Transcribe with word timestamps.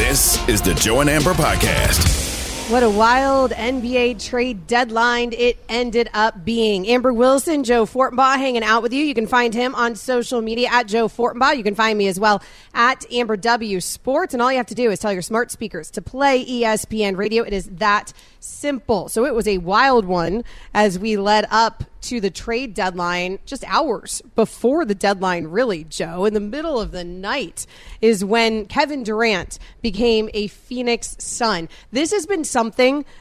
This 0.00 0.48
is 0.48 0.62
the 0.62 0.72
Joe 0.72 1.02
and 1.02 1.10
Amber 1.10 1.34
Podcast. 1.34 2.29
What 2.70 2.84
a 2.84 2.88
wild 2.88 3.50
NBA 3.50 4.24
trade 4.24 4.68
deadline 4.68 5.32
it 5.32 5.58
ended 5.68 6.08
up 6.14 6.44
being. 6.44 6.86
Amber 6.86 7.12
Wilson, 7.12 7.64
Joe 7.64 7.84
Fortenbaugh 7.84 8.36
hanging 8.36 8.62
out 8.62 8.84
with 8.84 8.92
you. 8.92 9.02
You 9.02 9.12
can 9.12 9.26
find 9.26 9.52
him 9.52 9.74
on 9.74 9.96
social 9.96 10.40
media 10.40 10.68
at 10.70 10.86
Joe 10.86 11.08
Fortenbaugh. 11.08 11.56
You 11.56 11.64
can 11.64 11.74
find 11.74 11.98
me 11.98 12.06
as 12.06 12.20
well 12.20 12.40
at 12.72 13.04
Amber 13.12 13.36
W 13.36 13.80
Sports. 13.80 14.34
And 14.34 14.40
all 14.40 14.52
you 14.52 14.58
have 14.58 14.68
to 14.68 14.76
do 14.76 14.88
is 14.92 15.00
tell 15.00 15.12
your 15.12 15.20
smart 15.20 15.50
speakers 15.50 15.90
to 15.90 16.00
play 16.00 16.46
ESPN 16.46 17.16
radio. 17.16 17.42
It 17.42 17.52
is 17.52 17.66
that 17.72 18.12
simple. 18.38 19.08
So 19.08 19.24
it 19.26 19.34
was 19.34 19.48
a 19.48 19.58
wild 19.58 20.04
one 20.04 20.44
as 20.72 20.96
we 20.96 21.16
led 21.16 21.48
up 21.50 21.82
to 22.02 22.20
the 22.20 22.30
trade 22.30 22.72
deadline 22.72 23.38
just 23.44 23.62
hours 23.66 24.22
before 24.34 24.86
the 24.86 24.94
deadline, 24.94 25.48
really, 25.48 25.84
Joe. 25.84 26.24
In 26.24 26.32
the 26.32 26.40
middle 26.40 26.80
of 26.80 26.92
the 26.92 27.04
night 27.04 27.66
is 28.00 28.24
when 28.24 28.64
Kevin 28.66 29.02
Durant 29.02 29.58
became 29.82 30.30
a 30.32 30.46
Phoenix 30.46 31.14
Sun. 31.18 31.68
This 31.90 32.12
has 32.12 32.26
been 32.26 32.44
something 32.44 32.59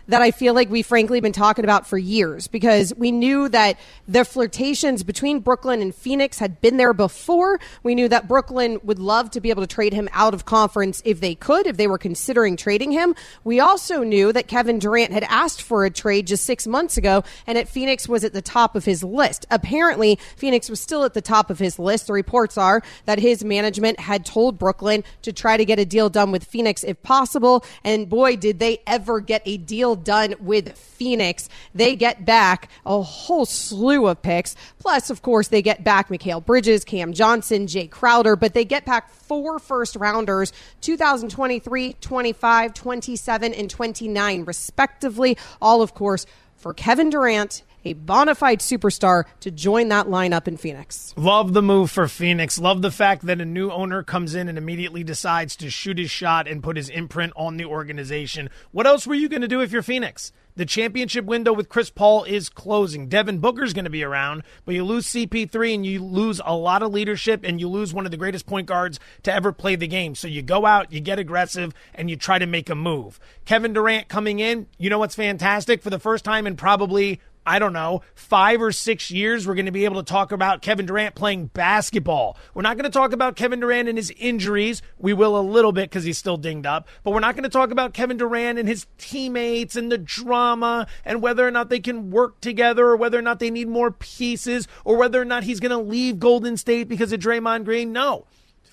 that 0.08 0.22
I 0.22 0.32
feel 0.32 0.54
like 0.54 0.70
we 0.70 0.82
frankly 0.82 1.22
been 1.22 1.32
talking 1.32 1.64
about 1.64 1.88
for 1.88 1.98
years 1.98 2.48
because 2.48 2.94
we 2.96 3.12
knew 3.12 3.48
that 3.50 3.78
the 4.08 4.26
flirtations 4.26 5.04
between 5.04 5.40
Brooklyn 5.40 5.82
and 5.82 5.96
Phoenix 5.96 6.40
had 6.40 6.60
been 6.62 6.78
there 6.78 6.94
before. 6.94 7.60
We 7.84 7.96
knew 7.96 8.10
that 8.10 8.28
Brooklyn 8.28 8.80
would 8.84 9.00
love 9.00 9.32
to 9.32 9.42
be 9.42 9.50
able 9.50 9.64
to 9.64 9.68
trade 9.68 9.94
him 9.94 10.10
out 10.12 10.34
of 10.34 10.46
conference 10.46 11.02
if 11.06 11.22
they 11.22 11.36
could, 11.36 11.68
if 11.68 11.78
they 11.78 11.88
were 11.88 11.98
considering 11.98 12.58
trading 12.58 12.92
him. 12.92 13.16
We 13.44 13.60
also 13.60 14.04
knew 14.04 14.34
that 14.34 14.48
Kevin 14.48 14.80
Durant 14.80 15.14
had 15.14 15.24
asked 15.24 15.62
for 15.62 15.86
a 15.86 15.90
trade 15.90 16.28
just 16.28 16.46
six 16.46 16.68
months 16.68 16.98
ago 16.98 17.24
and 17.48 17.58
that 17.58 17.70
Phoenix 17.70 18.10
was 18.10 18.24
at 18.24 18.34
the 18.34 18.42
top 18.42 18.76
of 18.76 18.86
his 18.86 19.04
list. 19.04 19.46
Apparently, 19.50 20.20
Phoenix 20.36 20.70
was 20.70 20.80
still 20.80 21.04
at 21.04 21.14
the 21.14 21.22
top 21.22 21.50
of 21.50 21.60
his 21.60 21.80
list. 21.80 22.08
The 22.08 22.14
reports 22.14 22.58
are 22.58 22.82
that 23.06 23.20
his 23.20 23.44
management 23.44 24.00
had 24.00 24.26
told 24.26 24.58
Brooklyn 24.58 25.04
to 25.22 25.32
try 25.32 25.58
to 25.58 25.66
get 25.66 25.80
a 25.80 25.86
deal 25.86 26.10
done 26.10 26.32
with 26.32 26.44
Phoenix 26.44 26.84
if 26.84 27.02
possible. 27.04 27.64
And 27.84 28.10
boy, 28.10 28.36
did 28.36 28.60
they 28.60 28.80
ever 28.88 29.22
get 29.30 29.44
a 29.46 29.58
deal 29.58 29.96
done 29.96 30.34
with 30.40 30.76
Phoenix. 30.76 31.48
They 31.76 31.96
get 31.96 32.26
back 32.26 32.68
a 32.84 33.00
whole 33.02 33.46
slew 33.46 34.08
of 34.08 34.22
picks. 34.24 34.56
Plus, 34.80 35.12
of 35.12 35.22
course, 35.22 35.50
they 35.50 35.62
get 35.62 35.84
back 35.84 36.10
Mikal 36.10 36.44
Bridges, 36.44 36.84
Cam 36.84 37.14
Johnson, 37.14 37.68
Jae 37.68 37.90
Crowder, 37.90 38.36
but 38.36 38.56
they 38.56 38.66
get 38.66 38.86
back 38.86 39.12
four 39.12 39.60
first 39.60 39.96
rounders 39.96 40.52
2023, 40.82 41.94
25, 42.02 42.74
27, 42.74 43.54
and 43.54 43.70
29, 43.70 44.46
respectively. 44.46 45.38
All, 45.62 45.84
of 45.84 45.94
course, 45.94 46.26
for 46.58 46.74
Kevin 46.74 47.12
Durant 47.12 47.62
a 47.86 47.94
bona 47.94 48.36
fide 48.36 48.60
superstar 48.60 49.26
to 49.42 49.52
join 49.52 49.90
that 49.90 50.08
lineup 50.08 50.48
in 50.48 50.58
Phoenix. 50.58 51.14
Love 51.18 51.54
the 51.54 51.62
move 51.62 51.92
for 51.92 52.08
Phoenix. 52.08 52.60
Love 52.60 52.82
the 52.82 52.92
fact 52.92 53.26
that 53.26 53.42
a 53.42 53.46
new 53.46 53.72
owner 53.72 54.04
comes 54.04 54.36
in 54.36 54.48
and 54.48 54.58
immediately 54.58 55.04
decides 55.04 55.56
to 55.58 55.70
shoot 55.70 55.98
his 55.98 56.12
shot 56.12 56.48
and 56.48 56.64
put 56.64 56.78
his 56.78 56.90
imprint 56.90 57.34
on 57.36 57.58
the 57.58 57.66
organization. 57.66 58.50
What 58.72 58.88
else 58.88 59.08
were 59.08 59.16
you 59.16 59.30
going 59.30 59.42
to 59.42 59.48
do 59.48 59.62
if 59.62 59.72
you're 59.72 59.82
Phoenix? 59.82 60.32
The 60.60 60.66
championship 60.66 61.24
window 61.24 61.54
with 61.54 61.70
Chris 61.70 61.90
Paul 61.90 62.26
is 62.26 62.50
closing. 62.50 63.08
Devin 63.08 63.38
Booker's 63.40 63.72
going 63.72 63.86
to 63.86 63.90
be 63.90 64.04
around, 64.04 64.44
but 64.66 64.76
you 64.76 64.84
lose 64.84 65.08
CP3 65.08 65.76
and 65.76 65.86
you 65.86 66.04
lose 66.04 66.42
a 66.44 66.54
lot 66.54 66.84
of 66.84 66.92
leadership 66.92 67.46
and 67.46 67.62
you 67.62 67.70
lose 67.70 67.94
one 67.94 68.04
of 68.04 68.12
the 68.12 68.18
greatest 68.18 68.46
point 68.46 68.68
guards 68.68 69.00
to 69.24 69.34
ever 69.34 69.54
play 69.54 69.78
the 69.78 69.88
game. 69.88 70.16
So 70.16 70.28
you 70.28 70.42
go 70.42 70.66
out, 70.66 70.92
you 70.92 71.00
get 71.00 71.18
aggressive, 71.18 71.74
and 71.96 72.10
you 72.10 72.18
try 72.18 72.40
to 72.40 72.46
make 72.46 72.70
a 72.70 72.76
move. 72.76 73.22
Kevin 73.46 73.72
Durant 73.72 74.10
coming 74.10 74.40
in, 74.40 74.68
you 74.78 74.90
know 74.90 75.00
what's 75.00 75.16
fantastic? 75.16 75.82
For 75.82 75.92
the 75.92 75.98
first 75.98 76.26
time 76.26 76.46
in 76.46 76.58
probably 76.58 77.22
I 77.46 77.58
don't 77.60 77.74
know, 77.74 78.02
five 78.14 78.62
or 78.62 78.72
six 78.72 79.10
years, 79.10 79.48
we're 79.48 79.56
going 79.56 79.66
to 79.66 79.72
be 79.72 79.86
able 79.86 80.04
to 80.04 80.08
talk 80.08 80.32
about 80.32 80.62
Kevin 80.62 80.86
Durant 80.86 81.16
playing 81.16 81.48
basketball. 81.48 82.38
We're 82.54 82.62
not 82.62 82.78
going 82.78 82.84
to 82.84 82.90
talk 82.90 83.12
about 83.12 83.36
Kevin 83.36 83.60
Durant 83.60 83.90
and 83.90 83.98
his 83.98 84.12
injuries. 84.18 84.82
We 84.98 85.14
will 85.14 85.38
a 85.38 85.42
little 85.42 85.72
bit 85.72 85.90
because 85.90 86.04
he's 86.04 86.18
still 86.18 86.38
dinged 86.38 86.66
up, 86.66 86.88
but 87.04 87.12
we're 87.12 87.20
not 87.22 87.36
going 87.36 87.44
to 87.44 87.50
talk 87.50 87.72
about 87.72 87.94
Kevin 87.94 88.18
Durant 88.18 88.60
and 88.60 88.68
his 88.68 88.86
teammates 88.98 89.76
and 89.76 89.92
the 89.92 89.98
drama 89.98 90.86
and 91.06 91.22
whether 91.22 91.48
or 91.48 91.52
not 91.52 91.70
they 91.70 91.80
can 91.80 92.12
work 92.12 92.40
together 92.42 92.86
or 92.86 92.96
whether 92.96 93.18
or 93.18 93.24
not 93.24 93.40
they 93.40 93.50
need 93.50 93.68
more 93.68 93.92
pieces 93.92 94.68
or 94.86 94.98
whether 94.98 95.22
or 95.22 95.26
not 95.26 95.44
he's 95.44 95.60
going 95.60 95.72
to 95.72 95.78
leave 95.78 96.20
Golden 96.20 96.58
State 96.58 96.88
because 96.88 97.12
of 97.12 97.20
Draymond 97.20 97.66
Green. 97.66 97.92
No. 97.92 98.26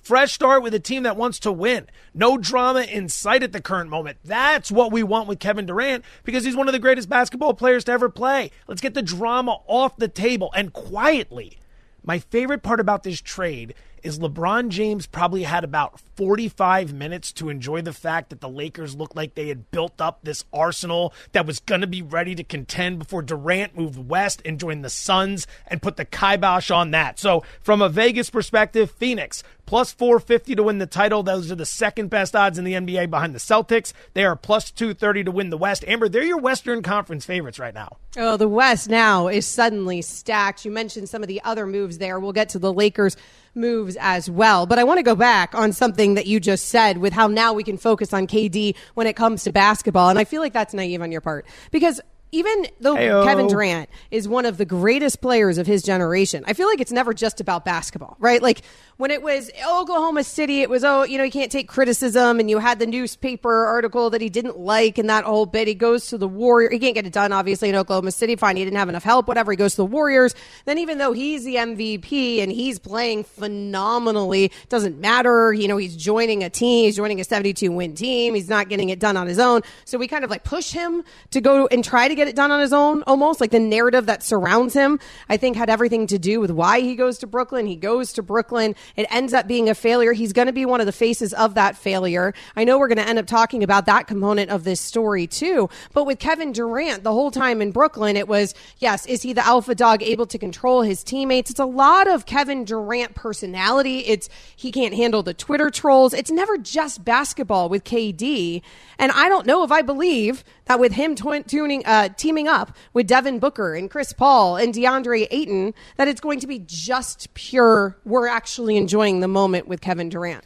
Fresh 0.06 0.34
start 0.34 0.62
with 0.62 0.72
a 0.72 0.78
team 0.78 1.02
that 1.02 1.16
wants 1.16 1.40
to 1.40 1.50
win. 1.50 1.88
No 2.14 2.38
drama 2.38 2.82
in 2.82 3.08
sight 3.08 3.42
at 3.42 3.50
the 3.50 3.60
current 3.60 3.90
moment. 3.90 4.18
That's 4.22 4.70
what 4.70 4.92
we 4.92 5.02
want 5.02 5.26
with 5.26 5.40
Kevin 5.40 5.66
Durant 5.66 6.04
because 6.22 6.44
he's 6.44 6.54
one 6.54 6.68
of 6.68 6.72
the 6.72 6.78
greatest 6.78 7.08
basketball 7.08 7.54
players 7.54 7.82
to 7.82 7.90
ever 7.90 8.08
play. 8.08 8.52
Let's 8.68 8.80
get 8.80 8.94
the 8.94 9.02
drama 9.02 9.58
off 9.66 9.96
the 9.96 10.06
table 10.06 10.52
and 10.54 10.72
quietly. 10.72 11.58
My 12.04 12.20
favorite 12.20 12.62
part 12.62 12.78
about 12.78 13.02
this 13.02 13.20
trade 13.20 13.74
is 14.06 14.20
LeBron 14.20 14.68
James 14.68 15.08
probably 15.08 15.42
had 15.42 15.64
about 15.64 15.98
45 16.14 16.94
minutes 16.94 17.32
to 17.32 17.48
enjoy 17.48 17.82
the 17.82 17.92
fact 17.92 18.30
that 18.30 18.40
the 18.40 18.48
Lakers 18.48 18.94
looked 18.94 19.16
like 19.16 19.34
they 19.34 19.48
had 19.48 19.72
built 19.72 20.00
up 20.00 20.20
this 20.22 20.44
arsenal 20.52 21.12
that 21.32 21.44
was 21.44 21.58
going 21.58 21.80
to 21.80 21.88
be 21.88 22.02
ready 22.02 22.36
to 22.36 22.44
contend 22.44 23.00
before 23.00 23.22
Durant 23.22 23.76
moved 23.76 24.08
west 24.08 24.40
and 24.44 24.60
joined 24.60 24.84
the 24.84 24.90
Suns 24.90 25.48
and 25.66 25.82
put 25.82 25.96
the 25.96 26.04
kibosh 26.04 26.70
on 26.70 26.92
that. 26.92 27.18
So, 27.18 27.42
from 27.60 27.82
a 27.82 27.88
Vegas 27.88 28.30
perspective, 28.30 28.92
Phoenix 28.92 29.42
plus 29.66 29.92
450 29.92 30.54
to 30.54 30.62
win 30.62 30.78
the 30.78 30.86
title. 30.86 31.22
Those 31.22 31.50
are 31.50 31.56
the 31.56 31.66
second 31.66 32.08
best 32.08 32.34
odds 32.34 32.58
in 32.58 32.64
the 32.64 32.74
NBA 32.74 33.10
behind 33.10 33.34
the 33.34 33.38
Celtics. 33.38 33.92
They 34.14 34.24
are 34.24 34.36
plus 34.36 34.70
230 34.70 35.24
to 35.24 35.30
win 35.30 35.50
the 35.50 35.58
West. 35.58 35.84
Amber, 35.86 36.08
they're 36.08 36.22
your 36.22 36.38
Western 36.38 36.82
Conference 36.82 37.24
favorites 37.24 37.58
right 37.58 37.74
now. 37.74 37.96
Oh, 38.16 38.36
the 38.36 38.48
West 38.48 38.88
now 38.88 39.28
is 39.28 39.46
suddenly 39.46 40.00
stacked. 40.02 40.64
You 40.64 40.70
mentioned 40.70 41.08
some 41.08 41.22
of 41.22 41.28
the 41.28 41.42
other 41.44 41.66
moves 41.66 41.98
there. 41.98 42.18
We'll 42.18 42.32
get 42.32 42.48
to 42.50 42.58
the 42.58 42.72
Lakers 42.72 43.16
moves 43.54 43.96
as 44.00 44.30
well. 44.30 44.66
But 44.66 44.78
I 44.78 44.84
want 44.84 44.98
to 44.98 45.02
go 45.02 45.14
back 45.14 45.54
on 45.54 45.72
something 45.72 46.14
that 46.14 46.26
you 46.26 46.38
just 46.38 46.68
said 46.68 46.98
with 46.98 47.12
how 47.12 47.26
now 47.26 47.52
we 47.52 47.64
can 47.64 47.76
focus 47.78 48.12
on 48.12 48.26
KD 48.26 48.76
when 48.94 49.06
it 49.06 49.16
comes 49.16 49.44
to 49.44 49.52
basketball. 49.52 50.10
And 50.10 50.18
I 50.18 50.24
feel 50.24 50.42
like 50.42 50.52
that's 50.52 50.74
naive 50.74 51.02
on 51.02 51.10
your 51.10 51.20
part 51.20 51.46
because 51.70 52.00
even 52.32 52.66
though 52.80 52.96
Hey-o. 52.96 53.24
Kevin 53.24 53.46
Durant 53.46 53.88
is 54.10 54.28
one 54.28 54.46
of 54.46 54.58
the 54.58 54.64
greatest 54.64 55.20
players 55.20 55.58
of 55.58 55.66
his 55.66 55.82
generation, 55.82 56.44
I 56.46 56.52
feel 56.52 56.68
like 56.68 56.80
it's 56.80 56.92
never 56.92 57.14
just 57.14 57.40
about 57.40 57.64
basketball, 57.64 58.16
right? 58.18 58.42
Like 58.42 58.62
when 58.96 59.10
it 59.10 59.20
was 59.20 59.50
Oklahoma 59.68 60.24
City, 60.24 60.62
it 60.62 60.70
was, 60.70 60.82
oh, 60.82 61.02
you 61.02 61.18
know, 61.18 61.24
you 61.24 61.30
can't 61.30 61.52
take 61.52 61.68
criticism. 61.68 62.40
And 62.40 62.48
you 62.48 62.58
had 62.58 62.78
the 62.78 62.86
newspaper 62.86 63.66
article 63.66 64.08
that 64.10 64.20
he 64.20 64.30
didn't 64.30 64.58
like 64.58 64.96
and 64.96 65.10
that 65.10 65.24
whole 65.24 65.44
bit. 65.44 65.68
He 65.68 65.74
goes 65.74 66.06
to 66.08 66.18
the 66.18 66.28
Warrior. 66.28 66.70
He 66.70 66.78
can't 66.78 66.94
get 66.94 67.06
it 67.06 67.12
done, 67.12 67.32
obviously, 67.32 67.68
in 67.68 67.74
Oklahoma 67.74 68.10
City. 68.10 68.36
Fine. 68.36 68.56
He 68.56 68.64
didn't 68.64 68.78
have 68.78 68.88
enough 68.88 69.04
help, 69.04 69.28
whatever. 69.28 69.52
He 69.52 69.56
goes 69.56 69.72
to 69.72 69.78
the 69.78 69.86
Warriors. 69.86 70.34
Then, 70.64 70.78
even 70.78 70.96
though 70.96 71.12
he's 71.12 71.44
the 71.44 71.56
MVP 71.56 72.42
and 72.42 72.50
he's 72.50 72.78
playing 72.78 73.24
phenomenally, 73.24 74.50
doesn't 74.70 74.98
matter. 74.98 75.52
You 75.52 75.68
know, 75.68 75.76
he's 75.76 75.96
joining 75.96 76.42
a 76.42 76.48
team. 76.48 76.86
He's 76.86 76.96
joining 76.96 77.20
a 77.20 77.24
72 77.24 77.70
win 77.70 77.94
team. 77.94 78.34
He's 78.34 78.48
not 78.48 78.70
getting 78.70 78.88
it 78.88 78.98
done 78.98 79.16
on 79.18 79.26
his 79.26 79.38
own. 79.38 79.60
So 79.84 79.98
we 79.98 80.08
kind 80.08 80.24
of 80.24 80.30
like 80.30 80.44
push 80.44 80.72
him 80.72 81.04
to 81.32 81.42
go 81.42 81.66
and 81.66 81.84
try 81.84 82.08
to 82.08 82.14
get 82.14 82.28
it 82.28 82.36
done 82.36 82.50
on 82.50 82.60
his 82.60 82.72
own 82.72 83.02
almost. 83.02 83.42
Like 83.42 83.50
the 83.50 83.60
narrative 83.60 84.06
that 84.06 84.22
surrounds 84.22 84.72
him, 84.72 84.98
I 85.28 85.36
think 85.36 85.56
had 85.56 85.68
everything 85.68 86.06
to 86.06 86.18
do 86.18 86.40
with 86.40 86.50
why 86.50 86.80
he 86.80 86.96
goes 86.96 87.18
to 87.18 87.26
Brooklyn. 87.26 87.66
He 87.66 87.76
goes 87.76 88.14
to 88.14 88.22
Brooklyn. 88.22 88.74
It 88.94 89.06
ends 89.10 89.34
up 89.34 89.46
being 89.46 89.68
a 89.68 89.74
failure. 89.74 90.12
He's 90.12 90.32
going 90.32 90.46
to 90.46 90.52
be 90.52 90.66
one 90.66 90.80
of 90.80 90.86
the 90.86 90.92
faces 90.92 91.32
of 91.32 91.54
that 91.54 91.76
failure. 91.76 92.34
I 92.54 92.64
know 92.64 92.78
we're 92.78 92.88
going 92.88 92.98
to 92.98 93.08
end 93.08 93.18
up 93.18 93.26
talking 93.26 93.62
about 93.62 93.86
that 93.86 94.06
component 94.06 94.50
of 94.50 94.64
this 94.64 94.80
story 94.80 95.26
too. 95.26 95.68
But 95.92 96.04
with 96.04 96.18
Kevin 96.18 96.52
Durant, 96.52 97.02
the 97.02 97.12
whole 97.12 97.30
time 97.30 97.60
in 97.60 97.72
Brooklyn, 97.72 98.16
it 98.16 98.28
was, 98.28 98.54
yes, 98.78 99.06
is 99.06 99.22
he 99.22 99.32
the 99.32 99.46
alpha 99.46 99.74
dog 99.74 100.02
able 100.02 100.26
to 100.26 100.38
control 100.38 100.82
his 100.82 101.02
teammates? 101.02 101.50
It's 101.50 101.60
a 101.60 101.64
lot 101.64 102.08
of 102.08 102.26
Kevin 102.26 102.64
Durant 102.64 103.14
personality. 103.14 104.00
It's, 104.00 104.28
he 104.54 104.70
can't 104.70 104.94
handle 104.94 105.22
the 105.22 105.34
Twitter 105.34 105.70
trolls. 105.70 106.14
It's 106.14 106.30
never 106.30 106.58
just 106.58 107.04
basketball 107.04 107.68
with 107.68 107.84
KD. 107.84 108.62
And 108.98 109.12
I 109.12 109.28
don't 109.28 109.46
know 109.46 109.64
if 109.64 109.72
I 109.72 109.82
believe 109.82 110.44
that 110.66 110.78
with 110.78 110.92
him 110.92 111.14
tuning, 111.14 111.84
uh, 111.86 112.10
teaming 112.10 112.48
up 112.48 112.76
with 112.92 113.06
Devin 113.06 113.38
Booker 113.38 113.74
and 113.74 113.90
Chris 113.90 114.12
Paul 114.12 114.56
and 114.56 114.74
DeAndre 114.74 115.26
Ayton, 115.30 115.74
that 115.96 116.08
it's 116.08 116.20
going 116.20 116.40
to 116.40 116.46
be 116.46 116.62
just 116.66 117.32
pure, 117.34 117.96
we're 118.04 118.26
actually 118.26 118.76
enjoying 118.76 119.20
the 119.20 119.28
moment 119.28 119.66
with 119.66 119.80
Kevin 119.80 120.08
Durant. 120.08 120.44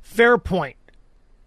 Fair 0.00 0.38
point. 0.38 0.76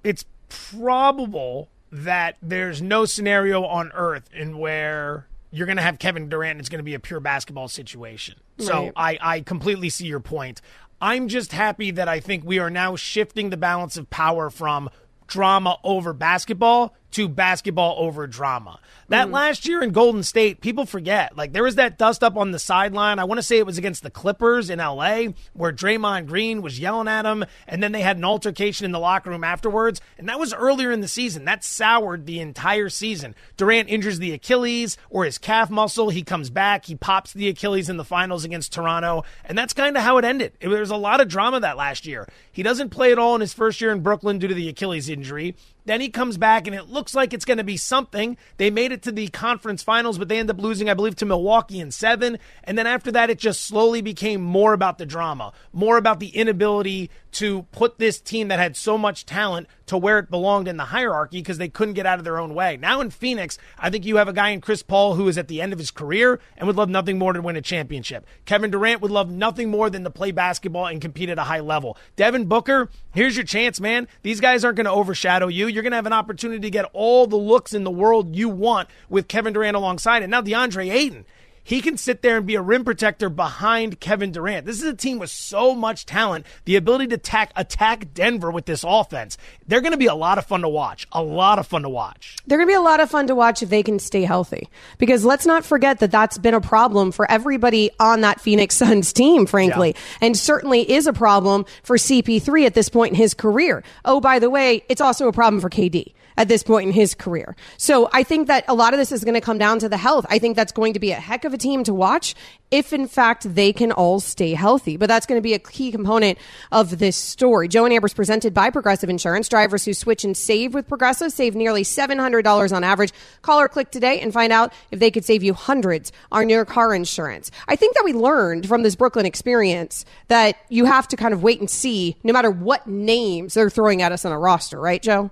It's 0.03 0.25
probable 0.49 1.69
that 1.91 2.37
there's 2.41 2.81
no 2.81 3.05
scenario 3.05 3.63
on 3.63 3.91
earth 3.93 4.29
in 4.33 4.57
where 4.57 5.27
you're 5.51 5.65
going 5.65 5.77
to 5.77 5.83
have 5.83 5.97
Kevin 5.97 6.29
Durant. 6.29 6.59
It's 6.59 6.69
going 6.69 6.79
to 6.79 6.83
be 6.83 6.93
a 6.93 6.99
pure 6.99 7.19
basketball 7.19 7.67
situation. 7.67 8.35
So. 8.59 8.91
I, 8.95 9.17
I 9.21 9.39
completely 9.41 9.89
see 9.89 10.05
your 10.05 10.19
point. 10.19 10.61
I'm 11.01 11.29
just 11.29 11.53
happy 11.53 11.91
that 11.91 12.09
I 12.09 12.19
think 12.19 12.43
we 12.43 12.59
are 12.59 12.69
now 12.69 12.97
shifting 12.97 13.49
the 13.49 13.57
balance 13.57 13.95
of 13.95 14.09
power 14.09 14.49
from 14.49 14.89
drama 15.27 15.77
over 15.83 16.11
basketball 16.11 16.93
to 17.11 17.27
basketball 17.27 17.95
over 17.97 18.27
drama. 18.27 18.79
That 19.09 19.27
mm. 19.27 19.31
last 19.31 19.67
year 19.67 19.81
in 19.81 19.91
Golden 19.91 20.23
State, 20.23 20.61
people 20.61 20.85
forget. 20.85 21.35
Like 21.35 21.53
there 21.53 21.63
was 21.63 21.75
that 21.75 21.97
dust 21.97 22.23
up 22.23 22.37
on 22.37 22.51
the 22.51 22.59
sideline. 22.59 23.19
I 23.19 23.23
want 23.23 23.39
to 23.39 23.43
say 23.43 23.57
it 23.57 23.65
was 23.65 23.77
against 23.77 24.03
the 24.03 24.11
Clippers 24.11 24.69
in 24.69 24.79
LA 24.79 25.27
where 25.53 25.73
Draymond 25.73 26.27
Green 26.27 26.61
was 26.61 26.79
yelling 26.79 27.07
at 27.07 27.25
him 27.25 27.43
and 27.67 27.81
then 27.81 27.91
they 27.91 28.01
had 28.01 28.17
an 28.17 28.25
altercation 28.25 28.85
in 28.85 28.91
the 28.91 28.99
locker 28.99 29.29
room 29.29 29.43
afterwards. 29.43 30.01
And 30.17 30.29
that 30.29 30.39
was 30.39 30.53
earlier 30.53 30.91
in 30.91 31.01
the 31.01 31.07
season. 31.07 31.45
That 31.45 31.63
soured 31.63 32.25
the 32.25 32.39
entire 32.39 32.89
season. 32.89 33.35
Durant 33.57 33.89
injures 33.89 34.19
the 34.19 34.33
Achilles 34.33 34.97
or 35.09 35.25
his 35.25 35.37
calf 35.37 35.69
muscle. 35.69 36.09
He 36.09 36.21
comes 36.23 36.49
back. 36.49 36.85
He 36.85 36.95
pops 36.95 37.33
the 37.33 37.49
Achilles 37.49 37.89
in 37.89 37.97
the 37.97 38.05
finals 38.05 38.45
against 38.45 38.71
Toronto. 38.71 39.23
And 39.45 39.57
that's 39.57 39.73
kind 39.73 39.97
of 39.97 40.03
how 40.03 40.17
it 40.17 40.25
ended. 40.25 40.53
It, 40.59 40.69
there 40.69 40.79
was 40.79 40.91
a 40.91 40.95
lot 40.95 41.21
of 41.21 41.27
drama 41.27 41.59
that 41.61 41.77
last 41.77 42.05
year. 42.05 42.27
He 42.51 42.61
doesn't 42.61 42.89
play 42.89 43.11
at 43.11 43.17
all 43.17 43.35
in 43.35 43.41
his 43.41 43.53
first 43.53 43.81
year 43.81 43.91
in 43.91 44.01
Brooklyn 44.01 44.37
due 44.37 44.47
to 44.47 44.53
the 44.53 44.69
Achilles 44.69 45.09
injury. 45.09 45.55
Then 45.89 46.01
he 46.01 46.09
comes 46.09 46.37
back 46.37 46.67
and 46.67 46.75
it 46.75 46.87
looks 46.87 47.15
like 47.15 47.33
it's 47.33 47.45
going 47.45 47.57
to 47.57 47.63
be 47.63 47.75
something. 47.75 48.37
They 48.57 48.69
made 48.69 48.91
it 48.91 49.01
to 49.03 49.11
the 49.11 49.27
conference 49.29 49.81
finals, 49.81 50.19
but 50.19 50.27
they 50.27 50.37
end 50.37 50.51
up 50.51 50.61
losing, 50.61 50.87
I 50.87 50.93
believe, 50.93 51.15
to 51.15 51.25
Milwaukee 51.25 51.79
in 51.79 51.89
seven. 51.89 52.37
And 52.63 52.77
then 52.77 52.85
after 52.85 53.11
that, 53.13 53.31
it 53.31 53.39
just 53.39 53.63
slowly 53.63 54.01
became 54.03 54.39
more 54.39 54.73
about 54.73 54.99
the 54.99 55.07
drama, 55.07 55.51
more 55.73 55.97
about 55.97 56.19
the 56.19 56.27
inability 56.27 57.09
to 57.33 57.63
put 57.71 57.99
this 57.99 58.19
team 58.19 58.47
that 58.47 58.59
had 58.59 58.75
so 58.75 58.97
much 58.97 59.25
talent 59.25 59.67
to 59.85 59.97
where 59.97 60.19
it 60.19 60.29
belonged 60.29 60.67
in 60.67 60.77
the 60.77 60.85
hierarchy 60.85 61.39
because 61.39 61.57
they 61.57 61.67
couldn't 61.67 61.95
get 61.95 62.05
out 62.05 62.19
of 62.19 62.25
their 62.25 62.39
own 62.39 62.53
way. 62.53 62.77
Now 62.77 63.01
in 63.01 63.09
Phoenix, 63.09 63.57
I 63.77 63.89
think 63.89 64.05
you 64.05 64.17
have 64.17 64.27
a 64.27 64.33
guy 64.33 64.49
in 64.49 64.61
Chris 64.61 64.83
Paul 64.83 65.15
who 65.15 65.27
is 65.27 65.37
at 65.37 65.47
the 65.47 65.61
end 65.61 65.73
of 65.73 65.79
his 65.79 65.91
career 65.91 66.39
and 66.57 66.67
would 66.67 66.75
love 66.75 66.89
nothing 66.89 67.17
more 67.17 67.33
than 67.33 67.41
to 67.41 67.45
win 67.45 67.55
a 67.55 67.61
championship. 67.61 68.25
Kevin 68.45 68.71
Durant 68.71 69.01
would 69.01 69.11
love 69.11 69.31
nothing 69.31 69.69
more 69.69 69.89
than 69.89 70.03
to 70.03 70.09
play 70.09 70.31
basketball 70.31 70.85
and 70.85 71.01
compete 71.01 71.29
at 71.29 71.39
a 71.39 71.43
high 71.43 71.59
level. 71.59 71.97
Devin 72.15 72.45
Booker, 72.45 72.89
here's 73.13 73.35
your 73.35 73.45
chance, 73.45 73.79
man. 73.79 74.07
These 74.21 74.39
guys 74.39 74.63
aren't 74.63 74.77
going 74.77 74.85
to 74.85 74.91
overshadow 74.91 75.47
you. 75.47 75.67
You're 75.67 75.83
going 75.83 75.91
to 75.91 75.97
have 75.97 76.05
an 76.05 76.13
opportunity 76.13 76.61
to 76.61 76.69
get 76.69 76.85
all 76.93 77.25
the 77.25 77.35
looks 77.35 77.73
in 77.73 77.83
the 77.83 77.91
world 77.91 78.35
you 78.35 78.49
want 78.49 78.89
with 79.09 79.27
Kevin 79.27 79.53
Durant 79.53 79.75
alongside 79.75 80.23
it. 80.23 80.29
Now 80.29 80.41
DeAndre 80.41 80.91
Ayton 80.91 81.25
he 81.63 81.81
can 81.81 81.97
sit 81.97 82.21
there 82.21 82.37
and 82.37 82.45
be 82.45 82.55
a 82.55 82.61
rim 82.61 82.83
protector 82.83 83.29
behind 83.29 83.99
Kevin 83.99 84.31
Durant. 84.31 84.65
This 84.65 84.77
is 84.81 84.85
a 84.85 84.95
team 84.95 85.19
with 85.19 85.29
so 85.29 85.75
much 85.75 86.05
talent, 86.05 86.45
the 86.65 86.75
ability 86.75 87.07
to 87.07 87.15
attack, 87.15 87.51
attack 87.55 88.13
Denver 88.13 88.51
with 88.51 88.65
this 88.65 88.83
offense. 88.87 89.37
They're 89.67 89.81
going 89.81 89.91
to 89.91 89.97
be 89.97 90.07
a 90.07 90.15
lot 90.15 90.37
of 90.37 90.45
fun 90.45 90.61
to 90.61 90.69
watch. 90.69 91.07
A 91.11 91.23
lot 91.23 91.59
of 91.59 91.67
fun 91.67 91.83
to 91.83 91.89
watch. 91.89 92.37
They're 92.47 92.57
going 92.57 92.67
to 92.67 92.71
be 92.71 92.75
a 92.75 92.81
lot 92.81 92.99
of 92.99 93.09
fun 93.09 93.27
to 93.27 93.35
watch 93.35 93.61
if 93.61 93.69
they 93.69 93.83
can 93.83 93.99
stay 93.99 94.23
healthy. 94.23 94.69
Because 94.97 95.25
let's 95.25 95.45
not 95.45 95.65
forget 95.65 95.99
that 95.99 96.11
that's 96.11 96.37
been 96.37 96.53
a 96.53 96.61
problem 96.61 97.11
for 97.11 97.29
everybody 97.29 97.91
on 97.99 98.21
that 98.21 98.41
Phoenix 98.41 98.75
Suns 98.75 99.13
team, 99.13 99.45
frankly, 99.45 99.89
yeah. 99.89 100.27
and 100.27 100.37
certainly 100.37 100.89
is 100.89 101.07
a 101.07 101.13
problem 101.13 101.65
for 101.83 101.97
CP3 101.97 102.65
at 102.65 102.73
this 102.73 102.89
point 102.89 103.11
in 103.11 103.15
his 103.15 103.33
career. 103.33 103.83
Oh, 104.05 104.19
by 104.19 104.39
the 104.39 104.49
way, 104.49 104.83
it's 104.89 105.01
also 105.01 105.27
a 105.27 105.33
problem 105.33 105.61
for 105.61 105.69
KD 105.69 106.13
at 106.39 106.47
this 106.47 106.63
point 106.63 106.87
in 106.87 106.93
his 106.93 107.13
career. 107.13 107.53
So 107.77 108.09
I 108.13 108.23
think 108.23 108.47
that 108.47 108.63
a 108.69 108.73
lot 108.73 108.93
of 108.93 108.97
this 108.97 109.11
is 109.11 109.25
going 109.25 109.33
to 109.33 109.41
come 109.41 109.57
down 109.57 109.77
to 109.79 109.89
the 109.89 109.97
health. 109.97 110.25
I 110.29 110.39
think 110.39 110.55
that's 110.55 110.71
going 110.71 110.93
to 110.93 110.99
be 110.99 111.11
a 111.11 111.15
heck 111.15 111.43
of 111.43 111.53
a 111.53 111.57
team 111.57 111.83
to 111.83 111.93
watch 111.93 112.33
if 112.71 112.93
in 112.93 113.07
fact 113.07 113.55
they 113.55 113.73
can 113.73 113.91
all 113.91 114.21
stay 114.21 114.53
healthy. 114.53 114.95
But 114.95 115.07
that's 115.07 115.25
going 115.25 115.37
to 115.37 115.43
be 115.43 115.53
a 115.53 115.59
key 115.59 115.91
component 115.91 116.37
of 116.71 116.97
this 116.97 117.17
story. 117.17 117.67
Joe 117.67 117.83
and 117.83 117.93
Amber's 117.93 118.13
presented 118.13 118.53
by 118.53 118.69
Progressive 118.69 119.09
Insurance. 119.09 119.49
Drivers 119.49 119.83
who 119.83 119.93
switch 119.93 120.23
and 120.23 120.35
save 120.35 120.73
with 120.73 120.87
Progressive 120.87 121.33
save 121.33 121.55
nearly 121.55 121.83
$700 121.83 122.71
on 122.73 122.83
average. 122.85 123.11
Call 123.41 123.59
or 123.59 123.67
click 123.67 123.91
today 123.91 124.21
and 124.21 124.31
find 124.31 124.53
out 124.53 124.71
if 124.91 124.99
they 124.99 125.11
could 125.11 125.25
save 125.25 125.43
you 125.43 125.53
hundreds 125.53 126.13
on 126.31 126.47
your 126.47 126.63
car 126.63 126.95
insurance. 126.95 127.51
I 127.67 127.75
think 127.75 127.95
that 127.95 128.05
we 128.05 128.13
learned 128.13 128.65
from 128.65 128.83
this 128.83 128.95
Brooklyn 128.95 129.25
experience 129.25 130.05
that 130.29 130.55
you 130.69 130.85
have 130.85 131.09
to 131.09 131.17
kind 131.17 131.33
of 131.33 131.43
wait 131.43 131.59
and 131.59 131.69
see 131.69 132.15
no 132.23 132.31
matter 132.31 132.49
what 132.49 132.87
names 132.87 133.55
they're 133.55 133.69
throwing 133.69 134.01
at 134.01 134.13
us 134.13 134.23
on 134.23 134.31
a 134.31 134.39
roster, 134.39 134.79
right, 134.79 135.01
Joe? 135.01 135.31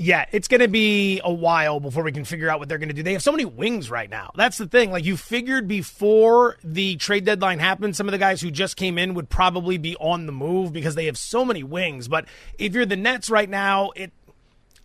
Yeah, 0.00 0.26
it's 0.30 0.46
going 0.46 0.60
to 0.60 0.68
be 0.68 1.20
a 1.24 1.32
while 1.32 1.80
before 1.80 2.04
we 2.04 2.12
can 2.12 2.24
figure 2.24 2.48
out 2.48 2.60
what 2.60 2.68
they're 2.68 2.78
going 2.78 2.90
to 2.90 2.94
do. 2.94 3.02
They 3.02 3.14
have 3.14 3.22
so 3.22 3.32
many 3.32 3.44
wings 3.44 3.90
right 3.90 4.08
now. 4.08 4.30
That's 4.36 4.56
the 4.56 4.68
thing. 4.68 4.92
Like 4.92 5.04
you 5.04 5.16
figured 5.16 5.66
before 5.66 6.56
the 6.62 6.94
trade 6.96 7.24
deadline 7.24 7.58
happened, 7.58 7.96
some 7.96 8.06
of 8.06 8.12
the 8.12 8.18
guys 8.18 8.40
who 8.40 8.52
just 8.52 8.76
came 8.76 8.96
in 8.96 9.14
would 9.14 9.28
probably 9.28 9.76
be 9.76 9.96
on 9.96 10.26
the 10.26 10.32
move 10.32 10.72
because 10.72 10.94
they 10.94 11.06
have 11.06 11.18
so 11.18 11.44
many 11.44 11.64
wings. 11.64 12.06
But 12.06 12.26
if 12.60 12.74
you're 12.74 12.86
the 12.86 12.94
Nets 12.94 13.28
right 13.28 13.50
now, 13.50 13.90
it 13.96 14.12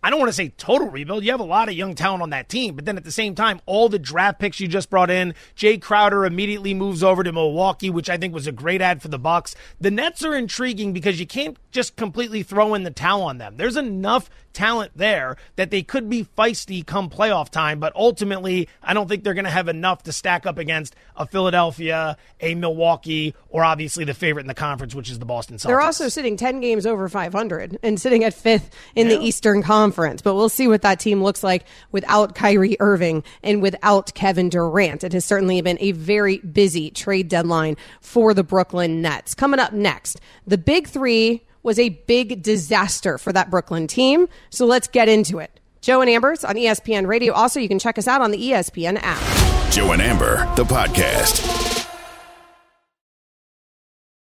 I 0.04 0.10
don't 0.10 0.18
want 0.18 0.28
to 0.28 0.34
say 0.34 0.50
total 0.58 0.90
rebuild. 0.90 1.24
You 1.24 1.30
have 1.30 1.40
a 1.40 1.44
lot 1.44 1.70
of 1.70 1.74
young 1.74 1.94
talent 1.94 2.22
on 2.22 2.28
that 2.28 2.50
team, 2.50 2.74
but 2.74 2.84
then 2.84 2.98
at 2.98 3.04
the 3.04 3.10
same 3.10 3.34
time, 3.34 3.62
all 3.64 3.88
the 3.88 3.98
draft 3.98 4.38
picks 4.38 4.60
you 4.60 4.68
just 4.68 4.90
brought 4.90 5.08
in, 5.08 5.32
Jae 5.56 5.80
Crowder 5.80 6.26
immediately 6.26 6.74
moves 6.74 7.02
over 7.02 7.24
to 7.24 7.32
Milwaukee, 7.32 7.88
which 7.88 8.10
I 8.10 8.18
think 8.18 8.34
was 8.34 8.46
a 8.46 8.52
great 8.52 8.82
add 8.82 9.00
for 9.00 9.08
the 9.08 9.18
Bucks. 9.18 9.56
The 9.80 9.90
Nets 9.90 10.22
are 10.22 10.34
intriguing 10.34 10.92
because 10.92 11.18
you 11.18 11.26
can't 11.26 11.56
just 11.70 11.96
completely 11.96 12.42
throw 12.42 12.74
in 12.74 12.82
the 12.82 12.90
towel 12.90 13.22
on 13.22 13.38
them. 13.38 13.56
There's 13.56 13.78
enough 13.78 14.28
talent 14.52 14.92
there 14.94 15.36
that 15.56 15.70
they 15.70 15.82
could 15.82 16.08
be 16.08 16.24
feisty 16.38 16.86
come 16.86 17.08
playoff 17.08 17.48
time, 17.48 17.80
but 17.80 17.94
ultimately, 17.96 18.68
I 18.82 18.92
don't 18.92 19.08
think 19.08 19.24
they're 19.24 19.34
going 19.34 19.46
to 19.46 19.50
have 19.50 19.68
enough 19.68 20.04
to 20.04 20.12
stack 20.12 20.44
up 20.44 20.58
against 20.58 20.94
a 21.16 21.26
Philadelphia, 21.26 22.16
a 22.40 22.54
Milwaukee, 22.54 23.34
or 23.48 23.64
obviously 23.64 24.04
the 24.04 24.14
favorite 24.14 24.42
in 24.42 24.48
the 24.48 24.54
conference, 24.54 24.94
which 24.94 25.10
is 25.10 25.18
the 25.18 25.24
Boston 25.24 25.56
Celtics. 25.56 25.66
They're 25.66 25.80
also 25.80 26.08
sitting 26.08 26.36
10 26.36 26.60
games 26.60 26.86
over 26.86 27.08
500 27.08 27.78
and 27.82 28.00
sitting 28.00 28.22
at 28.22 28.34
fifth 28.34 28.70
in 28.94 29.08
yeah. 29.08 29.16
the 29.16 29.24
Eastern 29.24 29.62
Conference, 29.62 29.93
but 29.94 30.34
we'll 30.34 30.48
see 30.48 30.68
what 30.68 30.82
that 30.82 31.00
team 31.00 31.22
looks 31.22 31.42
like 31.42 31.64
without 31.92 32.34
Kyrie 32.34 32.76
Irving 32.80 33.24
and 33.42 33.62
without 33.62 34.12
Kevin 34.14 34.48
Durant. 34.48 35.04
It 35.04 35.12
has 35.12 35.24
certainly 35.24 35.60
been 35.60 35.78
a 35.80 35.92
very 35.92 36.38
busy 36.38 36.90
trade 36.90 37.28
deadline 37.28 37.76
for 38.00 38.34
the 38.34 38.44
Brooklyn 38.44 39.00
Nets. 39.02 39.34
Coming 39.34 39.60
up 39.60 39.72
next, 39.72 40.20
the 40.46 40.58
big 40.58 40.88
three 40.88 41.42
was 41.62 41.78
a 41.78 41.88
big 41.88 42.42
disaster 42.42 43.18
for 43.18 43.32
that 43.32 43.50
Brooklyn 43.50 43.86
team. 43.86 44.28
So 44.50 44.66
let's 44.66 44.88
get 44.88 45.08
into 45.08 45.38
it. 45.38 45.60
Joe 45.80 46.00
and 46.00 46.08
Amber's 46.08 46.44
on 46.44 46.54
ESPN 46.54 47.06
Radio. 47.06 47.34
Also, 47.34 47.60
you 47.60 47.68
can 47.68 47.78
check 47.78 47.98
us 47.98 48.08
out 48.08 48.22
on 48.22 48.30
the 48.30 48.38
ESPN 48.38 48.98
app. 49.02 49.70
Joe 49.70 49.92
and 49.92 50.00
Amber, 50.00 50.50
the 50.56 50.64
podcast. 50.64 51.43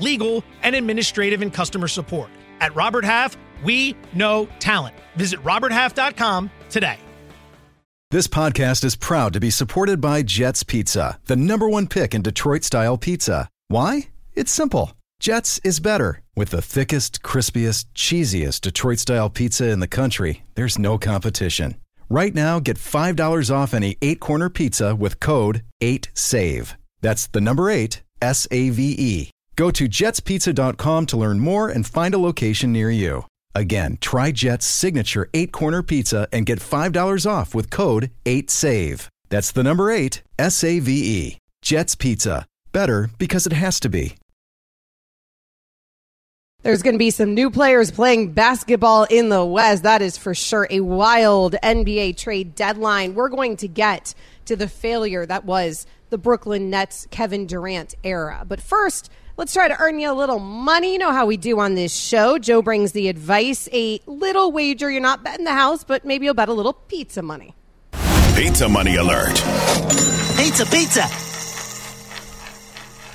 legal, 0.00 0.44
and 0.62 0.74
administrative 0.74 1.42
and 1.42 1.52
customer 1.52 1.88
support. 1.88 2.30
At 2.60 2.74
Robert 2.74 3.04
Half, 3.04 3.36
we 3.62 3.96
know 4.12 4.48
talent. 4.58 4.96
Visit 5.16 5.42
RobertHalf.com 5.44 6.50
today. 6.68 6.98
This 8.12 8.26
podcast 8.26 8.82
is 8.82 8.96
proud 8.96 9.32
to 9.34 9.40
be 9.40 9.50
supported 9.50 10.00
by 10.00 10.22
Jets 10.22 10.64
Pizza, 10.64 11.20
the 11.26 11.36
number 11.36 11.68
one 11.68 11.86
pick 11.86 12.12
in 12.12 12.22
Detroit 12.22 12.64
style 12.64 12.98
pizza. 12.98 13.48
Why? 13.68 14.08
It's 14.34 14.50
simple. 14.50 14.94
Jets 15.20 15.60
is 15.62 15.78
better. 15.78 16.20
With 16.34 16.50
the 16.50 16.60
thickest, 16.60 17.22
crispiest, 17.22 17.84
cheesiest 17.94 18.62
Detroit 18.62 18.98
style 18.98 19.30
pizza 19.30 19.68
in 19.68 19.78
the 19.78 19.86
country, 19.86 20.42
there's 20.56 20.76
no 20.76 20.98
competition. 20.98 21.76
Right 22.08 22.34
now, 22.34 22.58
get 22.58 22.78
$5 22.78 23.54
off 23.54 23.74
any 23.74 23.96
eight 24.02 24.18
corner 24.18 24.48
pizza 24.48 24.96
with 24.96 25.20
code 25.20 25.62
8SAVE. 25.80 26.74
That's 27.02 27.28
the 27.28 27.40
number 27.40 27.70
eight, 27.70 28.02
S 28.20 28.48
A 28.50 28.70
V 28.70 28.96
E. 28.98 29.30
Go 29.60 29.70
to 29.72 29.90
jetspizza.com 29.90 31.04
to 31.04 31.18
learn 31.18 31.38
more 31.38 31.68
and 31.68 31.86
find 31.86 32.14
a 32.14 32.18
location 32.18 32.72
near 32.72 32.90
you. 32.90 33.26
Again, 33.54 33.98
try 34.00 34.32
Jet's 34.32 34.64
signature 34.64 35.28
eight 35.34 35.52
corner 35.52 35.82
pizza 35.82 36.26
and 36.32 36.46
get 36.46 36.60
$5 36.60 37.30
off 37.30 37.54
with 37.54 37.68
code 37.68 38.10
8SAVE. 38.24 39.06
That's 39.28 39.52
the 39.52 39.62
number 39.62 39.90
eight, 39.90 40.22
S 40.38 40.64
A 40.64 40.78
V 40.78 40.90
E. 40.92 41.38
Jet's 41.60 41.94
Pizza. 41.94 42.46
Better 42.72 43.10
because 43.18 43.46
it 43.46 43.52
has 43.52 43.78
to 43.80 43.90
be. 43.90 44.14
There's 46.62 46.80
going 46.80 46.94
to 46.94 46.98
be 46.98 47.10
some 47.10 47.34
new 47.34 47.50
players 47.50 47.90
playing 47.90 48.32
basketball 48.32 49.04
in 49.10 49.28
the 49.28 49.44
West. 49.44 49.82
That 49.82 50.00
is 50.00 50.16
for 50.16 50.34
sure 50.34 50.68
a 50.70 50.80
wild 50.80 51.54
NBA 51.62 52.16
trade 52.16 52.54
deadline. 52.54 53.14
We're 53.14 53.28
going 53.28 53.58
to 53.58 53.68
get 53.68 54.14
to 54.46 54.56
the 54.56 54.68
failure 54.68 55.26
that 55.26 55.44
was 55.44 55.86
the 56.08 56.16
Brooklyn 56.16 56.70
Nets 56.70 57.06
Kevin 57.10 57.46
Durant 57.46 57.94
era. 58.02 58.46
But 58.48 58.62
first, 58.62 59.10
let's 59.36 59.52
try 59.52 59.68
to 59.68 59.78
earn 59.80 59.98
you 59.98 60.10
a 60.10 60.14
little 60.14 60.38
money. 60.38 60.92
You 60.92 60.98
know 60.98 61.12
how 61.12 61.26
we 61.26 61.36
do 61.36 61.58
on 61.60 61.74
this 61.74 61.94
show. 61.94 62.38
Joe 62.38 62.62
brings 62.62 62.92
the 62.92 63.08
advice, 63.08 63.68
a 63.72 64.00
little 64.06 64.52
wager. 64.52 64.90
You're 64.90 65.00
not 65.00 65.22
betting 65.22 65.44
the 65.44 65.52
house, 65.52 65.84
but 65.84 66.04
maybe 66.04 66.24
you'll 66.24 66.34
bet 66.34 66.48
a 66.48 66.52
little 66.52 66.72
pizza 66.72 67.22
money. 67.22 67.54
Pizza 68.34 68.68
money 68.68 68.96
alert. 68.96 69.34
Pizza, 70.36 70.66
pizza. 70.66 71.29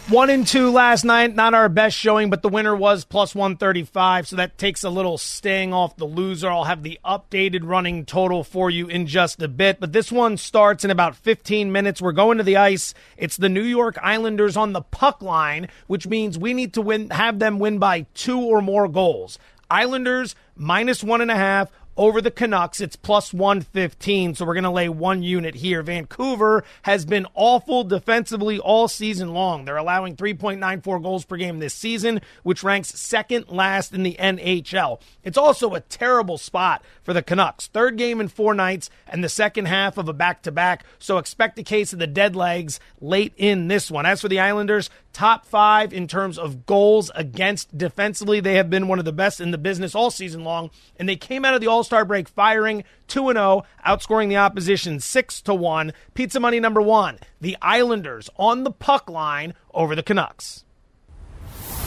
One 0.09 0.29
and 0.29 0.45
two 0.45 0.69
last 0.69 1.03
night, 1.03 1.33
not 1.33 1.55
our 1.55 1.67
best 1.67 1.97
showing, 1.97 2.29
but 2.29 2.43
the 2.43 2.47
winner 2.49 2.75
was 2.75 3.05
plus 3.05 3.33
135, 3.33 4.27
so 4.27 4.35
that 4.35 4.55
takes 4.55 4.83
a 4.83 4.91
little 4.91 5.17
sting 5.17 5.73
off 5.73 5.97
the 5.97 6.05
loser. 6.05 6.47
I'll 6.47 6.65
have 6.65 6.83
the 6.83 6.99
updated 7.03 7.61
running 7.63 8.05
total 8.05 8.43
for 8.43 8.69
you 8.69 8.85
in 8.85 9.07
just 9.07 9.41
a 9.41 9.47
bit, 9.47 9.79
but 9.79 9.93
this 9.93 10.11
one 10.11 10.37
starts 10.37 10.85
in 10.85 10.91
about 10.91 11.15
15 11.15 11.71
minutes. 11.71 12.03
We're 12.03 12.11
going 12.11 12.37
to 12.37 12.43
the 12.43 12.55
ice. 12.55 12.93
It's 13.17 13.35
the 13.35 13.49
New 13.49 13.63
York 13.63 13.97
Islanders 13.99 14.55
on 14.55 14.73
the 14.73 14.83
puck 14.83 15.23
line, 15.23 15.69
which 15.87 16.05
means 16.05 16.37
we 16.37 16.53
need 16.53 16.73
to 16.73 16.83
win, 16.83 17.09
have 17.09 17.39
them 17.39 17.57
win 17.57 17.79
by 17.79 18.05
two 18.13 18.39
or 18.39 18.61
more 18.61 18.87
goals. 18.87 19.39
Islanders 19.71 20.35
minus 20.55 21.03
one 21.03 21.21
and 21.21 21.31
a 21.31 21.35
half 21.35 21.71
over 21.97 22.21
the 22.21 22.31
Canucks. 22.31 22.81
It's 22.81 22.95
plus 22.95 23.33
115, 23.33 24.35
so 24.35 24.45
we're 24.45 24.53
going 24.53 24.63
to 24.63 24.69
lay 24.69 24.89
one 24.89 25.23
unit 25.23 25.55
here. 25.55 25.81
Vancouver 25.81 26.63
has 26.83 27.05
been 27.05 27.25
awful 27.33 27.83
defensively 27.83 28.59
all 28.59 28.87
season 28.87 29.33
long. 29.33 29.65
They're 29.65 29.77
allowing 29.77 30.15
3.94 30.15 31.01
goals 31.01 31.25
per 31.25 31.37
game 31.37 31.59
this 31.59 31.73
season, 31.73 32.21
which 32.43 32.63
ranks 32.63 32.99
second 32.99 33.49
last 33.49 33.93
in 33.93 34.03
the 34.03 34.17
NHL. 34.19 35.01
It's 35.23 35.37
also 35.37 35.73
a 35.73 35.81
terrible 35.81 36.37
spot 36.37 36.83
for 37.03 37.13
the 37.13 37.23
Canucks. 37.23 37.67
Third 37.67 37.97
game 37.97 38.19
in 38.19 38.27
four 38.27 38.53
nights 38.53 38.89
and 39.07 39.23
the 39.23 39.29
second 39.29 39.65
half 39.65 39.97
of 39.97 40.09
a 40.09 40.13
back 40.13 40.41
to 40.43 40.51
back, 40.51 40.83
so 40.99 41.17
expect 41.17 41.59
a 41.59 41.63
case 41.63 41.93
of 41.93 41.99
the 41.99 42.07
dead 42.07 42.35
legs 42.35 42.79
late 42.99 43.33
in 43.37 43.67
this 43.67 43.89
one. 43.89 44.05
As 44.05 44.21
for 44.21 44.27
the 44.27 44.39
Islanders, 44.39 44.89
top 45.15 45.45
five 45.45 45.93
in 45.93 46.09
terms 46.09 46.37
of 46.37 46.65
goals 46.65 47.09
against 47.15 47.77
defensively. 47.77 48.41
They 48.41 48.55
have 48.55 48.69
been 48.69 48.89
one 48.89 48.99
of 48.99 49.05
the 49.05 49.13
best 49.13 49.39
in 49.39 49.51
the 49.51 49.57
business 49.57 49.95
all 49.95 50.11
season 50.11 50.43
long, 50.43 50.71
and 50.99 51.07
they 51.07 51.15
came 51.15 51.45
out 51.45 51.53
of 51.53 51.61
the 51.61 51.67
All 51.67 51.84
Star 51.85 52.03
break 52.05 52.27
firing 52.27 52.83
2 53.07 53.31
0, 53.31 53.63
outscoring 53.85 54.29
the 54.29 54.37
opposition 54.37 54.99
6 54.99 55.41
to 55.43 55.53
1. 55.53 55.93
Pizza 56.13 56.39
money 56.39 56.59
number 56.59 56.81
one 56.81 57.19
the 57.39 57.57
Islanders 57.61 58.29
on 58.37 58.63
the 58.63 58.71
puck 58.71 59.09
line 59.09 59.53
over 59.73 59.95
the 59.95 60.03
Canucks. 60.03 60.65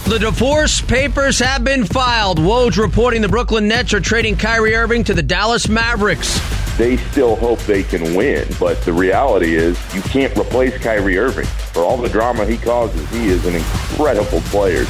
The 0.09 0.19
divorce 0.19 0.81
papers 0.81 1.39
have 1.41 1.65
been 1.65 1.85
filed. 1.85 2.39
Woj 2.39 2.79
reporting 2.79 3.21
the 3.21 3.29
Brooklyn 3.29 3.69
Nets 3.69 3.93
are 3.93 4.01
trading 4.01 4.37
Kyrie 4.37 4.75
Irving 4.75 5.05
to 5.05 5.13
the 5.13 5.23
Dallas 5.23 5.69
Mavericks. 5.69 6.41
They 6.79 6.97
still 6.97 7.37
hope 7.37 7.59
they 7.61 7.83
can 7.83 8.15
win, 8.15 8.49
but 8.59 8.81
the 8.83 8.93
reality 8.93 9.57
is 9.57 9.77
you 9.95 10.01
can't 10.01 10.35
replace 10.39 10.79
Kyrie 10.79 11.19
Irving. 11.19 11.45
For 11.45 11.83
all 11.83 11.99
the 11.99 12.09
drama 12.09 12.47
he 12.47 12.57
causes, 12.57 13.07
he 13.11 13.27
is 13.27 13.45
an 13.45 13.57
incredible 13.57 14.41
player. 14.43 14.87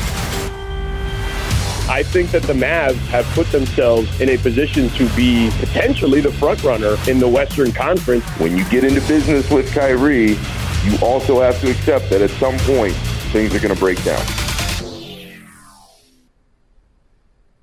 I 1.99 2.05
think 2.05 2.31
that 2.31 2.45
the 2.45 2.53
Mavs 2.53 2.95
have 3.09 3.25
put 3.35 3.51
themselves 3.51 4.21
in 4.21 4.29
a 4.29 4.37
position 4.39 4.89
to 4.91 5.09
be 5.17 5.51
potentially 5.59 6.21
the 6.21 6.31
front 6.31 6.63
runner 6.63 6.97
in 7.09 7.19
the 7.19 7.27
Western 7.27 7.73
Conference. 7.73 8.25
When 8.39 8.57
you 8.57 8.65
get 8.71 8.85
into 8.85 9.01
business 9.09 9.51
with 9.51 9.75
Kyrie, 9.75 10.39
you 10.85 10.99
also 11.03 11.41
have 11.41 11.61
to 11.61 11.69
accept 11.69 12.09
that 12.11 12.23
at 12.23 12.31
some 12.31 12.57
point 12.59 12.95
things 13.33 13.53
are 13.53 13.59
going 13.59 13.75
to 13.75 13.81
break 13.81 14.01
down. 14.05 14.25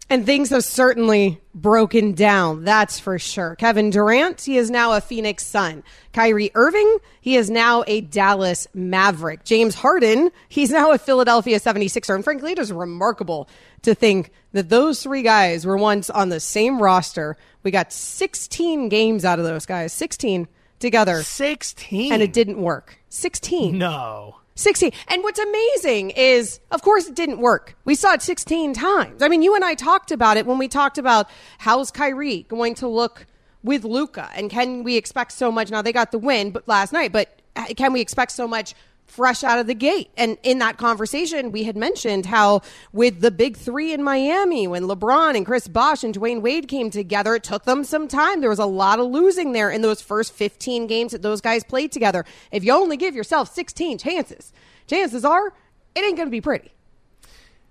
And 0.08 0.24
things 0.24 0.52
have 0.52 0.64
certainly 0.64 1.42
broken 1.56 2.14
down, 2.14 2.64
that's 2.64 3.00
for 3.00 3.18
sure. 3.18 3.56
Kevin 3.56 3.90
Durant, 3.90 4.40
he 4.42 4.56
is 4.58 4.70
now 4.70 4.94
a 4.94 5.02
Phoenix 5.02 5.46
Sun. 5.48 5.84
Kyrie 6.14 6.52
Irving, 6.54 6.98
he 7.22 7.36
is 7.36 7.50
now 7.50 7.84
a 7.88 8.02
Dallas 8.02 8.68
Maverick. 8.76 9.44
James 9.44 9.74
Harden, 9.74 10.30
he's 10.48 10.70
now 10.70 10.92
a 10.92 11.00
Philadelphia 11.00 11.60
76er. 11.60 12.14
And 12.14 12.24
frankly, 12.24 12.52
it 12.52 12.60
is 12.60 12.72
remarkable 12.72 13.50
to 13.82 13.96
think 13.96 14.30
that 14.52 14.70
those 14.70 15.02
three 15.02 15.24
guys 15.24 15.66
were 15.66 15.78
once 15.78 16.12
on 16.12 16.30
the 16.30 16.40
same 16.40 16.80
roster. 16.80 17.36
We 17.64 17.72
got 17.72 17.92
16 17.92 18.90
games 18.90 19.26
out 19.26 19.40
of 19.40 19.46
those 19.46 19.66
guys, 19.66 19.92
16 19.92 20.48
together. 20.78 21.24
16? 21.24 22.14
And 22.14 22.22
it 22.22 22.32
didn't 22.32 22.62
work. 22.62 23.00
16. 23.10 23.76
No. 23.76 24.36
16. 24.56 24.92
And 25.10 25.22
what's 25.24 25.40
amazing 25.40 26.12
is, 26.12 26.60
of 26.72 26.82
course, 26.82 27.08
it 27.08 27.16
didn't 27.16 27.40
work. 27.40 27.76
We 27.84 27.94
saw 27.94 28.14
it 28.14 28.22
16 28.22 28.74
times. 28.74 29.22
I 29.22 29.28
mean, 29.28 29.42
you 29.42 29.54
and 29.54 29.66
I 29.66 29.76
talked 29.76 30.12
about 30.12 30.38
it 30.38 30.46
when 30.46 30.58
we 30.58 30.68
talked 30.68 30.98
about 30.98 31.30
how's 31.58 31.92
Kyrie 31.92 32.44
going 32.44 32.76
to 32.76 32.88
look 32.88 33.28
with 33.64 33.84
Luka 33.84 34.30
and 34.36 34.50
can 34.50 34.84
we 34.84 34.96
expect 34.96 35.34
so 35.34 35.52
much? 35.52 35.72
Now 35.72 35.82
they 35.82 35.92
got 35.92 36.12
the 36.12 36.20
win, 36.20 36.52
but 36.52 36.68
last 36.68 36.94
night, 36.94 37.12
but 37.12 37.42
can 37.76 37.92
we 37.92 38.00
expect 38.00 38.32
so 38.32 38.48
much 38.48 38.74
fresh 39.06 39.44
out 39.44 39.60
of 39.60 39.68
the 39.68 39.74
gate. 39.74 40.10
And 40.18 40.38
in 40.44 40.60
that 40.60 40.78
conversation, 40.78 41.52
we 41.52 41.64
had 41.64 41.78
mentioned 41.78 42.26
how 42.26 42.62
with 42.92 43.22
the 43.22 43.32
big 43.32 43.56
three 43.58 43.94
in 43.94 44.04
Miami, 44.04 44.68
when 44.68 44.84
LeBron 44.84 45.36
and 45.38 45.46
Chris 45.46 45.68
Bosh 45.68 46.04
and 46.04 46.14
Dwyane 46.14 46.42
Wade 46.42 46.68
came 46.68 46.90
together, 46.90 47.36
it 47.36 47.44
took 47.44 47.64
them 47.64 47.84
some 47.84 48.08
time. 48.08 48.42
There 48.42 48.50
was 48.50 48.60
a 48.60 48.66
lot 48.66 49.00
of 49.00 49.08
losing 49.08 49.54
there 49.54 49.70
in 49.70 49.82
those 49.82 50.02
first 50.02 50.34
15 50.34 50.88
games 50.88 51.12
that 51.12 51.22
those 51.22 51.42
guys 51.42 51.64
played 51.64 51.92
together. 51.92 52.26
If 52.52 52.64
you 52.64 52.74
only 52.74 52.98
give 52.98 53.16
yourself 53.16 53.54
16 53.54 53.98
chances, 54.00 54.52
chances 54.88 55.24
are 55.24 55.54
it 55.96 56.04
ain't 56.04 56.18
going 56.18 56.28
to 56.28 56.32
be 56.32 56.42
pretty. 56.42 56.72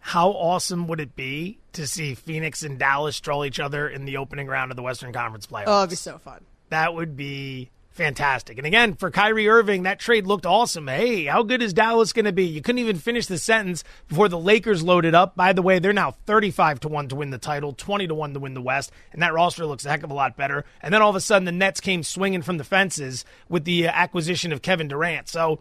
How 0.00 0.30
awesome 0.30 0.86
would 0.88 1.00
it 1.00 1.16
be 1.16 1.58
to 1.72 1.86
see 1.86 2.14
Phoenix 2.14 2.62
and 2.62 2.78
Dallas 2.78 3.16
stroll 3.16 3.44
each 3.44 3.58
other 3.58 3.88
in 3.88 4.04
the 4.04 4.18
opening 4.18 4.46
round 4.46 4.70
of 4.70 4.76
the 4.76 4.82
Western 4.82 5.12
Conference 5.12 5.46
playoffs? 5.46 5.64
Oh, 5.66 5.78
it'd 5.80 5.90
be 5.90 5.96
so 5.96 6.18
fun. 6.18 6.44
That 6.68 6.94
would 6.94 7.16
be 7.16 7.70
fantastic. 7.94 8.58
And 8.58 8.66
again, 8.66 8.94
for 8.94 9.10
Kyrie 9.10 9.48
Irving, 9.48 9.84
that 9.84 9.98
trade 9.98 10.26
looked 10.26 10.44
awesome. 10.44 10.88
Hey, 10.88 11.24
how 11.24 11.42
good 11.42 11.62
is 11.62 11.72
Dallas 11.72 12.12
going 12.12 12.24
to 12.24 12.32
be? 12.32 12.44
You 12.44 12.60
couldn't 12.60 12.80
even 12.80 12.96
finish 12.96 13.26
the 13.26 13.38
sentence 13.38 13.84
before 14.08 14.28
the 14.28 14.38
Lakers 14.38 14.82
loaded 14.82 15.14
up. 15.14 15.36
By 15.36 15.52
the 15.52 15.62
way, 15.62 15.78
they're 15.78 15.92
now 15.92 16.12
35 16.26 16.80
to 16.80 16.88
1 16.88 17.08
to 17.08 17.16
win 17.16 17.30
the 17.30 17.38
title, 17.38 17.72
20 17.72 18.08
to 18.08 18.14
1 18.14 18.34
to 18.34 18.40
win 18.40 18.54
the 18.54 18.60
West, 18.60 18.92
and 19.12 19.22
that 19.22 19.32
roster 19.32 19.64
looks 19.64 19.86
a 19.86 19.90
heck 19.90 20.02
of 20.02 20.10
a 20.10 20.14
lot 20.14 20.36
better. 20.36 20.64
And 20.82 20.92
then 20.92 21.02
all 21.02 21.10
of 21.10 21.16
a 21.16 21.20
sudden 21.20 21.46
the 21.46 21.52
Nets 21.52 21.80
came 21.80 22.02
swinging 22.02 22.42
from 22.42 22.58
the 22.58 22.64
fences 22.64 23.24
with 23.48 23.64
the 23.64 23.88
uh, 23.88 23.92
acquisition 23.92 24.52
of 24.52 24.60
Kevin 24.60 24.88
Durant. 24.88 25.28
So, 25.28 25.60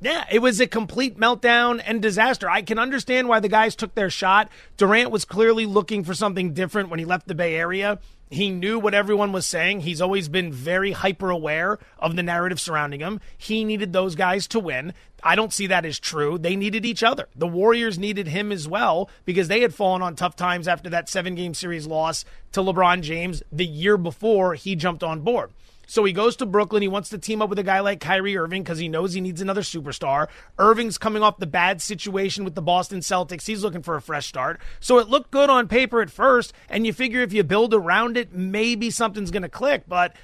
yeah, 0.00 0.24
it 0.30 0.40
was 0.40 0.60
a 0.60 0.66
complete 0.66 1.18
meltdown 1.18 1.82
and 1.84 2.00
disaster. 2.00 2.48
I 2.48 2.62
can 2.62 2.78
understand 2.78 3.28
why 3.28 3.40
the 3.40 3.48
guys 3.48 3.76
took 3.76 3.94
their 3.94 4.10
shot. 4.10 4.48
Durant 4.76 5.10
was 5.10 5.24
clearly 5.24 5.66
looking 5.66 6.04
for 6.04 6.14
something 6.14 6.54
different 6.54 6.88
when 6.88 6.98
he 6.98 7.04
left 7.04 7.28
the 7.28 7.34
Bay 7.34 7.54
Area. 7.56 7.98
He 8.30 8.48
knew 8.48 8.78
what 8.78 8.94
everyone 8.94 9.32
was 9.32 9.44
saying. 9.44 9.80
He's 9.80 10.00
always 10.00 10.28
been 10.28 10.52
very 10.52 10.92
hyper 10.92 11.30
aware 11.30 11.80
of 11.98 12.14
the 12.14 12.22
narrative 12.22 12.60
surrounding 12.60 13.00
him. 13.00 13.20
He 13.36 13.64
needed 13.64 13.92
those 13.92 14.14
guys 14.14 14.46
to 14.48 14.60
win. 14.60 14.94
I 15.22 15.34
don't 15.34 15.52
see 15.52 15.66
that 15.66 15.84
as 15.84 15.98
true. 15.98 16.38
They 16.38 16.54
needed 16.54 16.86
each 16.86 17.02
other. 17.02 17.28
The 17.34 17.48
Warriors 17.48 17.98
needed 17.98 18.28
him 18.28 18.52
as 18.52 18.68
well 18.68 19.10
because 19.24 19.48
they 19.48 19.60
had 19.60 19.74
fallen 19.74 20.00
on 20.00 20.14
tough 20.14 20.36
times 20.36 20.68
after 20.68 20.88
that 20.90 21.08
seven 21.08 21.34
game 21.34 21.54
series 21.54 21.88
loss 21.88 22.24
to 22.52 22.60
LeBron 22.60 23.02
James 23.02 23.42
the 23.50 23.66
year 23.66 23.96
before 23.96 24.54
he 24.54 24.76
jumped 24.76 25.02
on 25.02 25.20
board. 25.20 25.50
So 25.90 26.04
he 26.04 26.12
goes 26.12 26.36
to 26.36 26.46
Brooklyn. 26.46 26.82
He 26.82 26.88
wants 26.88 27.08
to 27.08 27.18
team 27.18 27.42
up 27.42 27.50
with 27.50 27.58
a 27.58 27.64
guy 27.64 27.80
like 27.80 27.98
Kyrie 27.98 28.36
Irving 28.36 28.62
because 28.62 28.78
he 28.78 28.86
knows 28.86 29.12
he 29.12 29.20
needs 29.20 29.40
another 29.40 29.62
superstar. 29.62 30.28
Irving's 30.56 30.98
coming 30.98 31.20
off 31.20 31.38
the 31.38 31.48
bad 31.48 31.82
situation 31.82 32.44
with 32.44 32.54
the 32.54 32.62
Boston 32.62 33.00
Celtics. 33.00 33.44
He's 33.44 33.64
looking 33.64 33.82
for 33.82 33.96
a 33.96 34.00
fresh 34.00 34.28
start. 34.28 34.60
So 34.78 34.98
it 34.98 35.08
looked 35.08 35.32
good 35.32 35.50
on 35.50 35.66
paper 35.66 36.00
at 36.00 36.08
first, 36.08 36.52
and 36.68 36.86
you 36.86 36.92
figure 36.92 37.22
if 37.22 37.32
you 37.32 37.42
build 37.42 37.74
around 37.74 38.16
it, 38.16 38.32
maybe 38.32 38.88
something's 38.92 39.32
going 39.32 39.42
to 39.42 39.48
click. 39.48 39.82
But, 39.88 40.14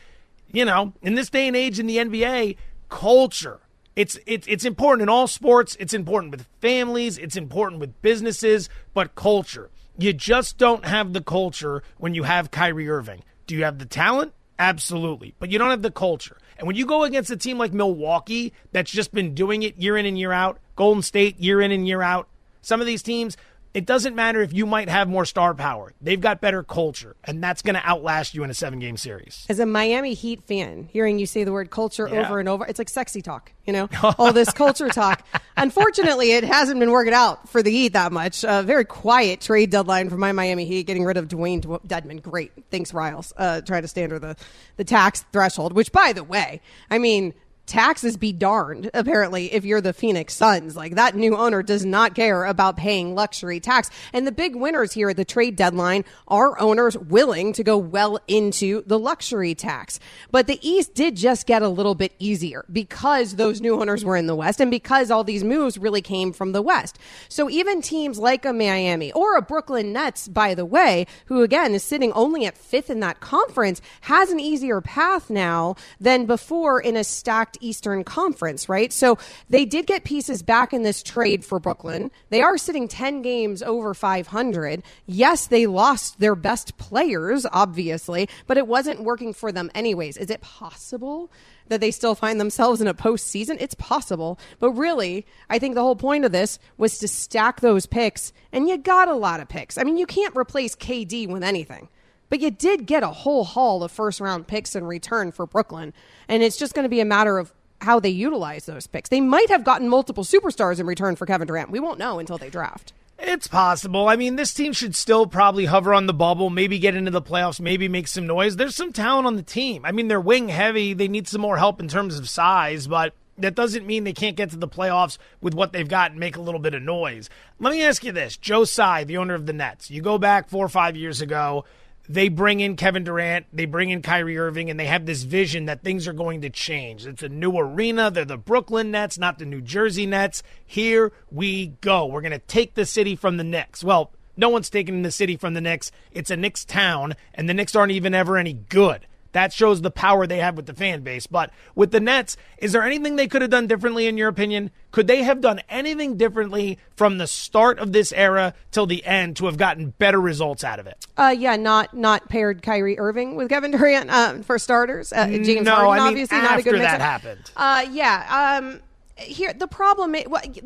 you 0.53 0.65
know, 0.65 0.93
in 1.03 1.17
this 1.17 1.31
day 1.31 1.49
and 1.49 1.57
age 1.57 1.81
in 1.81 1.89
the 1.89 1.97
NBA, 1.97 2.59
culture. 2.89 3.59
It's, 3.97 4.17
it's 4.25 4.47
it's 4.47 4.65
important 4.65 5.03
in 5.03 5.09
all 5.09 5.27
sports. 5.27 5.77
It's 5.81 5.95
important 5.95 6.31
with 6.31 6.47
families. 6.61 7.19
It's 7.19 7.37
important 7.37 7.81
with 7.81 8.01
businesses. 8.03 8.69
But 8.95 9.17
culture, 9.17 9.71
you 9.99 10.13
just 10.13 10.59
don't 10.59 10.85
have 10.85 11.13
the 11.13 11.23
culture 11.23 11.83
when 11.99 12.15
you 12.15 12.23
have 12.23 12.53
Kyrie 12.53 12.89
Irving. 12.89 13.25
Do 13.49 13.57
you 13.57 13.65
have 13.65 13.81
the 13.81 13.85
talent? 13.85 14.33
Absolutely. 14.59 15.35
But 15.39 15.51
you 15.51 15.59
don't 15.59 15.71
have 15.71 15.83
the 15.83 15.91
culture. 15.91 16.37
And 16.59 16.67
when 16.67 16.77
you 16.77 16.87
go 16.87 17.05
against 17.05 17.31
a 17.31 17.37
team 17.37 17.59
like 17.59 17.73
Milwaukee 17.73 18.53
that's 18.73 18.91
just 18.91 19.13
been 19.13 19.35
doing 19.35 19.63
it 19.63 19.77
year 19.77 19.97
in 19.97 20.07
and 20.07 20.19
year 20.19 20.33
out, 20.33 20.59
Golden 20.75 21.03
State 21.03 21.39
year 21.39 21.61
in 21.61 21.71
and 21.71 21.87
year 21.87 22.03
out, 22.03 22.29
some 22.63 22.81
of 22.81 22.87
these 22.87 23.03
teams, 23.03 23.37
it 23.77 23.85
doesn't 23.85 24.15
matter 24.17 24.41
if 24.41 24.55
you 24.55 24.65
might 24.65 24.89
have 24.89 25.07
more 25.07 25.27
star 25.27 25.53
power. 25.55 25.93
They've 26.01 26.21
got 26.21 26.41
better 26.41 26.63
culture, 26.63 27.15
and 27.25 27.45
that's 27.45 27.61
going 27.61 27.75
to 27.75 27.87
outlast 27.87 28.35
you 28.35 28.43
in 28.43 28.49
a 28.49 28.55
seven 28.55 28.79
game 28.79 28.97
series. 28.97 29.45
As 29.51 29.59
a 29.59 29.67
Miami 29.67 30.15
Heat 30.15 30.43
fan, 30.47 30.89
hearing 30.91 31.19
you 31.19 31.27
say 31.27 31.45
the 31.45 31.53
word 31.53 31.69
culture 31.69 32.09
Yeah. 32.11 32.27
over 32.27 32.41
and 32.41 32.49
over, 32.49 32.65
it's 32.65 32.79
like 32.79 32.89
sexy 32.89 33.21
talk, 33.21 33.53
you 33.67 33.75
know? 33.75 33.91
All 34.19 34.33
this 34.33 34.51
culture 34.51 34.89
talk. 34.89 35.27
Unfortunately, 35.59 36.33
it 36.33 36.43
hasn't 36.43 36.81
been 36.81 36.91
working 36.91 37.13
out 37.13 37.51
for 37.51 37.63
the 37.63 37.71
Heat 37.71 37.93
that 37.93 38.13
much. 38.13 38.45
A 38.45 38.63
very 38.63 38.87
quiet 38.87 39.43
trade 39.43 39.69
deadline 39.71 40.09
for 40.09 40.17
my 40.17 40.33
Miami 40.33 40.65
Heat, 40.65 40.87
getting 40.87 41.05
rid 41.05 41.19
of 41.19 41.29
Dewayne 41.29 41.61
Dw- 41.61 41.87
Dedmon. 41.87 42.23
Great. 42.23 42.53
Thanks, 42.71 42.95
Riles. 42.95 43.35
Uh, 43.37 43.61
trying 43.61 43.83
to 43.83 43.89
stay 43.89 44.05
under 44.05 44.19
the, 44.19 44.37
the 44.79 44.85
tax 44.85 45.25
threshold, 45.33 45.75
which, 45.75 45.93
by 45.93 46.15
the 46.15 46.25
way, 46.25 46.63
I 46.91 46.99
mean, 46.99 47.35
taxes 47.67 48.17
be 48.17 48.33
darned 48.33 48.91
apparently 48.95 49.53
if 49.53 49.65
you're 49.65 49.81
the 49.81 49.93
phoenix 49.93 50.35
suns. 50.35 50.77
Like 50.77 50.95
that 50.95 51.15
new 51.15 51.37
owner 51.37 51.63
does 51.63 51.85
not 51.85 52.15
care 52.15 52.45
about 52.45 52.77
paying 52.77 53.15
luxury 53.15 53.61
tax. 53.61 53.91
And 54.13 54.27
the 54.27 54.33
big 54.33 54.57
winners 54.57 54.93
here 54.93 55.11
at 55.11 55.17
the 55.17 55.25
trade 55.25 55.57
deadline 55.57 56.05
are 56.29 56.59
owners 56.61 56.97
willing 56.97 57.53
to 57.55 57.65
go 57.65 57.77
well 57.77 58.19
into 58.29 58.83
the 58.87 58.99
luxury 58.99 59.55
tax. 59.55 59.99
But 60.31 60.47
the 60.47 60.59
east 60.67 60.95
did 60.95 61.17
just 61.17 61.47
get 61.47 61.63
a 61.63 61.69
little 61.69 61.95
bit 61.95 62.13
easier 62.19 62.65
because 62.73 63.37
those 63.37 63.61
new 63.61 63.81
owners 63.81 64.05
were 64.05 64.17
in 64.17 64.27
the 64.27 64.37
west 64.37 64.61
and 64.61 64.71
because 64.71 65.11
all 65.11 65.25
these 65.25 65.45
moves 65.45 65.79
really 65.79 66.03
came 66.03 66.33
from 66.33 66.53
the 66.53 66.63
west. 66.63 66.99
So 67.29 67.51
even 67.51 67.83
teams 67.83 68.19
like 68.19 68.45
a 68.45 68.53
miami 68.53 69.13
or 69.13 69.37
a 69.37 69.43
brooklyn 69.43 69.93
nets 69.93 70.29
by 70.29 70.55
the 70.55 70.65
way 70.65 71.07
who 71.27 71.43
again 71.43 71.75
is 71.75 71.83
sitting 71.83 72.13
only 72.13 72.47
at 72.47 72.57
fifth 72.57 72.91
in 72.91 73.01
that 73.01 73.21
conference 73.21 73.81
has 74.03 74.31
an 74.31 74.41
easier 74.41 74.81
path 74.81 75.31
now 75.31 75.77
than 76.01 76.27
before 76.27 76.81
in 76.81 76.97
a 76.97 77.05
stacked 77.05 77.56
Eastern 77.61 78.05
Conference, 78.05 78.69
right? 78.69 78.93
So 78.93 79.19
they 79.49 79.65
did 79.65 79.87
get 79.87 80.05
pieces 80.05 80.43
back 80.43 80.73
in 80.73 80.83
this 80.83 81.03
trade 81.03 81.45
for 81.45 81.59
Brooklyn. 81.59 82.11
They 82.31 82.43
are 82.43 82.59
sitting 82.59 82.89
10 82.89 83.23
games 83.23 83.63
over 83.63 83.95
500. 83.95 84.83
Yes, 85.07 85.47
they 85.47 85.67
lost 85.67 86.21
their 86.21 86.35
best 86.35 86.77
players, 86.79 87.47
obviously, 87.53 88.29
but 88.47 88.59
it 88.59 88.67
wasn't 88.67 89.03
working 89.03 89.33
for 89.33 89.53
them 89.53 89.71
anyways. 89.75 90.17
Is 90.17 90.31
it 90.31 90.41
possible? 90.41 91.31
that 91.69 91.81
they 91.81 91.91
still 91.91 92.15
find 92.15 92.39
themselves 92.39 92.81
in 92.81 92.87
a 92.87 92.95
postseason? 92.95 93.57
It's 93.61 93.75
possible. 93.75 94.39
But 94.59 94.71
really, 94.73 95.27
I 95.51 95.59
think 95.59 95.75
the 95.75 95.83
whole 95.83 95.97
point 95.97 96.25
of 96.25 96.33
this 96.33 96.59
was 96.77 96.99
to 96.99 97.09
stack 97.09 97.61
those 97.61 97.87
picks, 97.87 98.33
and 98.53 98.69
you 98.69 98.79
got 98.79 99.09
a 99.09 99.15
lot 99.15 99.41
of 99.41 99.49
picks. 99.49 99.79
I 99.79 99.83
mean, 99.83 99.97
you 99.97 100.07
can't 100.07 100.37
replace 100.37 100.77
KD 100.77 101.29
with 101.29 101.43
anything. 101.43 101.89
But 102.29 102.41
you 102.41 102.51
did 102.51 102.87
get 102.87 103.03
a 103.03 103.09
whole 103.09 103.45
haul 103.45 103.83
of 103.83 103.93
first 103.93 104.21
round 104.21 104.47
picks 104.47 104.75
in 104.75 104.85
return 104.85 105.33
for 105.33 105.47
Brooklyn. 105.47 105.93
And 106.29 106.43
it's 106.43 106.57
just 106.57 106.75
going 106.75 106.85
to 106.85 106.89
be 106.89 107.01
a 107.01 107.05
matter 107.05 107.39
of 107.39 107.53
how 107.81 108.01
they 108.01 108.09
utilize 108.09 108.67
those 108.67 108.87
picks. 108.87 109.09
They 109.09 109.21
might 109.21 109.51
have 109.51 109.65
gotten 109.65 109.89
multiple 109.89 110.25
superstars 110.25 110.81
in 110.81 110.87
return 110.87 111.17
for 111.17 111.27
Kevin 111.27 111.47
Durant. 111.47 111.71
We 111.71 111.81
won't 111.81 111.99
know 111.99 112.19
until 112.19 112.39
they 112.39 112.51
draft. 112.51 112.93
It's 113.19 113.47
possible. 113.47 114.09
I 114.09 114.17
mean, 114.17 114.37
this 114.37 114.53
team 114.53 114.73
should 114.73 114.95
still 114.95 115.27
probably 115.27 115.65
hover 115.65 115.95
on 115.95 116.07
the 116.07 116.13
bubble, 116.13 116.51
maybe 116.51 116.79
get 116.79 116.95
into 116.95 117.11
the 117.11 117.23
playoffs, 117.23 117.61
maybe 117.61 117.89
make 117.89 118.09
some 118.09 118.27
noise. 118.27 118.57
There's 118.57 118.77
some 118.77 118.93
talent 118.93 119.27
on 119.27 119.37
the 119.37 119.43
team. 119.43 119.87
I 119.87 119.93
mean, 119.93 120.09
they're 120.09 120.21
wing 120.21 120.49
heavy. 120.49 120.93
They 120.93 121.09
need 121.09 121.27
some 121.27 121.41
more 121.41 121.57
help 121.57 121.81
in 121.81 121.89
terms 121.89 122.19
of 122.19 122.29
size, 122.29 122.87
but 122.87 123.15
that 123.39 123.55
doesn't 123.55 123.87
mean 123.87 124.05
they 124.05 124.13
can't 124.13 124.37
get 124.37 124.51
to 124.51 124.57
the 124.57 124.69
playoffs 124.69 125.17
with 125.41 125.55
what 125.55 125.73
they've 125.73 125.89
got 125.89 126.11
and 126.11 126.21
make 126.21 126.37
a 126.37 126.43
little 126.43 126.61
bit 126.61 126.75
of 126.75 126.83
noise. 126.83 127.31
Let 127.59 127.71
me 127.71 127.83
ask 127.83 128.05
you 128.05 128.13
this 128.13 128.37
Joe 128.37 128.65
Tsai, 128.65 129.05
the 129.05 129.17
owner 129.17 129.35
of 129.35 129.47
the 129.47 129.53
Nets, 129.53 129.91
you 129.91 130.03
go 130.03 130.19
back 130.19 130.49
four 130.49 130.65
or 130.65 130.71
five 130.71 130.97
years 130.97 131.21
ago 131.23 131.65
they 132.09 132.29
bring 132.29 132.61
in 132.61 132.77
Kevin 132.77 133.05
Durant, 133.05 133.47
they 133.53 133.67
bring 133.67 133.91
in 133.91 134.03
Kyrie 134.03 134.39
Irving, 134.39 134.71
and 134.71 134.79
they 134.79 134.87
have 134.87 135.07
this 135.07 135.23
vision 135.23 135.67
that 135.67 135.83
things 135.83 136.07
are 136.07 136.13
going 136.13 136.43
to 136.43 136.51
change. 136.51 137.07
It's 137.07 137.23
a 137.23 137.29
new 137.29 137.57
arena. 137.57 138.11
They're 138.11 138.25
the 138.25 138.37
Brooklyn 138.37 138.91
Nets, 138.91 139.19
not 139.19 139.39
the 139.39 139.45
New 139.45 139.61
Jersey 139.61 140.07
Nets. 140.07 140.43
Here 140.65 141.13
we 141.31 141.69
go. 141.81 142.07
We're 142.07 142.21
going 142.21 142.33
to 142.33 142.39
take 142.39 142.75
the 142.75 142.87
city 142.87 143.17
from 143.17 143.37
the 143.37 143.45
Knicks. 143.45 143.83
Well, 143.83 144.13
no 144.37 144.49
one's 144.49 144.71
taking 144.71 145.03
the 145.03 145.11
city 145.11 145.37
from 145.37 145.55
the 145.55 145.61
Knicks. 145.61 145.91
It's 146.13 146.31
a 146.31 146.37
Knicks 146.37 146.65
town, 146.65 147.15
and 147.35 147.49
the 147.49 147.55
Knicks 147.55 147.75
aren't 147.75 147.93
even 147.93 148.15
ever 148.15 148.37
any 148.37 148.53
good. 148.53 149.06
That 149.37 149.53
shows 149.53 149.83
the 149.83 149.91
power 149.91 150.27
they 150.27 150.39
have 150.39 150.57
with 150.57 150.65
the 150.65 150.73
fan 150.73 151.03
base. 151.03 151.27
But 151.27 151.51
with 151.75 151.91
the 151.91 152.01
Nets, 152.01 152.39
is 152.57 152.73
there 152.73 152.83
anything 152.83 153.17
they 153.17 153.29
could 153.29 153.43
have 153.43 153.51
done 153.51 153.67
differently 153.67 154.07
in 154.07 154.17
your 154.17 154.29
opinion? 154.29 154.71
Could 154.93 155.09
they 155.09 155.25
have 155.25 155.43
done 155.43 155.61
anything 155.69 156.17
differently 156.17 156.79
from 156.97 157.19
the 157.19 157.27
start 157.27 157.79
of 157.79 157.93
this 157.93 158.15
era 158.15 158.55
till 158.71 158.87
the 158.87 159.05
end 159.05 159.37
to 159.37 159.45
have 159.45 159.59
gotten 159.59 159.91
better 159.91 160.19
results 160.19 160.65
out 160.65 160.79
of 160.79 160.87
it? 160.87 161.07
Uh, 161.19 161.35
yeah, 161.37 161.57
not 161.57 161.95
not 161.95 162.31
paired 162.31 162.63
Kyrie 162.63 162.99
Irving 162.99 163.37
with 163.37 163.51
Kevin 163.51 163.73
Durant 163.73 164.09
uh, 164.09 164.43
for 164.43 164.59
starters. 164.59 165.13
Uh, 165.13 165.27
James 165.29 165.67
no, 165.67 165.75
Harden, 165.75 165.93
I 165.93 165.97
mean, 165.99 166.09
obviously 166.09 166.39
not 166.39 166.59
a 166.59 166.63
good 166.63 166.75
after 166.77 166.79
that 166.79 166.93
mix-up. 166.93 167.01
happened. 167.03 167.51
Uh, 167.57 167.85
yeah. 167.93 168.61
Um, 168.63 168.81
here 169.17 169.53
the 169.53 169.67
problem 169.67 170.15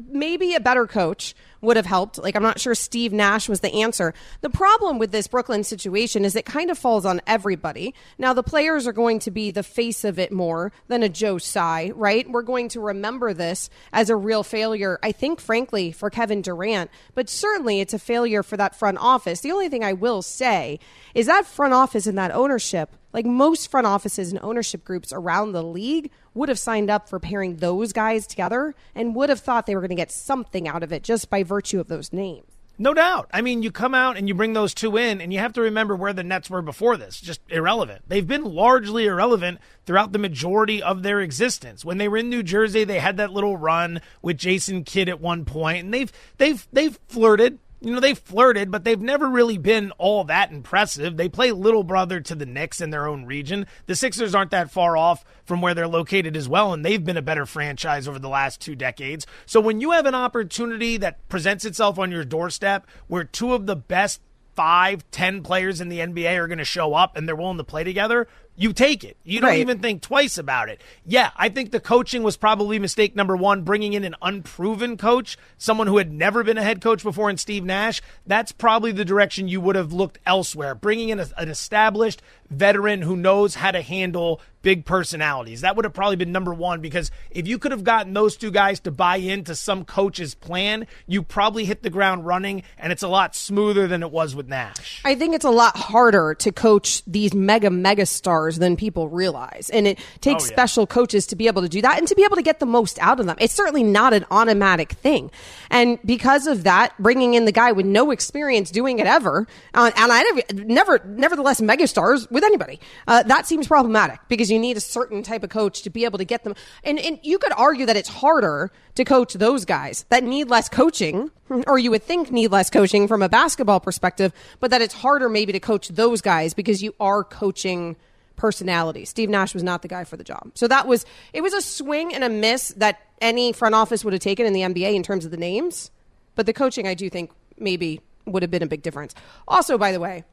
maybe 0.08 0.54
a 0.54 0.60
better 0.60 0.86
coach 0.86 1.34
would 1.60 1.76
have 1.76 1.86
helped. 1.86 2.18
Like 2.18 2.34
i'm 2.34 2.42
not 2.42 2.58
sure 2.58 2.74
steve 2.74 3.12
nash 3.12 3.48
was 3.48 3.60
the 3.60 3.72
answer. 3.82 4.12
The 4.40 4.50
problem 4.50 4.98
with 4.98 5.12
this 5.12 5.28
brooklyn 5.28 5.62
situation 5.62 6.24
is 6.24 6.34
it 6.34 6.44
kind 6.44 6.70
of 6.70 6.78
falls 6.78 7.06
on 7.06 7.20
everybody. 7.26 7.94
Now 8.18 8.32
the 8.32 8.42
players 8.42 8.86
are 8.86 8.92
going 8.92 9.20
to 9.20 9.30
be 9.30 9.50
the 9.50 9.62
face 9.62 10.04
of 10.04 10.18
it 10.18 10.32
more 10.32 10.72
than 10.88 11.02
a 11.02 11.08
joe 11.08 11.38
Tsai, 11.38 11.92
right? 11.94 12.28
We're 12.28 12.42
going 12.42 12.68
to 12.70 12.80
remember 12.80 13.32
this 13.32 13.70
as 13.92 14.10
a 14.10 14.16
real 14.16 14.42
failure 14.42 14.98
i 15.02 15.12
think 15.12 15.40
frankly 15.40 15.92
for 15.92 16.10
kevin 16.10 16.42
durant. 16.42 16.90
But 17.14 17.28
certainly 17.28 17.80
it's 17.80 17.94
a 17.94 17.98
failure 17.98 18.42
for 18.42 18.56
that 18.56 18.74
front 18.74 18.98
office. 18.98 19.40
The 19.40 19.52
only 19.52 19.68
thing 19.68 19.84
i 19.84 19.92
will 19.92 20.22
say 20.22 20.80
is 21.14 21.26
that 21.26 21.46
front 21.46 21.74
office 21.74 22.06
and 22.06 22.18
that 22.18 22.32
ownership 22.32 22.96
like 23.12 23.26
most 23.26 23.70
front 23.70 23.86
offices 23.86 24.30
and 24.30 24.40
ownership 24.42 24.84
groups 24.84 25.12
around 25.12 25.52
the 25.52 25.62
league 25.62 26.10
would 26.34 26.48
have 26.48 26.58
signed 26.58 26.90
up 26.90 27.08
for 27.08 27.18
pairing 27.18 27.56
those 27.56 27.92
guys 27.92 28.26
together 28.26 28.74
and 28.94 29.14
would 29.14 29.28
have 29.28 29.40
thought 29.40 29.66
they 29.66 29.74
were 29.74 29.80
going 29.80 29.90
to 29.90 29.94
get 29.94 30.12
something 30.12 30.68
out 30.68 30.82
of 30.82 30.92
it 30.92 31.02
just 31.02 31.30
by 31.30 31.42
virtue 31.42 31.80
of 31.80 31.88
those 31.88 32.12
names. 32.12 32.46
No 32.80 32.94
doubt. 32.94 33.28
I 33.30 33.42
mean, 33.42 33.62
you 33.62 33.70
come 33.70 33.94
out 33.94 34.16
and 34.16 34.26
you 34.26 34.32
bring 34.32 34.54
those 34.54 34.72
two 34.72 34.96
in, 34.96 35.20
and 35.20 35.34
you 35.34 35.38
have 35.38 35.52
to 35.52 35.60
remember 35.60 35.94
where 35.94 36.14
the 36.14 36.24
Nets 36.24 36.48
were 36.48 36.62
before 36.62 36.96
this. 36.96 37.20
Just 37.20 37.42
irrelevant. 37.50 38.04
They've 38.08 38.26
been 38.26 38.42
largely 38.42 39.04
irrelevant 39.04 39.58
throughout 39.84 40.12
the 40.12 40.18
majority 40.18 40.82
of 40.82 41.02
their 41.02 41.20
existence. 41.20 41.84
When 41.84 41.98
they 41.98 42.08
were 42.08 42.16
in 42.16 42.30
New 42.30 42.42
Jersey, 42.42 42.84
they 42.84 42.98
had 42.98 43.18
that 43.18 43.34
little 43.34 43.58
run 43.58 44.00
with 44.22 44.38
Jason 44.38 44.84
Kidd 44.84 45.10
at 45.10 45.20
one 45.20 45.44
point, 45.44 45.84
and 45.84 45.92
they've 45.92 46.10
they've 46.38 46.66
they've 46.72 46.98
flirted. 47.06 47.58
You 47.82 47.92
know, 47.92 48.00
they've 48.00 48.18
flirted, 48.18 48.70
but 48.70 48.84
they've 48.84 49.00
never 49.00 49.26
really 49.26 49.56
been 49.56 49.90
all 49.92 50.24
that 50.24 50.52
impressive. 50.52 51.16
They 51.16 51.30
play 51.30 51.50
little 51.50 51.82
brother 51.82 52.20
to 52.20 52.34
the 52.34 52.44
Knicks 52.44 52.80
in 52.80 52.90
their 52.90 53.06
own 53.06 53.24
region. 53.24 53.66
The 53.86 53.96
Sixers 53.96 54.34
aren't 54.34 54.50
that 54.50 54.70
far 54.70 54.98
off 54.98 55.24
from 55.44 55.62
where 55.62 55.72
they're 55.72 55.88
located 55.88 56.36
as 56.36 56.48
well, 56.48 56.74
and 56.74 56.84
they've 56.84 57.02
been 57.02 57.16
a 57.16 57.22
better 57.22 57.46
franchise 57.46 58.06
over 58.06 58.18
the 58.18 58.28
last 58.28 58.60
two 58.60 58.76
decades. 58.76 59.26
So 59.46 59.60
when 59.60 59.80
you 59.80 59.92
have 59.92 60.04
an 60.04 60.14
opportunity 60.14 60.98
that 60.98 61.26
presents 61.30 61.64
itself 61.64 61.98
on 61.98 62.10
your 62.10 62.24
doorstep 62.24 62.86
where 63.06 63.24
two 63.24 63.54
of 63.54 63.64
the 63.64 63.76
best 63.76 64.20
five, 64.54 65.10
ten 65.10 65.42
players 65.42 65.80
in 65.80 65.88
the 65.88 66.00
NBA 66.00 66.36
are 66.36 66.48
going 66.48 66.58
to 66.58 66.64
show 66.64 66.92
up 66.92 67.16
and 67.16 67.26
they're 67.26 67.34
willing 67.34 67.56
to 67.56 67.64
play 67.64 67.82
together, 67.82 68.28
you 68.60 68.74
take 68.74 69.02
it. 69.04 69.16
You 69.24 69.40
don't 69.40 69.48
Right. 69.50 69.60
even 69.60 69.78
think 69.78 70.02
twice 70.02 70.36
about 70.36 70.68
it. 70.68 70.82
Yeah, 71.06 71.30
I 71.34 71.48
think 71.48 71.70
the 71.72 71.80
coaching 71.80 72.22
was 72.22 72.36
probably 72.36 72.78
mistake 72.78 73.16
number 73.16 73.34
one, 73.34 73.62
bringing 73.62 73.94
in 73.94 74.04
an 74.04 74.14
unproven 74.20 74.98
coach, 74.98 75.38
someone 75.56 75.86
who 75.86 75.96
had 75.96 76.12
never 76.12 76.44
been 76.44 76.58
a 76.58 76.62
head 76.62 76.82
coach 76.82 77.02
before 77.02 77.30
in 77.30 77.38
Steve 77.38 77.64
Nash. 77.64 78.02
That's 78.26 78.52
probably 78.52 78.92
the 78.92 79.04
direction 79.06 79.48
you 79.48 79.62
would 79.62 79.76
have 79.76 79.94
looked 79.94 80.18
elsewhere, 80.26 80.74
bringing 80.74 81.08
in 81.08 81.18
a, 81.18 81.26
an 81.38 81.48
established 81.48 82.20
veteran 82.50 83.02
who 83.02 83.16
knows 83.16 83.54
how 83.54 83.70
to 83.70 83.80
handle 83.82 84.40
big 84.62 84.84
personalities. 84.84 85.62
That 85.62 85.74
would 85.76 85.86
have 85.86 85.94
probably 85.94 86.16
been 86.16 86.32
number 86.32 86.52
one 86.52 86.82
because 86.82 87.10
if 87.30 87.48
you 87.48 87.58
could 87.58 87.72
have 87.72 87.82
gotten 87.82 88.12
those 88.12 88.36
two 88.36 88.50
guys 88.50 88.78
to 88.80 88.90
buy 88.90 89.16
into 89.16 89.54
some 89.54 89.86
coach's 89.86 90.34
plan, 90.34 90.86
you 91.06 91.22
probably 91.22 91.64
hit 91.64 91.82
the 91.82 91.88
ground 91.88 92.26
running 92.26 92.62
and 92.76 92.92
it's 92.92 93.02
a 93.02 93.08
lot 93.08 93.34
smoother 93.34 93.86
than 93.86 94.02
it 94.02 94.10
was 94.10 94.34
with 94.36 94.48
Nash. 94.48 95.00
I 95.02 95.14
think 95.14 95.34
it's 95.34 95.46
a 95.46 95.50
lot 95.50 95.76
harder 95.78 96.34
to 96.40 96.52
coach 96.52 97.02
these 97.06 97.32
mega 97.32 97.70
mega 97.70 98.04
stars 98.04 98.58
than 98.58 98.76
people 98.76 99.08
realize. 99.08 99.70
And 99.72 99.86
it 99.86 99.98
takes 100.20 100.44
Oh, 100.44 100.46
yeah. 100.48 100.52
special 100.52 100.86
coaches 100.86 101.26
to 101.28 101.36
be 101.36 101.46
able 101.46 101.62
to 101.62 101.68
do 101.68 101.80
that 101.80 101.96
and 101.98 102.06
to 102.08 102.14
be 102.14 102.24
able 102.24 102.36
to 102.36 102.42
get 102.42 102.60
the 102.60 102.66
most 102.66 102.98
out 102.98 103.18
of 103.18 103.24
them. 103.26 103.36
It's 103.40 103.54
certainly 103.54 103.82
not 103.82 104.12
an 104.12 104.26
automatic 104.30 104.92
thing. 104.92 105.30
And 105.70 105.98
because 106.04 106.46
of 106.46 106.64
that, 106.64 106.92
bringing 106.98 107.32
in 107.32 107.46
the 107.46 107.52
guy 107.52 107.72
with 107.72 107.86
no 107.86 108.10
experience 108.10 108.70
doing 108.70 108.98
it 108.98 109.06
ever, 109.06 109.46
uh, 109.72 109.90
and 109.96 110.12
I 110.12 110.22
never, 110.22 110.64
never, 110.98 110.98
nevertheless, 111.06 111.60
megastars 111.62 112.30
with 112.30 112.39
anybody, 112.44 112.80
uh, 113.06 113.22
that 113.24 113.46
seems 113.46 113.66
problematic 113.66 114.20
because 114.28 114.50
you 114.50 114.58
need 114.58 114.76
a 114.76 114.80
certain 114.80 115.22
type 115.22 115.42
of 115.42 115.50
coach 115.50 115.82
to 115.82 115.90
be 115.90 116.04
able 116.04 116.18
to 116.18 116.24
get 116.24 116.44
them. 116.44 116.54
And, 116.84 116.98
and 116.98 117.18
you 117.22 117.38
could 117.38 117.52
argue 117.56 117.86
that 117.86 117.96
it's 117.96 118.08
harder 118.08 118.70
to 118.94 119.04
coach 119.04 119.34
those 119.34 119.64
guys 119.64 120.04
that 120.08 120.24
need 120.24 120.48
less 120.48 120.68
coaching, 120.68 121.30
or 121.66 121.78
you 121.78 121.90
would 121.90 122.02
think 122.02 122.30
need 122.30 122.48
less 122.48 122.70
coaching 122.70 123.08
from 123.08 123.22
a 123.22 123.28
basketball 123.28 123.80
perspective, 123.80 124.32
but 124.60 124.70
that 124.70 124.82
it's 124.82 124.94
harder 124.94 125.28
maybe 125.28 125.52
to 125.52 125.60
coach 125.60 125.88
those 125.88 126.20
guys 126.20 126.54
because 126.54 126.82
you 126.82 126.94
are 127.00 127.24
coaching 127.24 127.96
personality. 128.36 129.04
Steve 129.04 129.28
Nash 129.28 129.52
was 129.52 129.62
not 129.62 129.82
the 129.82 129.88
guy 129.88 130.04
for 130.04 130.16
the 130.16 130.24
job. 130.24 130.52
So 130.54 130.66
that 130.68 130.86
was 130.86 131.04
it 131.34 131.42
was 131.42 131.52
a 131.52 131.60
swing 131.60 132.14
and 132.14 132.24
a 132.24 132.28
miss 132.28 132.68
that 132.78 132.98
any 133.20 133.52
front 133.52 133.74
office 133.74 134.02
would 134.02 134.14
have 134.14 134.22
taken 134.22 134.46
in 134.46 134.54
the 134.54 134.62
NBA 134.62 134.94
in 134.94 135.02
terms 135.02 135.26
of 135.26 135.30
the 135.30 135.36
names, 135.36 135.90
but 136.34 136.46
the 136.46 136.54
coaching 136.54 136.88
I 136.88 136.94
do 136.94 137.10
think 137.10 137.30
maybe 137.58 138.00
would 138.24 138.42
have 138.42 138.50
been 138.50 138.62
a 138.62 138.66
big 138.66 138.82
difference. 138.82 139.14
Also, 139.46 139.76
by 139.76 139.92
the 139.92 140.00
way, 140.00 140.24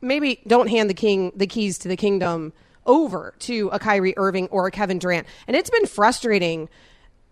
maybe 0.00 0.40
don't 0.46 0.68
hand 0.68 0.90
the 0.90 0.94
king 0.94 1.32
the 1.34 1.46
keys 1.46 1.78
to 1.78 1.88
the 1.88 1.96
kingdom 1.96 2.52
over 2.86 3.34
to 3.40 3.68
a 3.72 3.78
Kyrie 3.78 4.14
Irving 4.16 4.48
or 4.48 4.66
a 4.66 4.70
Kevin 4.70 4.98
Durant. 4.98 5.26
And 5.46 5.56
it's 5.56 5.70
been 5.70 5.86
frustrating 5.86 6.68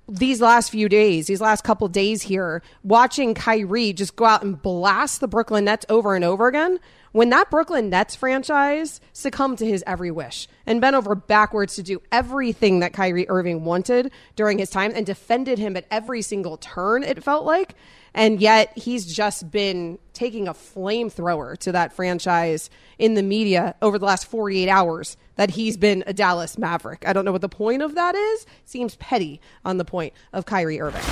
these 0.07 0.40
last 0.40 0.70
few 0.70 0.88
days, 0.88 1.29
these 1.29 1.40
last 1.40 1.64
couple 1.64 1.88
days 1.88 2.22
here, 2.22 2.62
watching 2.83 3.35
Kyrie 3.35 3.92
just 3.92 4.16
go 4.16 4.27
out 4.27 4.42
and 4.42 4.61
blast 4.61 5.20
the 5.20 5.29
Brooklyn 5.29 5.64
Nets 5.64 5.87
over 5.88 6.14
and 6.14 6.24
over 6.24 6.46
again, 6.46 6.79
when 7.12 7.31
that 7.31 7.50
Brooklyn 7.50 7.88
Nets 7.88 8.14
franchise 8.14 9.00
succumbed 9.12 9.59
to 9.59 9.66
his 9.66 9.85
every 9.87 10.11
wish 10.11 10.46
and 10.66 10.81
bent 10.81 10.96
over 10.96 11.14
backwards 11.14 11.77
to 11.77 11.83
do 11.83 12.03
everything 12.12 12.81
that 12.81 12.92
Kyrie 12.92 13.29
Irving 13.29 13.64
wanted 13.64 14.11
during 14.37 14.59
his 14.59 14.68
time 14.68 14.92
and 14.94 15.07
defended 15.07 15.59
him 15.59 15.77
at 15.77 15.87
every 15.90 16.20
single 16.20 16.59
turn, 16.59 17.03
it 17.03 17.22
felt 17.22 17.46
like. 17.46 17.74
And 18.14 18.40
yet 18.40 18.72
he's 18.77 19.05
just 19.12 19.50
been 19.50 19.98
taking 20.12 20.46
a 20.46 20.55
flamethrower 20.55 21.59
to 21.59 21.72
that 21.72 21.92
franchise 21.92 22.70
in 22.98 23.14
the 23.14 23.22
media 23.22 23.74
over 23.83 23.98
the 23.98 24.07
last 24.07 24.27
48 24.27 24.68
hours 24.68 25.16
that 25.37 25.50
he's 25.50 25.77
been 25.77 26.05
a 26.07 26.12
Dallas 26.12 26.57
Maverick. 26.57 27.05
I 27.07 27.12
don't 27.12 27.24
know 27.24 27.33
what 27.33 27.40
the 27.40 27.48
point 27.48 27.83
of 27.83 27.96
that 27.96 28.14
is. 28.14 28.46
Seems 28.64 28.94
petty 28.96 29.40
on 29.64 29.79
the 29.79 29.85
point 29.85 30.14
of 30.33 30.46
Kyrie 30.46 30.81
Irving. 30.81 31.03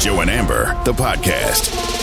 Joe 0.00 0.20
and 0.20 0.30
Amber, 0.30 0.66
the 0.84 0.92
podcast. 0.92 1.95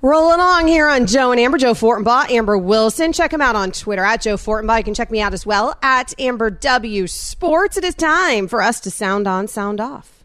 Rolling 0.00 0.38
along 0.38 0.68
here 0.68 0.86
on 0.88 1.06
Joe 1.06 1.32
and 1.32 1.40
Amber, 1.40 1.58
Joe 1.58 1.74
Fortenbaugh, 1.74 2.30
Amber 2.30 2.56
Wilson. 2.56 3.12
Check 3.12 3.32
him 3.32 3.40
out 3.40 3.56
on 3.56 3.72
Twitter 3.72 4.04
at 4.04 4.22
Joe 4.22 4.36
Fortenbaugh. 4.36 4.78
You 4.78 4.84
can 4.84 4.94
check 4.94 5.10
me 5.10 5.20
out 5.20 5.34
as 5.34 5.44
well 5.44 5.76
at 5.82 6.14
Amber 6.20 6.50
W 6.50 7.08
Sports. 7.08 7.76
It 7.76 7.82
is 7.82 7.96
time 7.96 8.46
for 8.46 8.62
us 8.62 8.78
to 8.80 8.92
sound 8.92 9.26
on, 9.26 9.48
sound 9.48 9.80
off. 9.80 10.22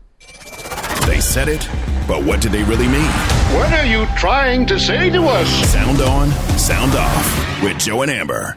They 1.08 1.20
said 1.20 1.48
it, 1.48 1.68
but 2.08 2.24
what 2.24 2.40
did 2.40 2.52
they 2.52 2.64
really 2.64 2.88
mean? 2.88 3.10
What 3.56 3.74
are 3.74 3.86
you 3.86 4.06
trying 4.16 4.68
to 4.68 4.80
say 4.80 5.10
to 5.10 5.24
us? 5.24 5.50
Sound 5.72 6.02
on, 6.02 6.30
sound 6.60 6.94
off 6.94 7.64
with 7.64 7.80
Joe 7.80 8.04
and 8.04 8.12
Amber. 8.12 8.56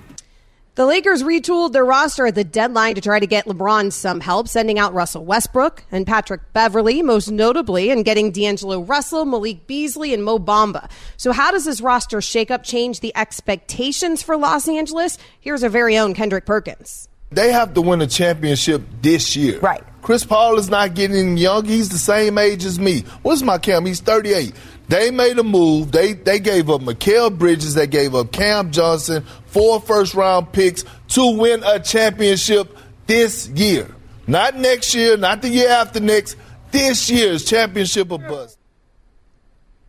The 0.77 0.85
Lakers 0.85 1.23
retooled 1.23 1.73
their 1.73 1.87
roster 1.87 2.27
at 2.27 2.35
the 2.35 2.45
deadline 2.45 2.97
to 2.97 3.01
try 3.01 3.19
to 3.19 3.27
get 3.27 3.47
LeBron 3.47 3.91
some 3.95 4.21
help, 4.21 4.47
sending 4.47 4.79
out 4.79 4.93
Russell 4.93 5.25
Westbrook 5.25 5.83
and 5.91 6.07
Patrick 6.07 6.43
Beverley, 6.53 7.01
most 7.01 7.31
notably, 7.31 7.89
and 7.89 8.05
getting 8.05 8.31
D'Angelo 8.31 8.83
Russell, 8.83 9.25
Malik 9.25 9.67
Beasley, 9.67 10.13
and 10.13 10.23
Mo 10.23 10.39
Bamba. 10.39 10.91
So, 11.17 11.33
how 11.33 11.51
does 11.51 11.65
this 11.65 11.81
roster 11.81 12.19
shakeup 12.19 12.63
change 12.63 13.01
the 13.01 13.17
expectations 13.17 14.23
for 14.23 14.37
Los 14.37 14.69
Angeles? 14.69 15.17
Here's 15.41 15.65
our 15.65 15.71
very 15.71 15.97
own 15.97 16.13
Kendrick 16.13 16.45
Perkins. 16.45 17.09
They 17.31 17.53
have 17.53 17.73
to 17.73 17.81
win 17.81 18.03
a 18.03 18.07
championship 18.07 18.83
this 19.01 19.35
year. 19.35 19.59
Right. 19.61 19.83
Chris 20.03 20.25
Paul 20.25 20.59
is 20.59 20.69
not 20.69 20.95
getting 20.95 21.37
young. 21.37 21.65
He's 21.65 21.89
the 21.89 21.99
same 21.99 22.39
age 22.39 22.65
as 22.65 22.79
me. 22.79 23.01
What's 23.23 23.43
my 23.43 23.59
cam? 23.59 23.87
He's 23.87 24.01
38. 24.01 24.55
They 24.89 25.11
made 25.11 25.39
a 25.39 25.43
move. 25.43 25.91
They 25.91 26.13
they 26.13 26.39
gave 26.39 26.71
up 26.71 26.81
Mikal 26.81 27.37
Bridges. 27.37 27.75
They 27.75 27.87
gave 27.89 28.15
up 28.15 28.31
Cam 28.33 28.71
Johnson, 28.71 29.25
four 29.47 29.81
first 29.81 30.15
round 30.15 30.53
picks 30.53 30.85
to 31.09 31.37
win 31.37 31.63
a 31.65 31.81
championship 31.81 32.77
this 33.07 33.49
year. 33.49 33.89
Not 34.29 34.57
next 34.57 34.95
year, 34.95 35.17
not 35.17 35.43
the 35.43 35.49
year 35.49 35.71
after 35.71 35.99
next. 36.01 36.37
This 36.71 37.09
year's 37.11 37.45
championship 37.45 38.11
of 38.11 38.21
bust. 38.23 38.59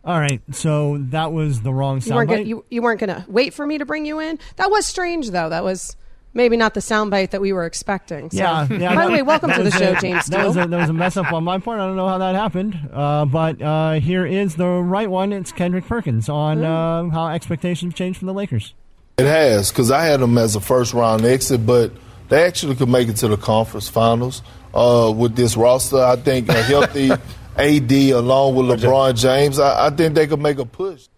All 0.04 0.18
right, 0.18 0.40
so 0.52 0.96
that 1.10 1.32
was 1.32 1.60
the 1.60 1.72
wrong 1.72 1.96
You 1.96 2.02
soundbite. 2.12 2.28
gonna, 2.28 2.42
you, 2.42 2.64
you 2.70 2.80
weren't 2.82 2.98
gonna 3.00 3.26
wait 3.28 3.52
for 3.52 3.66
me 3.66 3.78
to 3.78 3.84
bring 3.84 4.06
you 4.06 4.20
in. 4.20 4.38
That 4.56 4.70
was 4.70 4.86
strange, 4.86 5.30
though. 5.30 5.50
That 5.50 5.64
was 5.64 5.96
maybe 6.34 6.56
not 6.56 6.74
the 6.74 6.80
soundbite 6.80 7.30
that 7.30 7.40
we 7.40 7.52
were 7.52 7.64
expecting. 7.64 8.30
So. 8.30 8.38
Yeah, 8.38 8.66
yeah. 8.70 8.94
By 8.94 9.06
the 9.06 9.12
way, 9.12 9.22
welcome 9.22 9.50
to 9.52 9.62
the 9.62 9.70
show, 9.70 9.92
a- 9.92 10.00
James. 10.00 10.26
That 10.26 10.46
was, 10.46 10.56
a, 10.56 10.66
that 10.66 10.78
was 10.78 10.90
a 10.90 10.92
mess 10.92 11.16
up 11.16 11.32
on 11.32 11.44
my 11.44 11.58
part. 11.58 11.80
I 11.80 11.86
don't 11.86 11.96
know 11.96 12.08
how 12.08 12.18
that 12.18 12.34
happened, 12.34 12.78
uh, 12.92 13.24
but 13.24 13.60
uh, 13.60 13.94
here 13.94 14.26
is 14.26 14.56
the 14.56 14.66
right 14.66 15.10
one. 15.10 15.32
It's 15.32 15.52
Kendrick 15.52 15.86
Perkins 15.86 16.28
on 16.28 16.64
uh, 16.64 17.08
how 17.10 17.28
expectations 17.28 17.94
changed 17.94 18.18
from 18.18 18.26
the 18.26 18.34
Lakers. 18.34 18.74
It 19.18 19.26
has, 19.26 19.70
because 19.70 19.90
I 19.90 20.04
had 20.04 20.20
them 20.20 20.38
as 20.38 20.54
a 20.54 20.60
first 20.60 20.94
round 20.94 21.24
exit, 21.24 21.66
but 21.66 21.92
they 22.28 22.44
actually 22.44 22.76
could 22.76 22.88
make 22.88 23.08
it 23.08 23.16
to 23.16 23.28
the 23.28 23.36
conference 23.36 23.88
finals 23.88 24.42
uh, 24.74 25.12
with 25.14 25.34
this 25.34 25.56
roster. 25.56 25.98
I 25.98 26.16
think 26.16 26.48
a 26.48 26.62
healthy 26.62 27.10
AD 27.56 27.92
along 27.92 28.54
with 28.54 28.80
LeBron 28.80 29.16
James, 29.16 29.58
I, 29.58 29.86
I 29.86 29.90
think 29.90 30.14
they 30.14 30.26
could 30.28 30.40
make 30.40 30.58
a 30.58 30.64
push. 30.64 31.08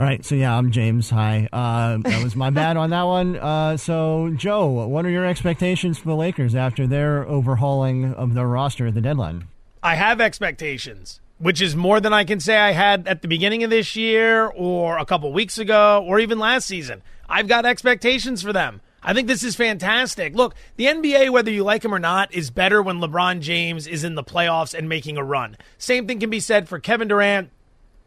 All 0.00 0.06
right, 0.06 0.24
so 0.24 0.34
yeah, 0.34 0.56
I'm 0.56 0.72
James. 0.72 1.10
Hi, 1.10 1.48
uh, 1.52 1.98
that 1.98 2.24
was 2.24 2.34
my 2.34 2.48
bad 2.48 2.78
on 2.78 2.90
that 2.90 3.02
one. 3.02 3.36
Uh, 3.36 3.76
so 3.76 4.32
Joe, 4.36 4.86
what 4.86 5.04
are 5.04 5.10
your 5.10 5.26
expectations 5.26 5.98
for 5.98 6.08
the 6.08 6.16
Lakers 6.16 6.54
after 6.54 6.86
their 6.86 7.26
overhauling 7.28 8.14
of 8.14 8.32
their 8.32 8.46
roster 8.46 8.86
at 8.86 8.94
the 8.94 9.02
deadline? 9.02 9.48
I 9.82 9.96
have 9.96 10.18
expectations, 10.18 11.20
which 11.38 11.60
is 11.60 11.76
more 11.76 12.00
than 12.00 12.14
I 12.14 12.24
can 12.24 12.40
say 12.40 12.56
I 12.56 12.72
had 12.72 13.06
at 13.06 13.20
the 13.20 13.28
beginning 13.28 13.64
of 13.64 13.70
this 13.70 13.94
year 13.94 14.46
or 14.46 14.96
a 14.96 15.04
couple 15.04 15.30
weeks 15.30 15.58
ago 15.58 16.02
or 16.08 16.20
even 16.20 16.38
last 16.38 16.66
season. 16.66 17.02
I've 17.28 17.46
got 17.46 17.66
expectations 17.66 18.42
for 18.42 18.52
them. 18.54 18.80
I 19.02 19.12
think 19.12 19.28
this 19.28 19.44
is 19.44 19.56
fantastic. 19.56 20.34
Look, 20.34 20.54
the 20.76 20.86
NBA, 20.86 21.30
whether 21.30 21.50
you 21.50 21.64
like 21.64 21.84
him 21.84 21.94
or 21.94 21.98
not, 21.98 22.32
is 22.32 22.50
better 22.50 22.80
when 22.80 22.98
LeBron 22.98 23.40
James 23.40 23.86
is 23.86 24.04
in 24.04 24.14
the 24.14 24.24
playoffs 24.24 24.72
and 24.72 24.88
making 24.88 25.18
a 25.18 25.24
run. 25.24 25.58
Same 25.76 26.06
thing 26.06 26.18
can 26.18 26.30
be 26.30 26.40
said 26.40 26.66
for 26.66 26.78
Kevin 26.78 27.08
Durant, 27.08 27.50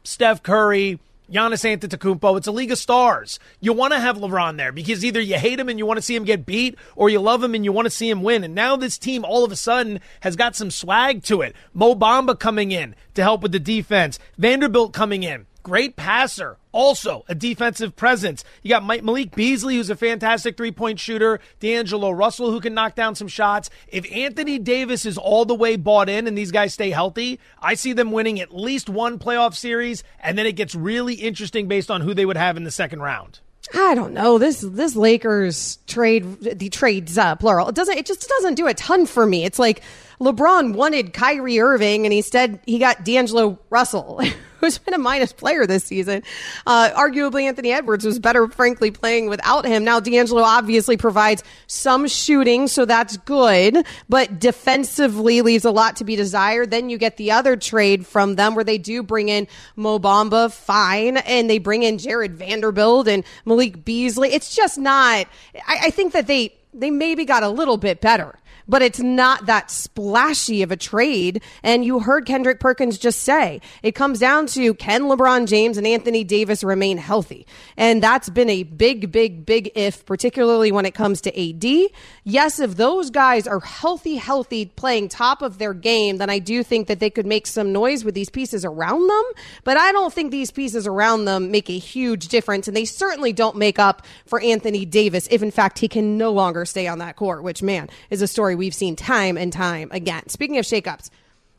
Steph 0.03 0.41
Curry, 0.41 0.99
Giannis 1.31 1.63
Antetokounmpo. 1.63 2.37
It's 2.37 2.47
a 2.47 2.51
league 2.51 2.71
of 2.71 2.77
stars. 2.77 3.39
You 3.59 3.73
want 3.73 3.93
to 3.93 3.99
have 3.99 4.17
LeBron 4.17 4.57
there 4.57 4.71
because 4.71 5.03
either 5.03 5.19
you 5.19 5.37
hate 5.37 5.59
him 5.59 5.69
and 5.69 5.79
you 5.79 5.85
want 5.85 5.97
to 5.97 6.01
see 6.01 6.15
him 6.15 6.23
get 6.23 6.45
beat, 6.45 6.77
or 6.95 7.09
you 7.09 7.19
love 7.19 7.43
him 7.43 7.55
and 7.55 7.65
you 7.65 7.71
want 7.71 7.85
to 7.85 7.91
see 7.91 8.09
him 8.09 8.23
win. 8.23 8.43
And 8.43 8.55
now 8.55 8.75
this 8.75 8.97
team 8.97 9.25
all 9.25 9.43
of 9.43 9.51
a 9.51 9.55
sudden 9.55 9.99
has 10.21 10.35
got 10.35 10.55
some 10.55 10.71
swag 10.71 11.23
to 11.23 11.41
it. 11.41 11.55
Mo 11.73 11.95
Bamba 11.95 12.39
coming 12.39 12.71
in 12.71 12.95
to 13.15 13.23
help 13.23 13.41
with 13.41 13.51
the 13.51 13.59
defense. 13.59 14.19
Vanderbilt 14.37 14.93
coming 14.93 15.23
in. 15.23 15.45
Great 15.63 15.95
passer. 15.95 16.57
Also, 16.75 17.23
a 17.29 17.33
defensive 17.33 17.95
presence. 17.95 18.43
You 18.61 18.67
got 18.67 18.83
Mike 18.83 19.01
Malik 19.01 19.33
Beasley, 19.33 19.77
who's 19.77 19.89
a 19.89 19.95
fantastic 19.95 20.57
three 20.57 20.73
point 20.73 20.99
shooter. 20.99 21.39
D'Angelo 21.61 22.11
Russell, 22.11 22.51
who 22.51 22.59
can 22.59 22.73
knock 22.73 22.95
down 22.95 23.15
some 23.15 23.29
shots. 23.29 23.69
If 23.87 24.05
Anthony 24.11 24.59
Davis 24.59 25.05
is 25.05 25.17
all 25.17 25.45
the 25.45 25.55
way 25.55 25.77
bought 25.77 26.09
in 26.09 26.27
and 26.27 26.37
these 26.37 26.51
guys 26.51 26.73
stay 26.73 26.89
healthy, 26.89 27.39
I 27.61 27.75
see 27.75 27.93
them 27.93 28.11
winning 28.11 28.41
at 28.41 28.53
least 28.53 28.89
one 28.89 29.19
playoff 29.19 29.55
series, 29.55 30.03
and 30.19 30.37
then 30.37 30.45
it 30.45 30.57
gets 30.57 30.75
really 30.75 31.13
interesting 31.13 31.69
based 31.69 31.89
on 31.89 32.01
who 32.01 32.13
they 32.13 32.25
would 32.25 32.35
have 32.35 32.57
in 32.57 32.65
the 32.65 32.71
second 32.71 33.01
round. 33.01 33.39
I 33.73 33.95
don't 33.95 34.13
know 34.13 34.37
this 34.37 34.59
this 34.59 34.97
Lakers 34.97 35.79
trade 35.87 36.41
the 36.41 36.67
trades 36.67 37.17
uh, 37.17 37.35
plural. 37.37 37.69
It 37.69 37.75
doesn't 37.75 37.97
it 37.97 38.05
just 38.05 38.27
doesn't 38.27 38.55
do 38.55 38.67
a 38.67 38.73
ton 38.73 39.05
for 39.05 39.25
me. 39.25 39.45
It's 39.45 39.59
like 39.59 39.81
LeBron 40.19 40.75
wanted 40.75 41.13
Kyrie 41.13 41.61
Irving 41.61 42.05
and 42.05 42.13
instead 42.13 42.59
he 42.65 42.79
got 42.79 43.05
D'Angelo 43.05 43.59
Russell, 43.69 44.21
who's 44.65 44.77
been 44.77 44.93
a 44.93 44.97
minus 44.97 45.31
player 45.31 45.65
this 45.65 45.83
season. 45.83 46.23
Uh, 46.65 46.89
arguably 46.91 47.43
Anthony 47.43 47.71
Edwards 47.71 48.05
was 48.05 48.19
better, 48.19 48.47
frankly, 48.47 48.91
playing 48.91 49.29
without 49.29 49.65
him. 49.65 49.83
Now 49.83 49.99
D'Angelo 49.99 50.41
obviously 50.41 50.97
provides 50.97 51.43
some 51.67 52.07
shooting, 52.07 52.67
so 52.67 52.85
that's 52.85 53.17
good, 53.17 53.85
but 54.09 54.39
defensively 54.39 55.41
leaves 55.41 55.65
a 55.65 55.71
lot 55.71 55.97
to 55.97 56.03
be 56.03 56.15
desired. 56.15 56.71
Then 56.71 56.89
you 56.89 56.97
get 56.97 57.17
the 57.17 57.31
other 57.31 57.55
trade 57.55 58.05
from 58.05 58.35
them 58.35 58.55
where 58.55 58.63
they 58.63 58.77
do 58.77 59.03
bring 59.03 59.29
in 59.29 59.47
Mo 59.75 59.99
Bamba, 59.99 60.51
fine, 60.51 61.17
and 61.17 61.49
they 61.49 61.59
bring 61.59 61.83
in 61.83 61.97
Jarred 61.97 62.35
Vanderbilt 62.35 63.07
and 63.07 63.23
Malik 63.45 63.85
Beasley. 63.85 64.33
It's 64.33 64.55
just 64.55 64.77
not. 64.77 65.27
I, 65.67 65.77
I 65.83 65.89
think 65.91 66.13
that 66.13 66.27
they 66.27 66.53
they 66.73 66.91
maybe 66.91 67.25
got 67.25 67.43
a 67.43 67.49
little 67.49 67.77
bit 67.77 68.01
better. 68.01 68.37
But 68.67 68.81
it's 68.81 68.99
not 68.99 69.45
that 69.45 69.69
splashy 69.69 70.63
of 70.63 70.71
a 70.71 70.77
trade. 70.77 71.41
And 71.63 71.85
you 71.85 71.99
heard 71.99 72.25
Kendrick 72.25 72.59
Perkins 72.59 72.97
just 72.97 73.19
say 73.19 73.61
it 73.83 73.93
comes 73.93 74.19
down 74.19 74.47
to 74.47 74.73
can 74.73 75.03
LeBron 75.03 75.47
James 75.47 75.77
and 75.77 75.85
Anthony 75.85 76.23
Davis 76.23 76.63
remain 76.63 76.97
healthy? 76.97 77.45
And 77.77 78.01
that's 78.01 78.29
been 78.29 78.49
a 78.49 78.63
big, 78.63 79.11
big, 79.11 79.45
big 79.45 79.71
if, 79.75 80.05
particularly 80.05 80.71
when 80.71 80.85
it 80.85 80.93
comes 80.93 81.21
to 81.21 81.49
AD. 81.49 81.89
Yes, 82.23 82.59
if 82.59 82.75
those 82.75 83.09
guys 83.09 83.47
are 83.47 83.59
healthy, 83.59 84.15
healthy, 84.15 84.65
playing 84.65 85.09
top 85.09 85.41
of 85.41 85.57
their 85.57 85.73
game, 85.73 86.17
then 86.17 86.29
I 86.29 86.39
do 86.39 86.63
think 86.63 86.87
that 86.87 86.99
they 86.99 87.09
could 87.09 87.25
make 87.25 87.47
some 87.47 87.71
noise 87.71 88.03
with 88.03 88.15
these 88.15 88.29
pieces 88.29 88.65
around 88.65 89.07
them. 89.07 89.23
But 89.63 89.77
I 89.77 89.91
don't 89.91 90.13
think 90.13 90.31
these 90.31 90.51
pieces 90.51 90.87
around 90.87 91.25
them 91.25 91.51
make 91.51 91.69
a 91.69 91.77
huge 91.77 92.27
difference. 92.27 92.67
And 92.67 92.75
they 92.75 92.85
certainly 92.85 93.33
don't 93.33 93.57
make 93.57 93.79
up 93.79 94.05
for 94.25 94.41
Anthony 94.41 94.85
Davis 94.85 95.27
if, 95.29 95.43
in 95.43 95.51
fact, 95.51 95.79
he 95.79 95.87
can 95.87 96.17
no 96.17 96.31
longer 96.31 96.65
stay 96.65 96.87
on 96.87 96.99
that 96.99 97.15
court, 97.15 97.43
which, 97.43 97.61
man, 97.61 97.89
is 98.09 98.21
a 98.21 98.27
story 98.27 98.54
we've 98.55 98.73
seen 98.73 98.95
time 98.95 99.37
and 99.37 99.51
time 99.51 99.89
again. 99.91 100.27
Speaking 100.29 100.57
of 100.57 100.65
shakeups, 100.65 101.09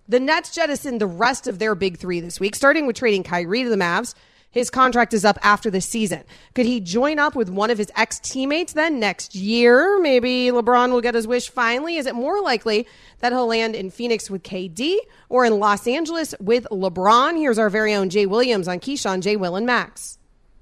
the 0.08 0.20
Nets 0.20 0.54
jettisoned 0.54 1.00
the 1.00 1.06
rest 1.06 1.46
of 1.46 1.58
their 1.58 1.74
big 1.74 1.98
three 1.98 2.20
this 2.20 2.38
week, 2.38 2.54
starting 2.54 2.86
with 2.86 2.96
trading 2.96 3.22
Kyrie 3.22 3.64
to 3.64 3.68
the 3.68 3.76
Mavs. 3.76 4.14
His 4.50 4.70
contract 4.70 5.12
is 5.12 5.24
up 5.24 5.38
after 5.42 5.70
the 5.70 5.82
season. 5.82 6.24
Could 6.54 6.64
he 6.64 6.80
join 6.80 7.18
up 7.18 7.36
with 7.36 7.50
one 7.50 7.70
of 7.70 7.76
his 7.76 7.92
ex 7.94 8.18
teammates 8.20 8.72
then 8.72 8.98
next 8.98 9.34
year? 9.34 10.00
Maybe 10.00 10.46
LeBron 10.46 10.92
will 10.92 11.02
get 11.02 11.14
his 11.14 11.26
wish 11.26 11.50
finally. 11.50 11.96
Is 11.96 12.06
it 12.06 12.14
more 12.14 12.40
likely 12.40 12.86
that 13.18 13.32
he'll 13.32 13.48
land 13.48 13.74
in 13.74 13.90
Phoenix 13.90 14.30
with 14.30 14.42
KD 14.42 14.96
or 15.28 15.44
in 15.44 15.58
Los 15.58 15.86
Angeles 15.86 16.34
with 16.40 16.66
LeBron? 16.70 17.36
Here's 17.36 17.58
our 17.58 17.68
very 17.68 17.94
own 17.94 18.08
Jay 18.08 18.24
Williams 18.24 18.66
on 18.66 18.80
Keyshawn, 18.80 19.20
Jay, 19.20 19.36
Will, 19.36 19.56
and 19.56 19.66
Max. 19.66 20.16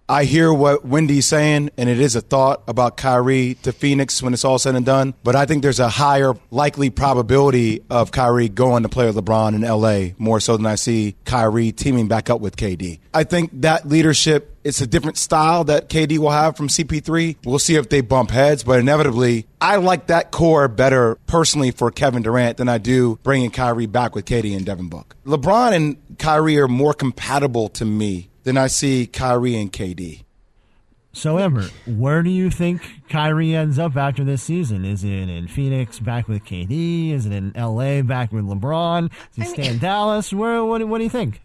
I 0.06 0.24
hear 0.24 0.52
what 0.52 0.84
Wendy's 0.84 1.24
saying, 1.24 1.70
and 1.78 1.88
it 1.88 1.98
is 1.98 2.14
a 2.14 2.20
thought 2.20 2.62
about 2.68 2.98
Kyrie 2.98 3.54
to 3.62 3.72
Phoenix 3.72 4.22
when 4.22 4.34
it's 4.34 4.44
all 4.44 4.58
said 4.58 4.74
and 4.74 4.84
done. 4.84 5.14
But 5.24 5.34
I 5.34 5.46
think 5.46 5.62
there's 5.62 5.80
a 5.80 5.88
higher 5.88 6.34
likely 6.50 6.90
probability 6.90 7.82
of 7.88 8.12
Kyrie 8.12 8.50
going 8.50 8.82
to 8.82 8.90
play 8.90 9.06
with 9.06 9.16
LeBron 9.16 9.54
in 9.54 9.62
LA 9.62 10.14
more 10.18 10.40
so 10.40 10.58
than 10.58 10.66
I 10.66 10.74
see 10.74 11.16
Kyrie 11.24 11.72
teaming 11.72 12.06
back 12.06 12.28
up 12.28 12.42
with 12.42 12.56
KD. 12.56 12.98
I 13.14 13.24
think 13.24 13.62
that 13.62 13.88
leadership 13.88 14.50
it's 14.64 14.80
a 14.80 14.86
different 14.86 15.18
style 15.18 15.64
that 15.64 15.90
KD 15.90 16.16
will 16.18 16.30
have 16.30 16.56
from 16.56 16.68
CP3. 16.68 17.36
We'll 17.44 17.58
see 17.58 17.76
if 17.76 17.90
they 17.90 18.00
bump 18.00 18.30
heads, 18.30 18.64
but 18.64 18.80
inevitably, 18.80 19.46
I 19.60 19.76
like 19.76 20.06
that 20.06 20.30
core 20.30 20.68
better 20.68 21.16
personally 21.26 21.70
for 21.70 21.90
Kevin 21.90 22.22
Durant 22.22 22.56
than 22.56 22.68
I 22.68 22.78
do 22.78 23.18
bringing 23.22 23.50
Kyrie 23.50 23.86
back 23.86 24.14
with 24.14 24.24
KD 24.24 24.56
and 24.56 24.64
Devin 24.64 24.88
Book. 24.88 25.16
LeBron 25.26 25.74
and 25.74 26.18
Kyrie 26.18 26.58
are 26.58 26.68
more 26.68 26.94
compatible 26.94 27.68
to 27.70 27.84
me 27.84 28.30
than 28.44 28.56
I 28.56 28.68
see 28.68 29.06
Kyrie 29.06 29.56
and 29.56 29.72
KD. 29.72 30.22
So, 31.12 31.38
Amber, 31.38 31.68
where 31.86 32.22
do 32.24 32.30
you 32.30 32.50
think 32.50 32.82
Kyrie 33.08 33.54
ends 33.54 33.78
up 33.78 33.96
after 33.96 34.24
this 34.24 34.42
season? 34.42 34.84
Is 34.84 35.04
it 35.04 35.10
in 35.10 35.46
Phoenix 35.46 36.00
back 36.00 36.26
with 36.26 36.44
KD? 36.44 37.12
Is 37.12 37.24
it 37.26 37.32
in 37.32 37.52
LA 37.56 38.02
back 38.02 38.32
with 38.32 38.44
LeBron? 38.44 39.10
Does 39.10 39.36
he 39.36 39.44
stay 39.44 39.68
in 39.68 39.78
Dallas? 39.78 40.32
Where? 40.32 40.64
What, 40.64 40.86
what 40.88 40.98
do 40.98 41.04
you 41.04 41.10
think? 41.10 41.40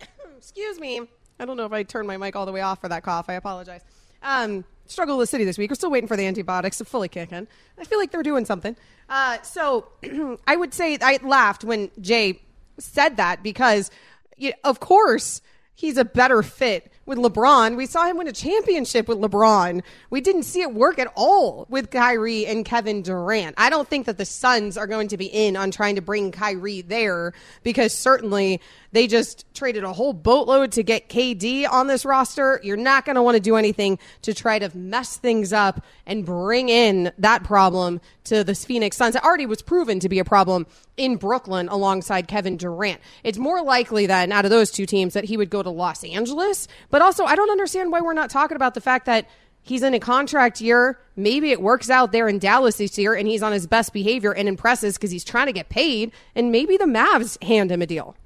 Excuse 0.36 0.78
me. 0.78 1.00
I 1.40 1.44
don't 1.44 1.56
know 1.56 1.66
if 1.66 1.72
I 1.72 1.82
turned 1.82 2.06
my 2.06 2.16
mic 2.16 2.36
all 2.36 2.46
the 2.46 2.52
way 2.52 2.60
off 2.60 2.80
for 2.80 2.88
that 2.88 3.02
cough. 3.02 3.28
I 3.28 3.34
apologize. 3.34 3.82
Um, 4.22 4.64
struggle 4.86 5.18
with 5.18 5.28
the 5.28 5.30
city 5.32 5.44
this 5.44 5.58
week. 5.58 5.70
We're 5.70 5.74
still 5.74 5.90
waiting 5.90 6.08
for 6.08 6.16
the 6.16 6.26
antibiotics 6.26 6.78
to 6.78 6.84
fully 6.84 7.08
kick 7.08 7.32
in. 7.32 7.48
I 7.78 7.84
feel 7.84 7.98
like 7.98 8.12
they're 8.12 8.22
doing 8.22 8.44
something. 8.44 8.76
Uh, 9.08 9.42
so 9.42 9.88
I 10.46 10.54
would 10.54 10.72
say 10.72 10.96
I 11.00 11.18
laughed 11.22 11.64
when 11.64 11.90
Jay 12.00 12.40
said 12.78 13.16
that 13.16 13.42
because, 13.42 13.90
you 14.36 14.52
of 14.62 14.78
course, 14.78 15.42
he's 15.76 15.96
a 15.96 16.04
better 16.04 16.42
fit 16.42 16.90
with 17.04 17.18
LeBron. 17.18 17.76
We 17.76 17.86
saw 17.86 18.06
him 18.06 18.16
win 18.16 18.26
a 18.26 18.32
championship 18.32 19.06
with 19.06 19.18
LeBron. 19.18 19.82
We 20.10 20.20
didn't 20.20 20.42
see 20.42 20.62
it 20.62 20.74
work 20.74 20.98
at 20.98 21.12
all 21.14 21.66
with 21.68 21.90
Kyrie 21.90 22.46
and 22.46 22.64
Kevin 22.64 23.02
Durant. 23.02 23.54
I 23.58 23.70
don't 23.70 23.86
think 23.86 24.06
that 24.06 24.18
the 24.18 24.24
Suns 24.24 24.76
are 24.76 24.88
going 24.88 25.08
to 25.08 25.16
be 25.16 25.26
in 25.26 25.56
on 25.56 25.70
trying 25.70 25.94
to 25.94 26.02
bring 26.02 26.32
Kyrie 26.32 26.80
there 26.80 27.32
because 27.62 27.92
certainly 27.92 28.60
they 28.96 29.06
just 29.06 29.44
traded 29.54 29.84
a 29.84 29.92
whole 29.92 30.14
boatload 30.14 30.72
to 30.72 30.82
get 30.82 31.10
KD 31.10 31.70
on 31.70 31.86
this 31.86 32.06
roster. 32.06 32.60
You're 32.62 32.78
not 32.78 33.04
going 33.04 33.16
to 33.16 33.22
want 33.22 33.34
to 33.34 33.40
do 33.40 33.56
anything 33.56 33.98
to 34.22 34.32
try 34.32 34.58
to 34.58 34.74
mess 34.74 35.18
things 35.18 35.52
up 35.52 35.84
and 36.06 36.24
bring 36.24 36.70
in 36.70 37.12
that 37.18 37.44
problem 37.44 38.00
to 38.24 38.42
the 38.42 38.54
Phoenix 38.54 38.96
Suns. 38.96 39.14
It 39.14 39.22
already 39.22 39.44
was 39.44 39.60
proven 39.60 40.00
to 40.00 40.08
be 40.08 40.18
a 40.18 40.24
problem 40.24 40.66
in 40.96 41.16
Brooklyn 41.16 41.68
alongside 41.68 42.26
Kevin 42.26 42.56
Durant. 42.56 43.00
It's 43.22 43.36
more 43.36 43.62
likely 43.62 44.06
then 44.06 44.32
out 44.32 44.46
of 44.46 44.50
those 44.50 44.70
two 44.70 44.86
teams 44.86 45.12
that 45.12 45.24
he 45.24 45.36
would 45.36 45.50
go 45.50 45.62
to 45.62 45.68
Los 45.68 46.02
Angeles. 46.02 46.66
But 46.88 47.02
also, 47.02 47.24
I 47.26 47.34
don't 47.36 47.50
understand 47.50 47.92
why 47.92 48.00
we're 48.00 48.14
not 48.14 48.30
talking 48.30 48.56
about 48.56 48.72
the 48.72 48.80
fact 48.80 49.04
that 49.04 49.28
he's 49.60 49.82
in 49.82 49.92
a 49.92 50.00
contract 50.00 50.62
year. 50.62 50.98
Maybe 51.16 51.50
it 51.50 51.60
works 51.60 51.90
out 51.90 52.12
there 52.12 52.28
in 52.28 52.38
Dallas 52.38 52.78
this 52.78 52.96
year 52.96 53.14
and 53.14 53.28
he's 53.28 53.42
on 53.42 53.52
his 53.52 53.66
best 53.66 53.92
behavior 53.92 54.32
and 54.32 54.48
impresses 54.48 54.96
because 54.96 55.10
he's 55.10 55.24
trying 55.24 55.48
to 55.48 55.52
get 55.52 55.68
paid. 55.68 56.12
And 56.34 56.50
maybe 56.50 56.78
the 56.78 56.86
Mavs 56.86 57.42
hand 57.44 57.70
him 57.70 57.82
a 57.82 57.86
deal. 57.86 58.16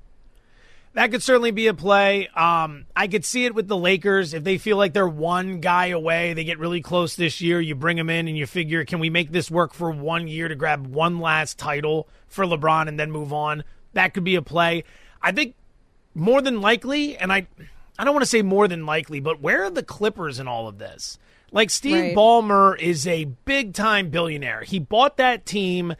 That 0.94 1.12
could 1.12 1.22
certainly 1.22 1.52
be 1.52 1.68
a 1.68 1.74
play. 1.74 2.26
Um, 2.28 2.86
I 2.96 3.06
could 3.06 3.24
see 3.24 3.44
it 3.44 3.54
with 3.54 3.68
the 3.68 3.76
Lakers 3.76 4.34
if 4.34 4.42
they 4.42 4.58
feel 4.58 4.76
like 4.76 4.92
they're 4.92 5.06
one 5.06 5.60
guy 5.60 5.86
away. 5.86 6.34
They 6.34 6.42
get 6.42 6.58
really 6.58 6.80
close 6.80 7.14
this 7.14 7.40
year. 7.40 7.60
You 7.60 7.76
bring 7.76 7.96
them 7.96 8.10
in 8.10 8.26
and 8.26 8.36
you 8.36 8.46
figure, 8.46 8.84
can 8.84 8.98
we 8.98 9.08
make 9.08 9.30
this 9.30 9.50
work 9.50 9.72
for 9.72 9.92
one 9.92 10.26
year 10.26 10.48
to 10.48 10.56
grab 10.56 10.88
one 10.88 11.20
last 11.20 11.58
title 11.58 12.08
for 12.26 12.44
LeBron 12.44 12.88
and 12.88 12.98
then 12.98 13.12
move 13.12 13.32
on? 13.32 13.62
That 13.92 14.14
could 14.14 14.24
be 14.24 14.34
a 14.34 14.42
play. 14.42 14.82
I 15.22 15.30
think 15.30 15.54
more 16.14 16.42
than 16.42 16.60
likely, 16.60 17.16
and 17.16 17.32
I, 17.32 17.46
I 17.96 18.04
don't 18.04 18.14
want 18.14 18.24
to 18.24 18.30
say 18.30 18.42
more 18.42 18.66
than 18.66 18.84
likely, 18.84 19.20
but 19.20 19.40
where 19.40 19.64
are 19.64 19.70
the 19.70 19.84
Clippers 19.84 20.40
in 20.40 20.48
all 20.48 20.66
of 20.66 20.78
this? 20.78 21.18
Like 21.52 21.70
Steve 21.70 22.00
right. 22.00 22.16
Ballmer 22.16 22.78
is 22.78 23.06
a 23.06 23.24
big 23.24 23.74
time 23.74 24.10
billionaire. 24.10 24.62
He 24.62 24.78
bought 24.78 25.18
that 25.18 25.46
team 25.46 25.94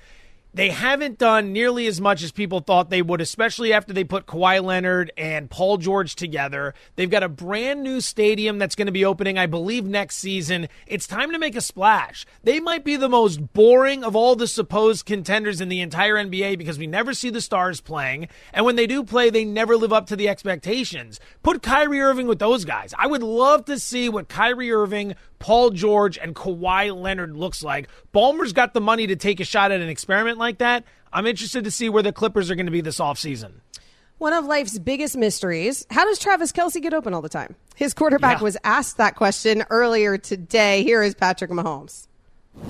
they 0.53 0.71
haven't 0.71 1.19
done 1.19 1.53
nearly 1.53 1.87
as 1.87 2.01
much 2.01 2.23
as 2.23 2.33
people 2.33 2.61
thought 2.61 2.91
they 2.91 3.03
would, 3.03 3.21
especially 3.21 3.73
after 3.73 3.93
they 3.93 4.03
put 4.03 4.27
Kawhi 4.27 4.63
Leonard 4.63 5.13
and 5.17 5.49
Paul 5.49 5.77
George 5.77 6.17
together. 6.17 6.75
They've 6.97 7.11
got 7.11 7.23
a 7.23 7.29
brand 7.29 7.83
new 7.83 8.01
stadium 8.01 8.59
that's 8.59 8.75
going 8.75 8.87
to 8.87 8.93
be 8.93 9.05
opening, 9.05 9.39
I 9.39 9.47
believe, 9.47 9.85
next 9.85 10.17
season. 10.17 10.69
It's 10.87 11.07
time 11.07 11.31
to 11.31 11.39
make 11.39 11.55
a 11.55 11.61
splash. 11.61 12.27
They 12.43 12.59
might 12.59 12.85
be 12.85 12.97
the 12.97 13.09
most 13.09 13.53
boring 13.53 14.03
of 14.03 14.17
all 14.17 14.35
the 14.35 14.49
supposed 14.49 15.07
contenders 15.07 15.61
in 15.61 15.69
the 15.69 15.81
entire 15.81 16.17
NBA 16.17 16.59
because 16.59 16.79
we 16.79 16.87
never 16.89 17.15
see 17.15 17.31
the 17.31 17.41
stars 17.41 17.81
playing. 17.81 18.29
And 18.53 18.65
when 18.65 18.77
they 18.77 18.89
do 18.89 19.05
play, 19.05 19.31
they 19.31 19.45
never 19.45 19.77
live 19.77 19.93
up 19.93 20.07
to 20.09 20.17
the 20.17 20.29
expectations. 20.29 21.21
Put 21.43 21.63
Kyrie 21.63 22.01
Irving 22.01 22.27
with 22.27 22.41
those 22.41 22.65
guys. 22.65 22.93
I 22.99 23.07
would 23.07 23.23
love 23.23 23.67
to 23.67 23.79
see 23.79 24.09
what 24.09 24.29
Kyrie 24.29 24.73
Irving, 24.73 25.15
Paul 25.40 25.70
George, 25.70 26.16
and 26.18 26.37
Kawhi 26.37 26.94
Leonard 26.94 27.37
looks 27.37 27.64
like. 27.64 27.88
Ballmer's 28.14 28.53
got 28.53 28.72
the 28.72 28.81
money 28.81 29.09
to 29.09 29.16
take 29.16 29.40
a 29.40 29.44
shot 29.44 29.72
at 29.72 29.81
an 29.81 29.88
experiment 29.88 30.38
like 30.38 30.59
that. 30.59 30.85
I'm 31.12 31.26
interested 31.26 31.64
to 31.64 31.70
see 31.72 31.88
where 31.88 32.05
the 32.05 32.12
Clippers 32.12 32.50
are 32.50 32.55
going 32.55 32.66
to 32.66 32.72
be 32.72 32.83
this 32.83 33.00
offseason. 33.00 33.55
One 34.18 34.35
of 34.35 34.44
life's 34.44 34.79
biggest 34.79 35.16
mysteries. 35.16 35.87
How 35.90 36.05
does 36.05 36.18
Travis 36.18 36.53
Kelce 36.53 36.81
get 36.81 36.92
open 36.92 37.14
all 37.14 37.22
the 37.22 37.31
time? 37.31 37.57
His 37.74 37.94
quarterback 37.94 38.38
yeah. 38.38 38.44
was 38.44 38.57
asked 38.62 38.98
that 38.98 39.16
question 39.16 39.64
earlier 39.70 40.18
today. 40.18 40.85
Here 40.85 41.03
is 41.03 41.14
Patrick 41.14 41.50
Mahomes. 41.50 42.07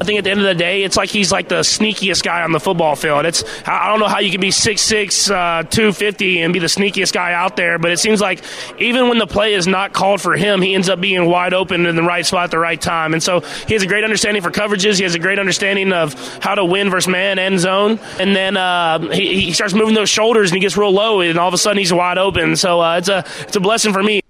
I 0.00 0.04
think 0.04 0.16
at 0.18 0.24
the 0.24 0.30
end 0.30 0.40
of 0.40 0.46
the 0.46 0.54
day, 0.54 0.82
it's 0.82 0.96
like 0.96 1.10
he's 1.10 1.30
like 1.30 1.48
the 1.48 1.60
sneakiest 1.60 2.22
guy 2.22 2.42
on 2.42 2.52
the 2.52 2.60
football 2.60 2.96
field. 2.96 3.26
It's 3.26 3.44
I 3.66 3.90
don't 3.90 4.00
know 4.00 4.08
how 4.08 4.20
you 4.20 4.30
can 4.30 4.40
be 4.40 4.48
6'6", 4.48 5.30
uh, 5.30 5.62
250 5.64 6.40
and 6.40 6.54
be 6.54 6.58
the 6.58 6.68
sneakiest 6.68 7.12
guy 7.12 7.34
out 7.34 7.56
there, 7.56 7.78
but 7.78 7.90
it 7.90 7.98
seems 7.98 8.18
like 8.18 8.42
even 8.78 9.08
when 9.08 9.18
the 9.18 9.26
play 9.26 9.52
is 9.52 9.66
not 9.66 9.92
called 9.92 10.22
for 10.22 10.36
him, 10.36 10.62
he 10.62 10.74
ends 10.74 10.88
up 10.88 11.02
being 11.02 11.26
wide 11.26 11.52
open 11.52 11.84
in 11.84 11.96
the 11.96 12.02
right 12.02 12.24
spot 12.24 12.44
at 12.44 12.50
the 12.50 12.58
right 12.58 12.80
time. 12.80 13.12
And 13.12 13.22
so 13.22 13.40
he 13.40 13.74
has 13.74 13.82
a 13.82 13.86
great 13.86 14.04
understanding 14.04 14.42
for 14.42 14.50
coverages. 14.50 14.96
He 14.96 15.02
has 15.02 15.14
a 15.14 15.18
great 15.18 15.38
understanding 15.38 15.92
of 15.92 16.14
how 16.42 16.54
to 16.54 16.64
win 16.64 16.88
versus 16.88 17.08
man 17.08 17.38
and 17.38 17.58
zone. 17.58 17.98
And 18.18 18.34
then 18.34 18.56
uh, 18.56 19.10
he, 19.10 19.40
he 19.42 19.52
starts 19.52 19.74
moving 19.74 19.94
those 19.94 20.08
shoulders 20.10 20.50
and 20.50 20.56
he 20.56 20.60
gets 20.60 20.78
real 20.78 20.92
low, 20.92 21.20
and 21.20 21.38
all 21.38 21.48
of 21.48 21.54
a 21.54 21.58
sudden 21.58 21.78
he's 21.78 21.92
wide 21.92 22.16
open. 22.16 22.56
So 22.56 22.80
uh, 22.80 22.98
it's 22.98 23.08
a 23.08 23.24
it's 23.40 23.56
a 23.56 23.60
blessing 23.60 23.92
for 23.92 24.02
me. 24.02 24.22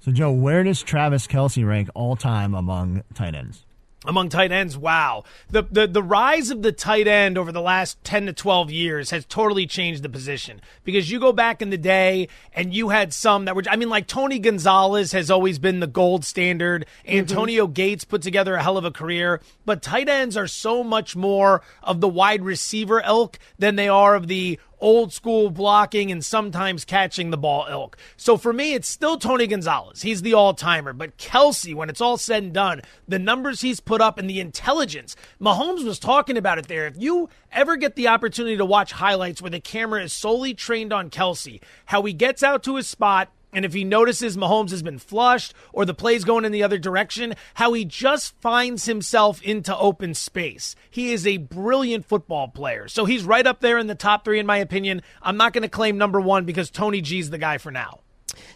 So 0.00 0.12
Joe, 0.12 0.30
where 0.32 0.62
does 0.62 0.82
Travis 0.82 1.26
Kelce 1.26 1.66
rank 1.66 1.88
all 1.94 2.14
time 2.14 2.54
among 2.54 3.02
tight 3.14 3.34
ends? 3.34 3.65
Among 4.06 4.28
tight 4.28 4.52
ends, 4.52 4.76
wow. 4.76 5.24
The, 5.50 5.62
the 5.70 5.86
the 5.86 6.02
rise 6.02 6.50
of 6.50 6.62
the 6.62 6.72
tight 6.72 7.06
end 7.06 7.36
over 7.36 7.52
the 7.52 7.60
last 7.60 8.02
10 8.04 8.26
to 8.26 8.32
12 8.32 8.70
years 8.70 9.10
has 9.10 9.24
totally 9.24 9.66
changed 9.66 10.02
the 10.02 10.08
position. 10.08 10.60
Because 10.84 11.10
you 11.10 11.20
go 11.20 11.32
back 11.32 11.62
in 11.62 11.70
the 11.70 11.78
day 11.78 12.28
and 12.54 12.74
you 12.74 12.90
had 12.90 13.12
some 13.12 13.44
that 13.44 13.56
were 13.56 13.64
I 13.68 13.76
mean 13.76 13.88
like 13.88 14.06
Tony 14.06 14.38
Gonzalez 14.38 15.12
has 15.12 15.30
always 15.30 15.58
been 15.58 15.80
the 15.80 15.86
gold 15.86 16.24
standard. 16.24 16.86
Mm-hmm. 17.06 17.18
Antonio. 17.18 17.66
Gates 17.66 18.04
put 18.04 18.22
together 18.22 18.54
a 18.54 18.62
hell 18.62 18.78
of 18.78 18.84
a 18.84 18.90
career, 18.90 19.40
but 19.64 19.82
tight 19.82 20.08
ends 20.08 20.36
are 20.36 20.46
so 20.46 20.84
much 20.84 21.16
more 21.16 21.62
of 21.82 22.00
the 22.00 22.08
wide 22.08 22.42
receiver 22.42 23.00
elk 23.00 23.38
than 23.58 23.76
they 23.76 23.88
are 23.88 24.14
of 24.14 24.28
the 24.28 24.58
old 24.86 25.12
school 25.12 25.50
blocking 25.50 26.12
and 26.12 26.24
sometimes 26.24 26.84
catching 26.84 27.30
the 27.30 27.36
ball 27.36 27.66
ilk. 27.68 27.96
So 28.16 28.36
for 28.36 28.52
me, 28.52 28.72
it's 28.72 28.86
still 28.86 29.18
Tony 29.18 29.48
Gonzalez. 29.48 30.02
He's 30.02 30.22
the 30.22 30.32
all 30.32 30.54
timer. 30.54 30.92
But 30.92 31.18
Kelce, 31.18 31.74
when 31.74 31.90
it's 31.90 32.00
all 32.00 32.16
said 32.16 32.44
and 32.44 32.52
done, 32.52 32.82
the 33.08 33.18
numbers 33.18 33.62
he's 33.62 33.80
put 33.80 34.00
up 34.00 34.16
and 34.16 34.30
the 34.30 34.38
intelligence, 34.38 35.16
Mahomes 35.40 35.84
was 35.84 35.98
talking 35.98 36.36
about 36.36 36.58
it 36.58 36.68
there. 36.68 36.86
If 36.86 36.94
you 36.96 37.28
ever 37.50 37.74
get 37.76 37.96
the 37.96 38.06
opportunity 38.06 38.56
to 38.58 38.64
watch 38.64 38.92
highlights 38.92 39.42
where 39.42 39.50
the 39.50 39.58
camera 39.58 40.04
is 40.04 40.12
solely 40.12 40.54
trained 40.54 40.92
on 40.92 41.10
Kelce, 41.10 41.60
how 41.86 42.02
he 42.02 42.12
gets 42.12 42.44
out 42.44 42.62
to 42.62 42.76
his 42.76 42.86
spot, 42.86 43.32
and 43.52 43.64
if 43.64 43.72
he 43.72 43.84
notices 43.84 44.36
Mahomes 44.36 44.70
has 44.70 44.82
been 44.82 44.98
flushed 44.98 45.54
or 45.72 45.84
the 45.84 45.94
play's 45.94 46.24
going 46.24 46.44
in 46.44 46.52
the 46.52 46.62
other 46.62 46.78
direction, 46.78 47.34
how 47.54 47.72
he 47.72 47.84
just 47.84 48.38
finds 48.40 48.86
himself 48.86 49.40
into 49.42 49.76
open 49.76 50.14
space. 50.14 50.76
He 50.90 51.12
is 51.12 51.26
a 51.26 51.38
brilliant 51.38 52.04
football 52.04 52.48
player. 52.48 52.88
So 52.88 53.04
he's 53.04 53.24
right 53.24 53.46
up 53.46 53.60
there 53.60 53.78
in 53.78 53.86
the 53.86 53.94
top 53.94 54.24
three, 54.24 54.38
in 54.38 54.46
my 54.46 54.58
opinion. 54.58 55.02
I'm 55.22 55.36
not 55.36 55.52
going 55.52 55.62
to 55.62 55.68
claim 55.68 55.96
number 55.96 56.20
one 56.20 56.44
because 56.44 56.70
Tony 56.70 57.00
G's 57.00 57.30
the 57.30 57.38
guy 57.38 57.58
for 57.58 57.70
now. 57.70 58.00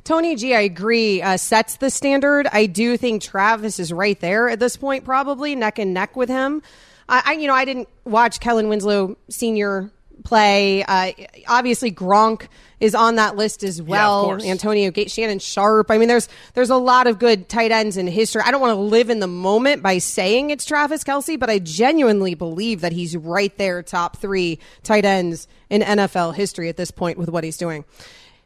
Tony 0.05 0.37
G, 0.37 0.55
I 0.55 0.61
agree, 0.61 1.23
uh, 1.23 1.37
sets 1.37 1.77
the 1.77 1.91
standard. 1.91 2.47
I 2.53 2.67
do 2.67 2.97
think 2.97 3.23
Travis 3.23 3.79
is 3.79 3.93
right 3.93 4.19
there 4.21 4.49
at 4.49 4.61
this 4.61 4.77
point, 4.77 5.05
probably 5.05 5.55
neck 5.55 5.79
and 5.79 5.95
neck 5.95 6.17
with 6.17 6.29
him. 6.29 6.63
I, 7.09 7.23
I 7.25 7.33
you 7.35 7.47
know, 7.47 7.55
I 7.55 7.65
didn't 7.65 7.89
watch 8.05 8.41
Kellen 8.41 8.69
Winslow 8.69 9.17
Senior 9.29 9.91
play. 10.25 10.83
Uh, 10.85 11.13
obviously, 11.49 11.91
Gronk 11.93 12.49
is 12.81 12.95
on 12.95 13.17
that 13.17 13.37
list 13.37 13.63
as 13.63 13.81
well. 13.81 14.39
Yeah, 14.41 14.51
Antonio 14.51 14.91
Gates, 14.91 15.13
Shannon 15.13 15.39
Sharpe. 15.39 15.91
I 15.91 15.99
mean, 15.99 16.09
there's 16.09 16.29
there's 16.55 16.71
a 16.71 16.77
lot 16.77 17.07
of 17.07 17.19
good 17.19 17.49
tight 17.49 17.71
ends 17.71 17.97
in 17.97 18.07
history. 18.07 18.43
I 18.45 18.51
don't 18.51 18.61
want 18.61 18.75
to 18.77 18.81
live 18.81 19.11
in 19.11 19.21
the 19.21 19.27
moment 19.27 19.83
by 19.83 19.99
saying 19.99 20.51
it's 20.51 20.65
Travis 20.65 21.05
Kelce, 21.05 21.39
but 21.39 21.51
I 21.51 21.59
genuinely 21.59 22.35
believe 22.35 22.81
that 22.81 22.93
he's 22.93 23.17
right 23.17 23.57
there, 23.59 23.83
top 23.83 24.17
three 24.17 24.59
tight 24.83 25.05
ends 25.05 25.47
in 25.69 25.83
NFL 25.83 26.35
history 26.35 26.69
at 26.69 26.77
this 26.77 26.91
point 26.91 27.19
with 27.19 27.29
what 27.29 27.45
he's 27.45 27.57
doing. 27.57 27.85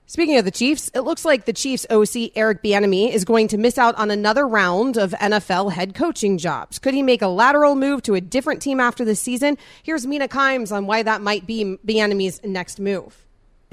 Speaking 0.07 0.37
of 0.37 0.45
the 0.45 0.51
Chiefs, 0.51 0.90
it 0.93 1.01
looks 1.01 1.25
like 1.25 1.47
the 1.47 1.53
Chiefs 1.55 1.87
OC 1.88 2.33
Eric 2.37 2.62
Bieniemy 2.62 3.11
is 3.11 3.25
going 3.25 3.49
to 3.49 3.57
miss 3.57 3.79
out 3.79 3.95
on 3.95 4.11
another 4.11 4.47
round 4.47 4.99
of 4.99 5.12
NFL 5.12 5.73
head 5.73 5.95
coaching 5.95 6.37
jobs. 6.37 6.79
Could 6.79 6.93
he 6.93 7.03
make 7.03 7.23
a 7.23 7.27
lateral 7.27 7.75
move 7.75 8.03
to 8.03 8.14
a 8.14 8.21
different 8.21 8.61
team 8.61 8.81
after 8.81 9.03
the 9.03 9.14
season? 9.14 9.57
Here's 9.83 10.07
Mina 10.07 10.29
Kimes 10.29 10.71
on 10.73 10.85
why 10.87 11.03
that 11.05 11.23
might 11.23 11.47
be 11.47 11.79
Bieniemy's 11.87 12.45
next 12.45 12.81
move. 12.81 13.24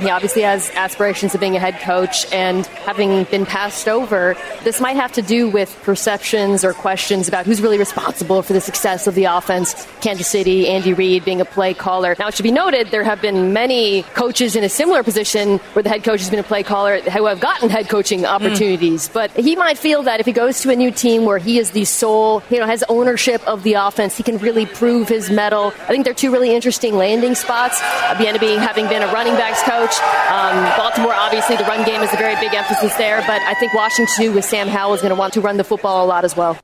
He 0.01 0.09
obviously 0.09 0.41
has 0.41 0.71
aspirations 0.71 1.35
of 1.35 1.39
being 1.39 1.55
a 1.55 1.59
head 1.59 1.79
coach, 1.79 2.25
and 2.33 2.65
having 2.65 3.25
been 3.25 3.45
passed 3.45 3.87
over, 3.87 4.35
this 4.63 4.81
might 4.81 4.95
have 4.95 5.11
to 5.11 5.21
do 5.21 5.47
with 5.47 5.79
perceptions 5.83 6.65
or 6.65 6.73
questions 6.73 7.27
about 7.27 7.45
who's 7.45 7.61
really 7.61 7.77
responsible 7.77 8.41
for 8.41 8.53
the 8.53 8.61
success 8.61 9.05
of 9.05 9.13
the 9.13 9.25
offense. 9.25 9.87
Kansas 10.01 10.27
City, 10.27 10.67
Andy 10.67 10.93
Reid 10.93 11.23
being 11.23 11.39
a 11.39 11.45
play 11.45 11.75
caller. 11.75 12.15
Now, 12.17 12.29
it 12.29 12.35
should 12.35 12.43
be 12.43 12.51
noted 12.51 12.87
there 12.87 13.03
have 13.03 13.21
been 13.21 13.53
many 13.53 14.01
coaches 14.15 14.55
in 14.55 14.63
a 14.63 14.69
similar 14.69 15.03
position 15.03 15.59
where 15.73 15.83
the 15.83 15.89
head 15.89 16.03
coach 16.03 16.19
has 16.21 16.31
been 16.31 16.39
a 16.39 16.43
play 16.43 16.63
caller 16.63 16.99
who 16.99 17.27
have 17.27 17.39
gotten 17.39 17.69
head 17.69 17.87
coaching 17.87 18.25
opportunities. 18.25 19.07
Mm. 19.07 19.13
But 19.13 19.31
he 19.31 19.55
might 19.55 19.77
feel 19.77 20.01
that 20.03 20.19
if 20.19 20.25
he 20.25 20.31
goes 20.31 20.61
to 20.61 20.71
a 20.71 20.75
new 20.75 20.89
team 20.89 21.25
where 21.25 21.37
he 21.37 21.59
is 21.59 21.71
the 21.71 21.85
sole, 21.85 22.41
you 22.49 22.57
know, 22.57 22.65
has 22.65 22.83
ownership 22.89 23.47
of 23.47 23.61
the 23.61 23.73
offense, 23.73 24.17
he 24.17 24.23
can 24.23 24.39
really 24.39 24.65
prove 24.65 25.07
his 25.07 25.29
mettle. 25.29 25.67
I 25.81 25.87
think 25.87 26.05
they're 26.05 26.13
two 26.15 26.31
really 26.31 26.55
interesting 26.55 26.95
landing 26.95 27.35
spots. 27.35 27.79
Uh, 27.81 28.15
Bieniemy 28.15 28.57
having 28.57 28.87
been 28.87 29.03
a 29.03 29.07
running 29.13 29.35
backs 29.35 29.61
coach 29.61 29.90
um, 29.99 30.63
Baltimore, 30.77 31.13
obviously, 31.13 31.57
the 31.57 31.63
run 31.63 31.85
game 31.85 32.01
is 32.01 32.13
a 32.13 32.17
very 32.17 32.35
big 32.35 32.53
emphasis 32.53 32.95
there, 32.95 33.21
but 33.21 33.41
I 33.41 33.53
think 33.55 33.73
Washington 33.73 34.35
with 34.35 34.45
Sam 34.45 34.67
Howell 34.67 34.93
is 34.93 35.01
going 35.01 35.13
to 35.13 35.19
want 35.19 35.33
to 35.33 35.41
run 35.41 35.57
the 35.57 35.63
football 35.63 36.05
a 36.05 36.07
lot 36.07 36.23
as 36.23 36.35
well. 36.35 36.57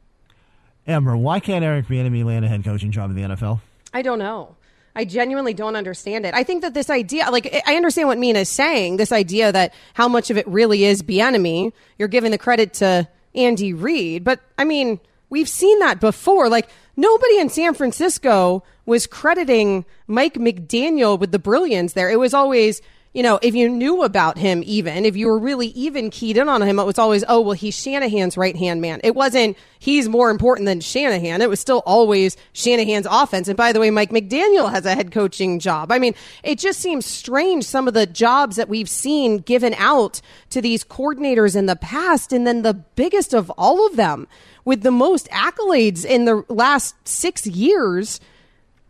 Amber, 0.88 1.18
why 1.18 1.40
can't 1.40 1.66
Eric 1.66 1.88
Bieniemy 1.88 2.24
land 2.24 2.46
a 2.46 2.48
head 2.48 2.64
coaching 2.64 2.92
job 2.92 3.10
in 3.10 3.16
the 3.16 3.24
NFL? 3.24 3.60
I 3.94 4.02
don't 4.02 4.20
know. 4.20 4.56
I 4.96 5.06
genuinely 5.06 5.54
don't 5.54 5.76
understand 5.76 6.26
it. 6.26 6.34
I 6.34 6.44
think 6.44 6.64
that 6.64 6.74
this 6.74 6.90
idea, 6.90 7.30
like, 7.30 7.54
I 7.68 7.76
understand 7.76 8.08
what 8.08 8.18
Mina 8.18 8.40
is 8.40 8.50
saying. 8.50 8.98
This 8.98 9.12
idea 9.12 9.52
that 9.52 9.74
how 9.94 10.08
much 10.08 10.32
of 10.32 10.38
it 10.38 10.48
really 10.48 10.86
is 10.86 11.04
Bieniemy. 11.04 11.72
You're 12.00 12.08
giving 12.08 12.32
the 12.32 12.38
credit 12.38 12.74
to 12.76 13.08
Andy 13.36 13.74
Reid, 13.74 14.24
but 14.24 14.40
I 14.58 14.64
mean, 14.64 15.00
we've 15.30 15.50
seen 15.50 15.78
that 15.80 16.00
before. 16.00 16.50
Like, 16.50 16.70
nobody 16.96 17.38
in 17.38 17.50
San 17.50 17.76
Francisco 17.76 18.64
was 18.88 19.06
crediting 19.06 19.86
Mike 20.08 20.36
McDaniel 20.36 21.20
with 21.20 21.32
the 21.32 21.38
brilliance 21.38 21.94
there. 21.94 22.10
It 22.10 22.18
was 22.18 22.34
always 22.34 22.82
you 23.18 23.24
know, 23.24 23.40
if 23.42 23.56
you 23.56 23.68
knew 23.68 24.04
about 24.04 24.38
him, 24.38 24.62
even 24.64 25.04
if 25.04 25.18
you 25.18 25.26
were 25.26 25.40
really 25.40 25.70
even 25.70 26.12
keyed 26.12 26.38
in 26.38 26.48
on 26.48 26.62
him, 26.62 26.78
it 26.78 26.84
was 26.84 27.00
always, 27.00 27.24
oh, 27.28 27.42
well, 27.42 27.54
he's 27.54 27.74
Shanahan's 27.74 28.38
right 28.38 28.56
hand 28.56 28.80
man. 28.80 29.02
It 29.04 29.16
wasn't 29.16 29.58
he's 29.80 30.08
more 30.08 30.30
important 30.30 30.68
than 30.68 30.82
Shanahan. 30.82 31.42
It 31.42 31.50
was 31.50 31.60
still 31.60 31.82
always 31.88 32.38
Shanahan's 32.54 33.08
offense. 33.10 33.48
And 33.48 33.58
by 33.58 33.74
the 33.74 33.80
way, 33.80 33.90
Mike 33.90 34.12
McDaniel 34.12 34.70
has 34.70 34.86
a 34.86 34.94
head 34.94 35.12
coaching 35.12 35.58
job. 35.58 35.92
I 35.92 35.98
mean, 35.98 36.14
it 36.44 36.60
just 36.60 36.80
seems 36.80 37.08
strange 37.08 37.64
some 37.64 37.88
of 37.88 37.96
the 37.96 38.06
jobs 38.06 38.56
that 38.58 38.70
we've 38.70 38.88
seen 38.88 39.40
given 39.40 39.74
out 39.80 40.22
to 40.52 40.62
these 40.62 40.84
coordinators 40.84 41.56
in 41.56 41.66
the 41.66 41.76
past. 41.76 42.32
And 42.32 42.46
then 42.46 42.62
the 42.62 42.76
biggest 42.76 43.34
of 43.34 43.50
all 43.58 43.88
of 43.88 43.96
them 43.96 44.28
with 44.64 44.84
the 44.84 44.92
most 44.92 45.28
accolades 45.30 46.06
in 46.06 46.26
the 46.26 46.44
last 46.50 46.94
six 47.08 47.48
years 47.48 48.20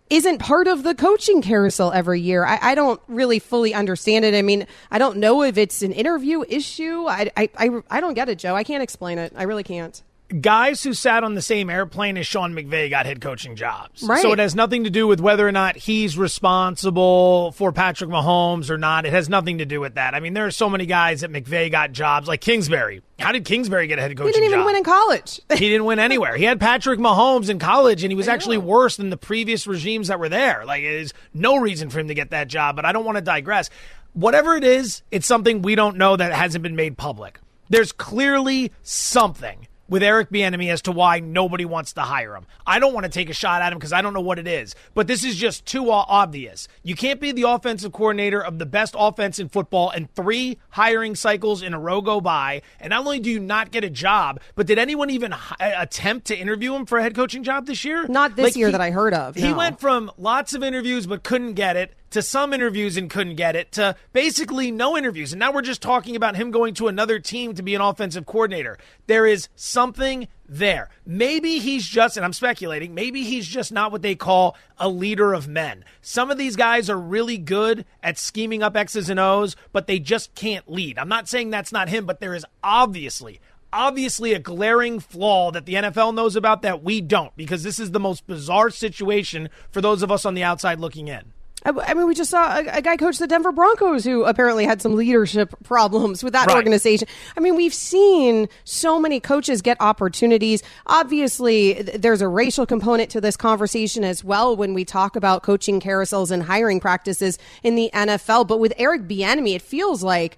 isn't 0.10 0.40
part 0.40 0.68
of 0.68 0.84
the 0.84 0.96
coaching 0.96 1.42
carousel 1.42 1.92
every 1.92 2.22
year. 2.22 2.46
I, 2.46 2.60
I, 2.62 2.76
don't 2.76 3.02
really 3.08 3.40
fully 3.40 3.74
understand 3.74 4.26
it. 4.26 4.34
I 4.34 4.42
mean, 4.42 4.68
I 4.90 5.00
don't 5.00 5.18
know 5.18 5.44
if 5.44 5.58
it's 5.58 5.82
an 5.82 5.92
interview 5.92 6.44
issue. 6.48 7.06
I, 7.08 7.30
I, 7.36 7.50
I, 7.58 7.82
I 7.90 8.02
don't 8.02 8.14
get 8.14 8.30
it, 8.30 8.38
Joe. 8.38 8.56
I 8.56 8.64
can't 8.64 8.84
explain 8.84 9.18
it. 9.18 9.34
I 9.36 9.44
really 9.44 9.64
can't 9.64 10.02
guys 10.42 10.84
who 10.84 10.94
sat 10.94 11.24
on 11.24 11.36
the 11.36 11.42
same 11.42 11.70
airplane 11.70 12.18
as 12.18 12.28
Sean 12.28 12.54
McVay 12.54 12.90
got 12.90 13.06
head 13.06 13.22
coaching 13.22 13.56
jobs. 13.56 14.04
Right. 14.04 14.22
So 14.22 14.34
it 14.34 14.40
has 14.40 14.56
nothing 14.56 14.84
to 14.84 14.90
do 14.90 15.08
with 15.08 15.22
whether 15.22 15.48
or 15.48 15.52
not 15.52 15.78
he's 15.78 16.18
responsible 16.18 17.52
for 17.54 17.72
Patrick 17.72 18.10
Mahomes 18.10 18.70
or 18.70 18.78
not. 18.78 19.06
It 19.06 19.14
has 19.14 19.30
nothing 19.30 19.60
to 19.60 19.66
do 19.66 19.80
with 19.80 19.96
that. 19.96 20.14
I 20.14 20.20
mean, 20.20 20.34
there 20.34 20.46
are 20.46 20.52
so 20.52 20.70
many 20.70 20.86
guys 20.86 21.22
that 21.22 21.32
McVay 21.32 21.72
got 21.72 21.92
jobs, 21.92 22.28
like 22.28 22.42
Kingsbury. 22.42 23.02
How 23.20 23.32
did 23.32 23.46
Kingsbury 23.46 23.88
get 23.88 24.00
a 24.00 24.02
head 24.02 24.12
coaching 24.12 24.26
job? 24.28 24.28
He 24.28 24.32
didn't 24.34 24.48
even 24.48 24.60
job? 24.60 24.66
win 24.66 24.76
in 24.76 24.84
college. 24.84 25.42
he 25.50 25.70
didn't 25.70 25.86
win 25.86 26.00
anywhere. 26.00 26.36
He 26.36 26.44
had 26.44 26.60
Patrick 26.60 27.00
Mahomes 27.00 27.50
in 27.50 27.58
college, 27.58 28.04
and 28.04 28.12
he 28.12 28.16
was 28.16 28.28
actually 28.28 28.58
worse 28.58 28.98
than 28.98 29.10
the 29.10 29.18
previous 29.18 29.66
regimes 29.66 30.10
that 30.10 30.20
were 30.20 30.30
there. 30.30 30.66
Like, 30.66 30.84
there's 30.84 31.14
no 31.34 31.58
reason 31.58 31.90
for 31.90 32.00
him 32.00 32.10
to 32.10 32.14
get 32.14 32.32
that 32.32 32.48
job, 32.48 32.76
but 32.76 32.86
I 32.86 32.92
don't 32.92 33.06
want 33.06 33.18
to 33.18 33.24
digress. 33.24 33.70
Whatever 34.14 34.56
it 34.56 34.64
is, 34.64 35.04
it's 35.12 35.28
something 35.28 35.62
we 35.62 35.76
don't 35.76 35.98
know 35.98 36.16
that 36.16 36.34
hasn't 36.34 36.64
been 36.64 36.76
made 36.76 36.98
public. 36.98 37.40
There's 37.70 37.92
clearly 37.92 38.72
something 38.82 39.67
with 39.88 40.04
Eric 40.04 40.30
Bieniemy 40.30 40.72
as 40.72 40.82
to 40.84 40.92
why 40.92 41.20
nobody 41.20 41.66
wants 41.66 41.94
to 41.94 42.02
hire 42.02 42.36
him. 42.36 42.46
I 42.66 42.80
don't 42.80 42.94
want 42.94 43.06
to 43.06 43.10
take 43.10 43.30
a 43.30 43.34
shot 43.34 43.62
at 43.62 43.72
him 43.72 43.80
because 43.80 43.94
I 43.94 44.02
don't 44.02 44.14
know 44.14 44.22
what 44.22 44.40
it 44.40 44.48
is, 44.48 44.76
but 44.94 45.08
this 45.08 45.24
is 45.24 45.36
just 45.36 45.66
too 45.66 45.90
obvious. 45.92 46.68
You 46.84 46.96
can't 46.96 47.20
be 47.20 47.32
the 47.32 47.44
offensive 47.44 47.92
coordinator 47.92 48.44
of 48.44 48.60
the 48.60 48.66
best 48.66 48.96
offense 48.98 49.40
in 49.40 49.50
football 49.50 49.90
and 49.90 50.14
three 50.14 50.58
hiring 50.72 51.16
cycles 51.16 51.62
in 51.62 51.74
a 51.74 51.80
row 51.80 52.02
go 52.02 52.22
by, 52.22 52.62
and 52.80 52.92
not 52.92 53.00
only 53.00 53.20
do 53.20 53.30
you 53.30 53.40
not 53.40 53.72
get 53.72 53.84
a 53.84 53.90
job, 53.90 54.40
but 54.56 54.68
did 54.68 54.78
anyone 54.78 55.10
even 55.10 55.34
attempt 55.60 56.28
to 56.28 56.38
interview 56.38 56.76
him 56.76 56.86
for 56.86 56.98
a 56.98 57.04
head 57.04 57.16
coaching 57.16 57.44
job 57.44 57.66
this 57.66 57.86
year? 57.86 58.08
Not 58.08 58.36
this 58.36 58.44
like 58.44 58.56
year 58.56 58.68
he, 58.68 58.72
that 58.72 58.82
I 58.82 58.92
heard 58.92 59.14
of. 59.14 59.36
No. 59.36 59.48
He 59.48 59.54
went 59.54 59.80
from 59.80 60.12
lots 60.18 60.54
of 60.54 60.64
interviews 60.64 61.08
but 61.08 61.24
couldn't 61.24 61.54
get 61.54 61.76
it 61.76 61.94
to 62.12 62.22
some 62.22 62.54
interviews 62.54 62.98
and 62.98 63.10
couldn't 63.10 63.36
get 63.36 63.56
it 63.56 63.72
to 63.74 63.96
basically 64.14 64.72
no 64.72 64.98
interviews. 64.98 65.34
And 65.34 65.40
now 65.40 65.52
we're 65.52 65.62
just 65.62 65.82
talking 65.82 66.16
about 66.16 66.36
him 66.36 66.52
going 66.52 66.74
to 66.76 66.88
another 66.88 67.20
team 67.20 67.54
to 67.56 67.64
be 67.64 67.76
an 67.76 67.82
offensive 67.82 68.26
coordinator. 68.26 68.78
There 69.08 69.26
is 69.26 69.50
something 69.56 70.28
there. 70.48 70.90
Maybe 71.06 71.60
he's 71.60 71.86
just, 71.86 72.18
and 72.18 72.26
I'm 72.26 72.34
speculating, 72.34 72.94
maybe 72.94 73.24
he's 73.24 73.48
just 73.48 73.72
not 73.72 73.92
what 73.92 74.02
they 74.02 74.16
call 74.16 74.56
a 74.78 74.90
leader 74.90 75.34
of 75.34 75.48
men. 75.48 75.84
Some 76.02 76.32
of 76.32 76.38
these 76.38 76.56
guys 76.56 76.90
are 76.90 77.00
really 77.00 77.38
good 77.38 77.86
at 78.02 78.18
scheming 78.18 78.64
up 78.64 78.76
X's 78.76 79.10
and 79.10 79.20
O's, 79.20 79.56
but 79.74 79.88
they 79.88 80.00
just 80.00 80.34
can't 80.36 80.70
lead. 80.70 80.98
I'm 80.98 81.10
not 81.10 81.28
saying 81.28 81.50
that's 81.50 81.72
not 81.72 81.90
him, 81.90 82.06
but 82.06 82.20
there 82.20 82.36
is 82.36 82.46
obviously 82.64 83.40
obviously 83.74 84.34
a 84.34 84.40
glaring 84.40 84.98
flaw 85.00 85.52
that 85.52 85.66
the 85.66 85.74
NFL 85.74 86.16
knows 86.16 86.38
about 86.38 86.62
that 86.62 86.82
we 86.82 87.02
don't 87.02 87.36
because 87.36 87.64
this 87.64 87.80
is 87.80 87.92
the 87.92 88.00
most 88.00 88.26
bizarre 88.26 88.70
situation 88.70 89.50
for 89.70 89.82
those 89.82 90.02
of 90.02 90.10
us 90.10 90.26
on 90.26 90.34
the 90.34 90.44
outside 90.44 90.80
looking 90.80 91.10
in. 91.10 91.34
I 91.66 91.94
mean, 91.96 92.08
we 92.08 92.14
just 92.14 92.30
saw 92.30 92.58
a, 92.58 92.78
a, 92.78 92.82
guy 92.82 92.98
coach 92.98 93.18
the 93.18 93.28
Denver 93.28 93.52
Broncos 93.52 94.06
who 94.06 94.24
apparently 94.24 94.64
had 94.64 94.82
some 94.82 94.96
leadership 94.96 95.54
problems 95.64 96.24
with 96.24 96.34
that 96.34 96.48
right. 96.48 96.56
organization. 96.56 97.08
I 97.36 97.40
mean, 97.40 97.56
we've 97.56 97.74
seen 97.74 98.48
so 98.64 99.00
many 99.00 99.20
coaches 99.20 99.62
get 99.62 99.76
opportunities. 99.80 100.62
Obviously, 100.86 101.82
there's 101.82 102.22
a 102.22 102.28
racial 102.28 102.66
component 102.66 103.10
to 103.12 103.22
this 103.22 103.36
conversation 103.36 104.04
as 104.04 104.24
well 104.24 104.56
when 104.56 104.74
we 104.74 104.86
talk 104.86 105.16
about 105.16 105.44
coaching 105.44 105.82
carousels 105.82 106.32
and 106.32 106.44
hiring 106.44 106.80
practices 106.80 107.40
in 107.64 107.76
the 107.76 107.90
NFL. 107.94 108.48
But 108.48 108.60
with 108.60 108.74
Eric 108.78 109.08
Bieniemy, 109.08 109.56
it 109.56 109.62
feels 109.62 110.04
like 110.04 110.38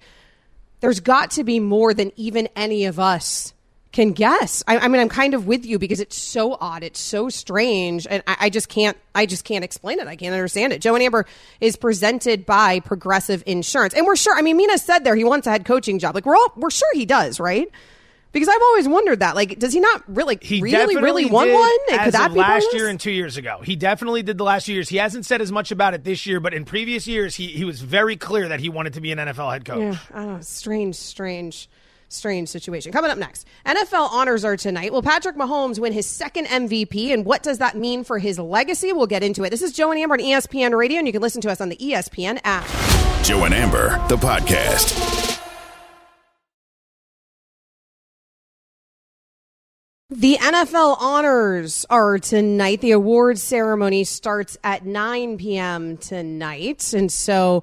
there's 0.80 1.00
got 1.00 1.32
to 1.32 1.44
be 1.44 1.60
more 1.60 1.92
than 1.92 2.12
even 2.16 2.48
any 2.56 2.86
of 2.86 2.98
us 2.98 3.52
can 3.92 4.12
guess. 4.12 4.62
I, 4.68 4.78
I, 4.78 4.88
mean, 4.88 5.00
I'm 5.00 5.08
kind 5.08 5.34
of 5.34 5.46
with 5.46 5.64
you 5.64 5.78
because 5.78 6.00
it's 6.00 6.16
so 6.16 6.56
odd, 6.60 6.82
it's 6.82 7.00
so 7.00 7.28
strange, 7.28 8.06
and 8.08 8.22
I, 8.26 8.36
I, 8.40 8.50
just 8.50 8.68
can't. 8.68 8.96
I 9.14 9.26
just 9.26 9.44
can't 9.44 9.64
explain 9.64 9.98
it. 9.98 10.06
I 10.06 10.16
can't 10.16 10.32
understand 10.32 10.72
it. 10.72 10.80
Joe 10.80 10.94
and 10.94 11.02
Amber 11.02 11.26
is 11.60 11.76
presented 11.76 12.46
by 12.46 12.80
Progressive 12.80 13.42
Insurance, 13.46 13.94
and 13.94 14.06
we're 14.06 14.16
sure. 14.16 14.36
I 14.36 14.42
mean, 14.42 14.56
Mina 14.56 14.78
said 14.78 15.00
there 15.00 15.16
he 15.16 15.24
wants 15.24 15.46
a 15.46 15.50
head 15.50 15.64
coaching 15.64 15.98
job. 15.98 16.14
Like 16.14 16.24
we're 16.24 16.36
all 16.36 16.52
we're 16.56 16.70
sure 16.70 16.88
he 16.94 17.04
does, 17.04 17.40
right? 17.40 17.68
Because 18.32 18.46
I've 18.48 18.62
always 18.62 18.86
wondered 18.86 19.18
that. 19.20 19.34
Like, 19.34 19.58
does 19.58 19.72
he 19.72 19.80
not 19.80 20.04
really, 20.06 20.38
he 20.40 20.62
really, 20.62 20.94
really 20.94 21.26
want 21.26 21.52
one? 21.52 21.98
Could 22.04 22.14
that 22.14 22.32
be 22.32 22.38
last 22.38 22.72
year 22.72 22.86
and 22.86 23.00
two 23.00 23.10
years 23.10 23.36
ago? 23.36 23.60
He 23.60 23.74
definitely 23.74 24.22
did 24.22 24.38
the 24.38 24.44
last 24.44 24.66
two 24.66 24.72
years. 24.72 24.88
He 24.88 24.98
hasn't 24.98 25.26
said 25.26 25.40
as 25.40 25.50
much 25.50 25.72
about 25.72 25.94
it 25.94 26.04
this 26.04 26.26
year, 26.26 26.38
but 26.38 26.54
in 26.54 26.64
previous 26.64 27.08
years, 27.08 27.34
he 27.34 27.48
he 27.48 27.64
was 27.64 27.80
very 27.80 28.16
clear 28.16 28.46
that 28.46 28.60
he 28.60 28.68
wanted 28.68 28.92
to 28.94 29.00
be 29.00 29.10
an 29.10 29.18
NFL 29.18 29.52
head 29.52 29.64
coach. 29.64 29.80
Yeah, 29.80 29.98
oh, 30.14 30.40
strange, 30.42 30.94
strange 30.94 31.68
strange 32.12 32.48
situation. 32.48 32.92
Coming 32.92 33.10
up 33.10 33.18
next, 33.18 33.46
NFL 33.66 34.10
honors 34.10 34.44
are 34.44 34.56
tonight. 34.56 34.92
Will 34.92 35.02
Patrick 35.02 35.36
Mahomes 35.36 35.78
win 35.78 35.92
his 35.92 36.06
second 36.06 36.46
MVP, 36.46 37.12
and 37.12 37.24
what 37.24 37.42
does 37.42 37.58
that 37.58 37.76
mean 37.76 38.04
for 38.04 38.18
his 38.18 38.38
legacy? 38.38 38.92
We'll 38.92 39.06
get 39.06 39.22
into 39.22 39.44
it. 39.44 39.50
This 39.50 39.62
is 39.62 39.72
Joe 39.72 39.90
and 39.90 40.00
Amber 40.00 40.14
on 40.14 40.20
ESPN 40.20 40.76
Radio, 40.76 40.98
and 40.98 41.06
you 41.06 41.12
can 41.12 41.22
listen 41.22 41.40
to 41.42 41.50
us 41.50 41.60
on 41.60 41.68
the 41.68 41.76
ESPN 41.76 42.40
app. 42.44 42.66
Joe 43.24 43.44
and 43.44 43.54
Amber, 43.54 43.90
the 44.08 44.16
podcast. 44.16 45.20
The 50.12 50.38
NFL 50.38 50.96
honors 50.98 51.86
are 51.88 52.18
tonight. 52.18 52.80
The 52.80 52.90
awards 52.90 53.44
ceremony 53.44 54.02
starts 54.02 54.58
at 54.64 54.84
9 54.84 55.38
p.m. 55.38 55.98
tonight. 55.98 56.92
And 56.92 57.12
so 57.12 57.62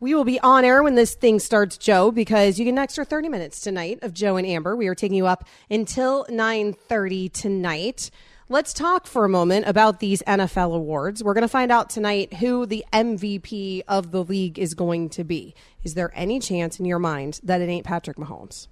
we 0.00 0.14
will 0.14 0.24
be 0.24 0.40
on 0.40 0.64
air 0.64 0.82
when 0.82 0.94
this 0.94 1.14
thing 1.14 1.38
starts, 1.38 1.76
Joe, 1.76 2.10
because 2.10 2.58
you 2.58 2.64
get 2.64 2.72
an 2.72 2.78
extra 2.78 3.04
30 3.04 3.28
minutes 3.28 3.60
tonight 3.60 3.98
of 4.02 4.14
Joe 4.14 4.36
and 4.36 4.46
Amber. 4.46 4.74
We 4.74 4.88
are 4.88 4.94
taking 4.94 5.16
you 5.16 5.26
up 5.26 5.46
until 5.70 6.24
9:30 6.30 7.30
tonight. 7.32 8.10
Let's 8.48 8.72
talk 8.72 9.06
for 9.06 9.24
a 9.24 9.28
moment 9.28 9.68
about 9.68 10.00
these 10.00 10.22
NFL 10.22 10.74
awards. 10.74 11.22
We're 11.22 11.34
going 11.34 11.42
to 11.42 11.48
find 11.48 11.70
out 11.70 11.88
tonight 11.88 12.34
who 12.34 12.66
the 12.66 12.84
MVP 12.92 13.82
of 13.86 14.10
the 14.10 14.24
league 14.24 14.58
is 14.58 14.74
going 14.74 15.10
to 15.10 15.22
be. 15.22 15.54
Is 15.84 15.94
there 15.94 16.10
any 16.16 16.40
chance 16.40 16.80
in 16.80 16.86
your 16.86 16.98
mind 16.98 17.38
that 17.44 17.60
it 17.60 17.68
ain't 17.68 17.86
Patrick 17.86 18.16
Mahomes? 18.16 18.66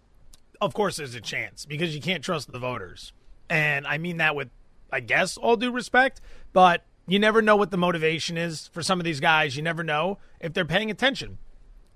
Of 0.61 0.75
course 0.75 0.97
there's 0.97 1.15
a 1.15 1.21
chance 1.21 1.65
because 1.65 1.95
you 1.95 2.01
can't 2.01 2.25
trust 2.25 2.51
the 2.51 2.59
voters. 2.59 3.13
And 3.49 3.87
I 3.87 3.99
mean 3.99 4.17
that 4.17 4.35
with 4.35 4.49
I 4.91 5.01
guess 5.01 5.37
all 5.37 5.57
due 5.57 5.71
respect, 5.71 6.21
but 6.53 6.83
you 7.09 7.19
never 7.19 7.43
know 7.43 7.57
what 7.57 7.71
the 7.71 7.77
motivation 7.77 8.37
is 8.37 8.69
for 8.69 8.83
some 8.83 9.01
of 9.01 9.05
these 9.05 9.21
guys. 9.21 9.57
You 9.57 9.63
never 9.63 9.83
know 9.83 10.19
if 10.41 10.53
they're 10.53 10.65
paying 10.65 10.91
attention. 10.91 11.39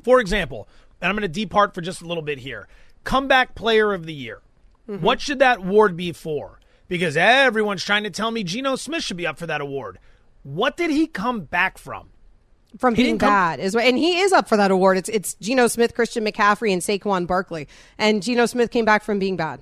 For 0.02 0.20
example, 0.20 0.68
and 1.00 1.08
I'm 1.08 1.14
going 1.16 1.22
to 1.22 1.28
depart 1.28 1.74
for 1.74 1.80
just 1.80 2.02
a 2.02 2.06
little 2.06 2.22
bit 2.22 2.38
here 2.38 2.68
comeback 3.04 3.54
player 3.54 3.92
of 3.92 4.06
the 4.06 4.14
year. 4.14 4.40
Mm-hmm. 4.88 5.04
What 5.04 5.20
should 5.20 5.38
that 5.40 5.58
award 5.58 5.96
be 5.96 6.12
for? 6.12 6.58
Because 6.88 7.16
everyone's 7.16 7.84
trying 7.84 8.04
to 8.04 8.10
tell 8.10 8.30
me 8.30 8.42
Geno 8.44 8.76
Smith 8.76 9.02
should 9.04 9.16
be 9.16 9.26
up 9.26 9.38
for 9.38 9.46
that 9.46 9.60
award. 9.60 9.98
What 10.42 10.76
did 10.76 10.90
he 10.90 11.06
come 11.06 11.40
back 11.42 11.78
from? 11.78 12.08
from 12.78 12.94
He 12.94 13.02
being 13.04 13.18
come- 13.18 13.28
bad 13.28 13.60
is 13.60 13.76
and 13.76 13.98
he 13.98 14.20
is 14.20 14.32
up 14.32 14.48
for 14.48 14.56
that 14.56 14.70
award. 14.70 14.96
It's 14.96 15.08
it's 15.10 15.34
Geno 15.34 15.66
Smith, 15.66 15.94
Christian 15.94 16.24
McCaffrey, 16.24 16.72
and 16.72 16.80
Saquon 16.80 17.26
Barkley. 17.26 17.68
And 17.98 18.22
Geno 18.22 18.46
Smith 18.46 18.70
came 18.70 18.84
back 18.84 19.02
from 19.04 19.18
being 19.18 19.36
bad. 19.36 19.60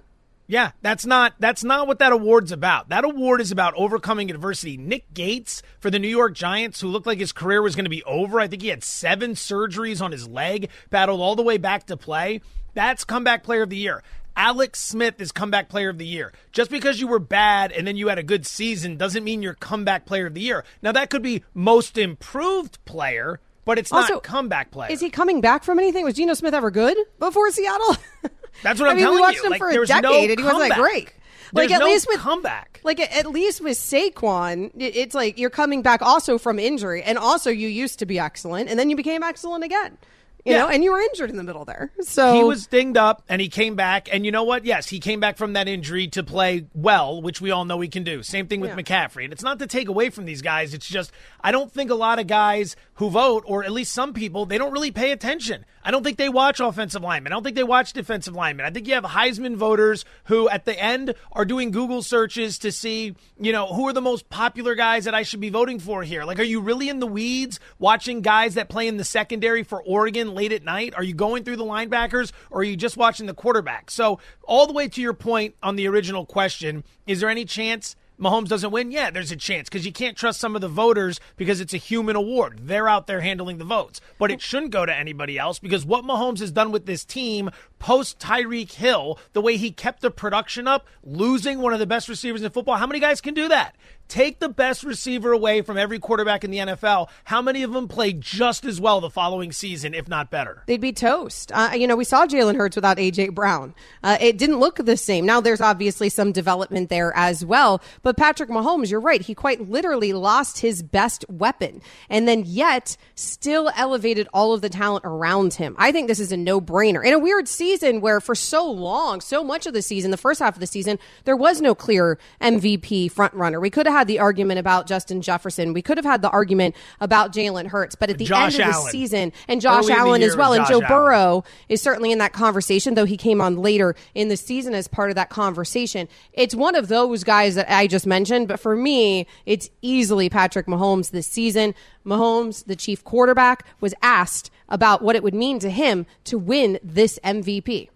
Yeah, 0.50 0.72
that's 0.82 1.06
not 1.06 1.34
that's 1.38 1.62
not 1.62 1.86
what 1.86 2.00
that 2.00 2.10
award's 2.10 2.50
about. 2.50 2.88
That 2.88 3.04
award 3.04 3.40
is 3.40 3.52
about 3.52 3.72
overcoming 3.76 4.32
adversity. 4.32 4.76
Nick 4.76 5.14
Gates 5.14 5.62
for 5.78 5.92
the 5.92 6.00
New 6.00 6.08
York 6.08 6.34
Giants, 6.34 6.80
who 6.80 6.88
looked 6.88 7.06
like 7.06 7.20
his 7.20 7.30
career 7.30 7.62
was 7.62 7.76
going 7.76 7.84
to 7.84 7.88
be 7.90 8.02
over. 8.02 8.40
I 8.40 8.48
think 8.48 8.60
he 8.60 8.66
had 8.66 8.82
seven 8.82 9.34
surgeries 9.34 10.02
on 10.02 10.10
his 10.10 10.26
leg, 10.26 10.68
battled 10.90 11.20
all 11.20 11.36
the 11.36 11.44
way 11.44 11.56
back 11.56 11.86
to 11.86 11.96
play. 11.96 12.40
That's 12.74 13.04
comeback 13.04 13.44
player 13.44 13.62
of 13.62 13.70
the 13.70 13.76
year. 13.76 14.02
Alex 14.36 14.80
Smith 14.80 15.20
is 15.20 15.30
comeback 15.30 15.68
player 15.68 15.88
of 15.88 15.98
the 15.98 16.06
year. 16.06 16.32
Just 16.50 16.68
because 16.72 16.98
you 16.98 17.06
were 17.06 17.20
bad 17.20 17.70
and 17.70 17.86
then 17.86 17.96
you 17.96 18.08
had 18.08 18.18
a 18.18 18.22
good 18.24 18.44
season 18.44 18.96
doesn't 18.96 19.22
mean 19.22 19.44
you're 19.44 19.54
comeback 19.54 20.04
player 20.04 20.26
of 20.26 20.34
the 20.34 20.40
year. 20.40 20.64
Now 20.82 20.90
that 20.90 21.10
could 21.10 21.22
be 21.22 21.44
most 21.54 21.96
improved 21.96 22.84
player, 22.84 23.38
but 23.64 23.78
it's 23.78 23.92
Also, 23.92 24.14
not 24.14 24.24
comeback 24.24 24.72
player. 24.72 24.90
Is 24.90 24.98
he 24.98 25.10
coming 25.10 25.40
back 25.40 25.62
from 25.62 25.78
anything? 25.78 26.04
Was 26.04 26.14
Geno 26.14 26.34
Smith 26.34 26.54
ever 26.54 26.72
good 26.72 26.96
before 27.20 27.52
Seattle? 27.52 27.96
That's 28.62 28.78
what 28.80 28.88
I 28.88 28.92
I'm 28.92 28.96
mean, 28.96 29.04
telling 29.04 29.16
we 29.16 29.20
watched 29.22 29.36
you. 29.38 29.44
him 29.44 29.50
Like, 29.50 29.58
for 29.60 29.68
a 29.68 29.72
there's 29.72 29.88
no 29.90 30.00
decade, 30.02 30.30
and 30.30 30.40
he 30.40 30.44
wasn't 30.44 30.68
that 30.70 30.78
great. 30.78 31.12
There's 31.52 31.70
like 31.70 31.74
at 31.76 31.80
no 31.80 31.86
least 31.86 32.06
with 32.08 32.20
comeback. 32.20 32.80
Like 32.84 33.00
at 33.00 33.12
at 33.12 33.26
least 33.26 33.60
with 33.60 33.76
Saquon, 33.76 34.70
it's 34.76 35.14
like 35.14 35.38
you're 35.38 35.50
coming 35.50 35.82
back 35.82 36.02
also 36.02 36.38
from 36.38 36.58
injury, 36.58 37.02
and 37.02 37.18
also 37.18 37.50
you 37.50 37.68
used 37.68 37.98
to 38.00 38.06
be 38.06 38.18
excellent, 38.18 38.68
and 38.70 38.78
then 38.78 38.90
you 38.90 38.96
became 38.96 39.22
excellent 39.22 39.64
again. 39.64 39.98
You 40.46 40.52
Yeah. 40.54 40.60
know, 40.60 40.68
and 40.68 40.82
you 40.82 40.90
were 40.92 41.00
injured 41.00 41.28
in 41.28 41.36
the 41.36 41.42
middle 41.42 41.66
there. 41.66 41.90
So 42.00 42.32
he 42.32 42.42
was 42.42 42.66
dinged 42.66 42.96
up 42.96 43.22
and 43.28 43.42
he 43.42 43.50
came 43.50 43.74
back. 43.76 44.08
And 44.10 44.24
you 44.24 44.32
know 44.32 44.42
what? 44.42 44.64
Yes, 44.64 44.88
he 44.88 44.98
came 44.98 45.20
back 45.20 45.36
from 45.36 45.52
that 45.52 45.68
injury 45.68 46.06
to 46.08 46.22
play 46.22 46.64
well, 46.74 47.20
which 47.20 47.42
we 47.42 47.50
all 47.50 47.66
know 47.66 47.78
he 47.80 47.88
can 47.88 48.04
do. 48.04 48.22
Same 48.22 48.46
thing 48.46 48.58
with 48.60 48.70
Yeah. 48.70 48.76
McCaffrey. 48.76 49.24
And 49.24 49.34
it's 49.34 49.42
not 49.42 49.58
to 49.58 49.66
take 49.66 49.86
away 49.90 50.08
from 50.08 50.24
these 50.24 50.40
guys. 50.40 50.72
It's 50.72 50.88
just, 50.88 51.12
I 51.42 51.52
don't 51.52 51.70
think 51.70 51.90
a 51.90 51.94
lot 51.94 52.18
of 52.18 52.26
guys 52.26 52.74
who 52.94 53.10
vote, 53.10 53.44
or 53.46 53.64
at 53.64 53.70
least 53.70 53.92
some 53.92 54.14
people, 54.14 54.46
they 54.46 54.56
don't 54.56 54.72
really 54.72 54.90
pay 54.90 55.12
attention. 55.12 55.66
I 55.82 55.90
don't 55.90 56.04
think 56.04 56.18
they 56.18 56.28
watch 56.28 56.60
offensive 56.60 57.02
linemen. 57.02 57.32
I 57.32 57.36
don't 57.36 57.42
think 57.42 57.56
they 57.56 57.64
watch 57.64 57.94
defensive 57.94 58.34
linemen. 58.34 58.66
I 58.66 58.70
think 58.70 58.86
you 58.86 58.94
have 58.94 59.04
Heisman 59.04 59.56
voters 59.56 60.04
who 60.24 60.48
at 60.48 60.66
the 60.66 60.78
end 60.78 61.14
are 61.32 61.46
doing 61.46 61.70
Google 61.70 62.02
searches 62.02 62.58
to 62.58 62.70
see, 62.70 63.14
you 63.38 63.52
know, 63.52 63.66
who 63.66 63.88
are 63.88 63.92
the 63.94 64.02
most 64.02 64.28
popular 64.28 64.74
guys 64.74 65.06
that 65.06 65.14
I 65.14 65.22
should 65.22 65.40
be 65.40 65.48
voting 65.48 65.78
for 65.78 66.02
here. 66.02 66.24
Like, 66.24 66.38
are 66.38 66.44
you 66.44 66.60
really 66.60 66.90
in 66.90 67.00
the 67.00 67.06
weeds 67.06 67.60
watching 67.78 68.20
guys 68.20 68.54
that 68.54 68.68
play 68.68 68.88
in 68.88 68.98
the 68.98 69.04
secondary 69.04 69.62
for 69.62 69.82
Oregon 69.82 70.34
late 70.34 70.52
at 70.52 70.64
night? 70.64 70.92
Are 70.96 71.02
you 71.02 71.14
going 71.14 71.44
through 71.44 71.56
the 71.56 71.64
linebackers 71.64 72.32
or 72.50 72.60
are 72.60 72.64
you 72.64 72.76
just 72.76 72.98
watching 72.98 73.26
the 73.26 73.34
quarterback? 73.34 73.90
So, 73.90 74.20
all 74.42 74.66
the 74.66 74.72
way 74.74 74.88
to 74.88 75.00
your 75.00 75.14
point 75.14 75.54
on 75.62 75.76
the 75.76 75.88
original 75.88 76.26
question, 76.26 76.84
is 77.06 77.20
there 77.20 77.30
any 77.30 77.44
chance 77.44 77.96
Mahomes 78.20 78.48
doesn't 78.48 78.70
win? 78.70 78.90
Yeah, 78.90 79.10
there's 79.10 79.32
a 79.32 79.36
chance 79.36 79.68
because 79.68 79.86
you 79.86 79.92
can't 79.92 80.16
trust 80.16 80.40
some 80.40 80.54
of 80.54 80.60
the 80.60 80.68
voters 80.68 81.20
because 81.36 81.60
it's 81.60 81.72
a 81.72 81.78
human 81.78 82.16
award. 82.16 82.60
They're 82.64 82.88
out 82.88 83.06
there 83.06 83.22
handling 83.22 83.56
the 83.56 83.64
votes. 83.64 84.00
But 84.18 84.30
it 84.30 84.42
shouldn't 84.42 84.72
go 84.72 84.84
to 84.84 84.94
anybody 84.94 85.38
else 85.38 85.58
because 85.58 85.86
what 85.86 86.04
Mahomes 86.04 86.40
has 86.40 86.50
done 86.52 86.70
with 86.70 86.84
this 86.84 87.04
team 87.04 87.50
post 87.78 88.18
Tyreek 88.18 88.72
Hill, 88.72 89.18
the 89.32 89.40
way 89.40 89.56
he 89.56 89.70
kept 89.70 90.02
the 90.02 90.10
production 90.10 90.68
up, 90.68 90.86
losing 91.02 91.60
one 91.60 91.72
of 91.72 91.78
the 91.78 91.86
best 91.86 92.08
receivers 92.10 92.42
in 92.42 92.50
football, 92.50 92.76
how 92.76 92.86
many 92.86 93.00
guys 93.00 93.22
can 93.22 93.32
do 93.32 93.48
that? 93.48 93.74
Take 94.10 94.40
the 94.40 94.48
best 94.48 94.82
receiver 94.82 95.30
away 95.32 95.62
from 95.62 95.78
every 95.78 96.00
quarterback 96.00 96.42
in 96.42 96.50
the 96.50 96.58
NFL. 96.58 97.08
How 97.24 97.40
many 97.40 97.62
of 97.62 97.72
them 97.72 97.86
play 97.86 98.12
just 98.12 98.64
as 98.64 98.80
well 98.80 99.00
the 99.00 99.08
following 99.08 99.52
season, 99.52 99.94
if 99.94 100.08
not 100.08 100.30
better? 100.30 100.64
they'd 100.66 100.80
be 100.80 100.92
toast. 100.92 101.52
Uh, 101.52 101.70
you 101.74 101.86
know, 101.86 101.94
we 101.94 102.04
saw 102.04 102.26
Jalen 102.26 102.56
Hurts 102.56 102.74
without 102.76 102.96
AJ 102.96 103.34
Brown. 103.34 103.72
Uh, 104.02 104.18
it 104.20 104.36
didn't 104.36 104.58
look 104.58 104.76
the 104.76 104.96
same. 104.96 105.24
Now 105.24 105.40
there's 105.40 105.60
obviously 105.60 106.08
some 106.08 106.32
development 106.32 106.88
there 106.88 107.12
as 107.16 107.44
well. 107.44 107.80
But 108.02 108.16
Patrick 108.16 108.48
Mahomes, 108.48 108.90
you're 108.90 109.00
right. 109.00 109.20
He 109.20 109.32
quite 109.32 109.68
literally 109.68 110.12
lost 110.12 110.58
his 110.58 110.82
best 110.82 111.24
weapon, 111.28 111.80
and 112.08 112.26
then 112.26 112.42
yet 112.44 112.96
still 113.14 113.70
elevated 113.76 114.28
all 114.34 114.52
of 114.52 114.60
the 114.60 114.68
talent 114.68 115.04
around 115.04 115.54
him. 115.54 115.76
I 115.78 115.92
think 115.92 116.08
this 116.08 116.18
is 116.20 116.32
a 116.32 116.36
no-brainer 116.36 117.04
in 117.04 117.12
a 117.12 117.18
weird 117.18 117.46
season 117.46 118.00
where 118.00 118.20
for 118.20 118.34
so 118.34 118.68
long, 118.68 119.20
so 119.20 119.44
much 119.44 119.66
of 119.66 119.72
the 119.72 119.82
season, 119.82 120.10
the 120.10 120.16
first 120.16 120.40
half 120.40 120.56
of 120.56 120.60
the 120.60 120.66
season, 120.66 120.98
there 121.24 121.36
was 121.36 121.60
no 121.60 121.76
clear 121.76 122.18
MVP 122.40 123.12
front 123.12 123.34
runner. 123.34 123.60
We 123.60 123.70
could 123.70 123.86
have 123.86 123.99
had 124.00 124.08
the 124.08 124.18
argument 124.18 124.58
about 124.58 124.86
Justin 124.86 125.20
Jefferson. 125.20 125.74
We 125.74 125.82
could 125.82 125.98
have 125.98 126.06
had 126.06 126.22
the 126.22 126.30
argument 126.30 126.74
about 127.00 127.34
Jalen 127.34 127.66
Hurts. 127.66 127.94
But 127.94 128.08
at 128.08 128.16
the 128.16 128.24
Josh 128.24 128.54
end 128.54 128.62
of 128.62 128.68
the 128.68 128.78
Allen. 128.78 128.90
season, 128.90 129.32
and 129.46 129.60
Josh 129.60 129.84
Early 129.84 129.92
Allen 129.92 130.22
as 130.22 130.36
well, 130.36 130.54
and 130.54 130.66
Joe 130.66 130.80
Allen. 130.80 130.88
Burrow 130.88 131.44
is 131.68 131.82
certainly 131.82 132.10
in 132.10 132.18
that 132.18 132.32
conversation, 132.32 132.94
though 132.94 133.04
he 133.04 133.18
came 133.18 133.42
on 133.42 133.58
later 133.58 133.94
in 134.14 134.28
the 134.28 134.38
season 134.38 134.72
as 134.72 134.88
part 134.88 135.10
of 135.10 135.16
that 135.16 135.28
conversation. 135.28 136.08
It's 136.32 136.54
one 136.54 136.76
of 136.76 136.88
those 136.88 137.24
guys 137.24 137.56
that 137.56 137.70
I 137.70 137.86
just 137.86 138.06
mentioned, 138.06 138.48
but 138.48 138.58
for 138.58 138.74
me, 138.74 139.26
it's 139.44 139.68
easily 139.82 140.30
Patrick 140.30 140.66
Mahomes 140.66 141.10
this 141.10 141.26
season. 141.26 141.74
Mahomes, 142.06 142.64
the 142.64 142.76
chief 142.76 143.04
quarterback, 143.04 143.66
was 143.82 143.92
asked 144.00 144.50
about 144.70 145.02
what 145.02 145.14
it 145.14 145.22
would 145.22 145.34
mean 145.34 145.58
to 145.58 145.68
him 145.68 146.06
to 146.24 146.38
win 146.38 146.78
this 146.82 147.18
MVP. 147.22 147.90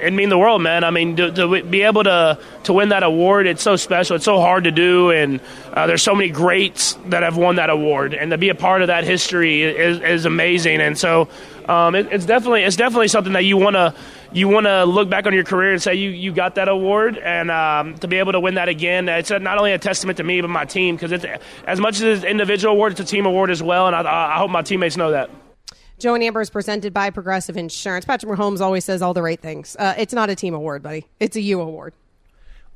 It'd 0.00 0.14
mean 0.14 0.28
the 0.28 0.38
world, 0.38 0.62
man. 0.62 0.84
I 0.84 0.90
mean, 0.90 1.16
to, 1.16 1.32
to 1.32 1.62
be 1.62 1.82
able 1.82 2.04
to 2.04 2.38
to 2.64 2.72
win 2.72 2.90
that 2.90 3.02
award, 3.02 3.48
it's 3.48 3.62
so 3.62 3.74
special. 3.74 4.14
It's 4.16 4.24
so 4.24 4.38
hard 4.38 4.64
to 4.64 4.70
do, 4.70 5.10
and 5.10 5.40
uh, 5.72 5.88
there's 5.88 6.02
so 6.02 6.14
many 6.14 6.30
greats 6.30 6.96
that 7.06 7.24
have 7.24 7.36
won 7.36 7.56
that 7.56 7.68
award, 7.68 8.14
and 8.14 8.30
to 8.30 8.38
be 8.38 8.48
a 8.48 8.54
part 8.54 8.82
of 8.82 8.88
that 8.88 9.02
history 9.02 9.62
is, 9.62 10.00
is 10.00 10.24
amazing. 10.24 10.80
And 10.80 10.96
so, 10.96 11.28
um, 11.68 11.96
it, 11.96 12.12
it's 12.12 12.26
definitely 12.26 12.62
it's 12.62 12.76
definitely 12.76 13.08
something 13.08 13.32
that 13.32 13.44
you 13.44 13.56
want 13.56 13.74
to 13.74 13.92
you 14.30 14.46
want 14.46 14.66
to 14.66 14.84
look 14.84 15.10
back 15.10 15.26
on 15.26 15.34
your 15.34 15.44
career 15.44 15.72
and 15.72 15.82
say 15.82 15.96
you 15.96 16.10
you 16.10 16.32
got 16.32 16.54
that 16.54 16.68
award, 16.68 17.18
and 17.18 17.50
um, 17.50 17.98
to 17.98 18.06
be 18.06 18.18
able 18.18 18.32
to 18.32 18.40
win 18.40 18.54
that 18.54 18.68
again, 18.68 19.08
it's 19.08 19.32
a, 19.32 19.40
not 19.40 19.58
only 19.58 19.72
a 19.72 19.78
testament 19.78 20.18
to 20.18 20.22
me 20.22 20.40
but 20.40 20.48
my 20.48 20.64
team 20.64 20.94
because 20.94 21.10
it's 21.10 21.24
as 21.66 21.80
much 21.80 22.00
as 22.00 22.22
an 22.22 22.28
individual 22.28 22.72
award, 22.72 22.92
it's 22.92 23.00
a 23.00 23.04
team 23.04 23.26
award 23.26 23.50
as 23.50 23.60
well, 23.60 23.88
and 23.88 23.96
I, 23.96 24.34
I 24.34 24.38
hope 24.38 24.50
my 24.50 24.62
teammates 24.62 24.96
know 24.96 25.10
that. 25.10 25.28
Joe 25.98 26.14
and 26.14 26.22
Amber 26.22 26.40
is 26.40 26.48
presented 26.50 26.94
by 26.94 27.10
Progressive 27.10 27.56
Insurance. 27.56 28.04
Patrick 28.04 28.30
Mahomes 28.30 28.60
always 28.60 28.84
says 28.84 29.02
all 29.02 29.14
the 29.14 29.22
right 29.22 29.40
things. 29.40 29.74
Uh, 29.78 29.94
it's 29.98 30.14
not 30.14 30.30
a 30.30 30.36
team 30.36 30.54
award, 30.54 30.82
buddy. 30.82 31.06
It's 31.18 31.36
a 31.36 31.40
you 31.40 31.60
award. 31.60 31.92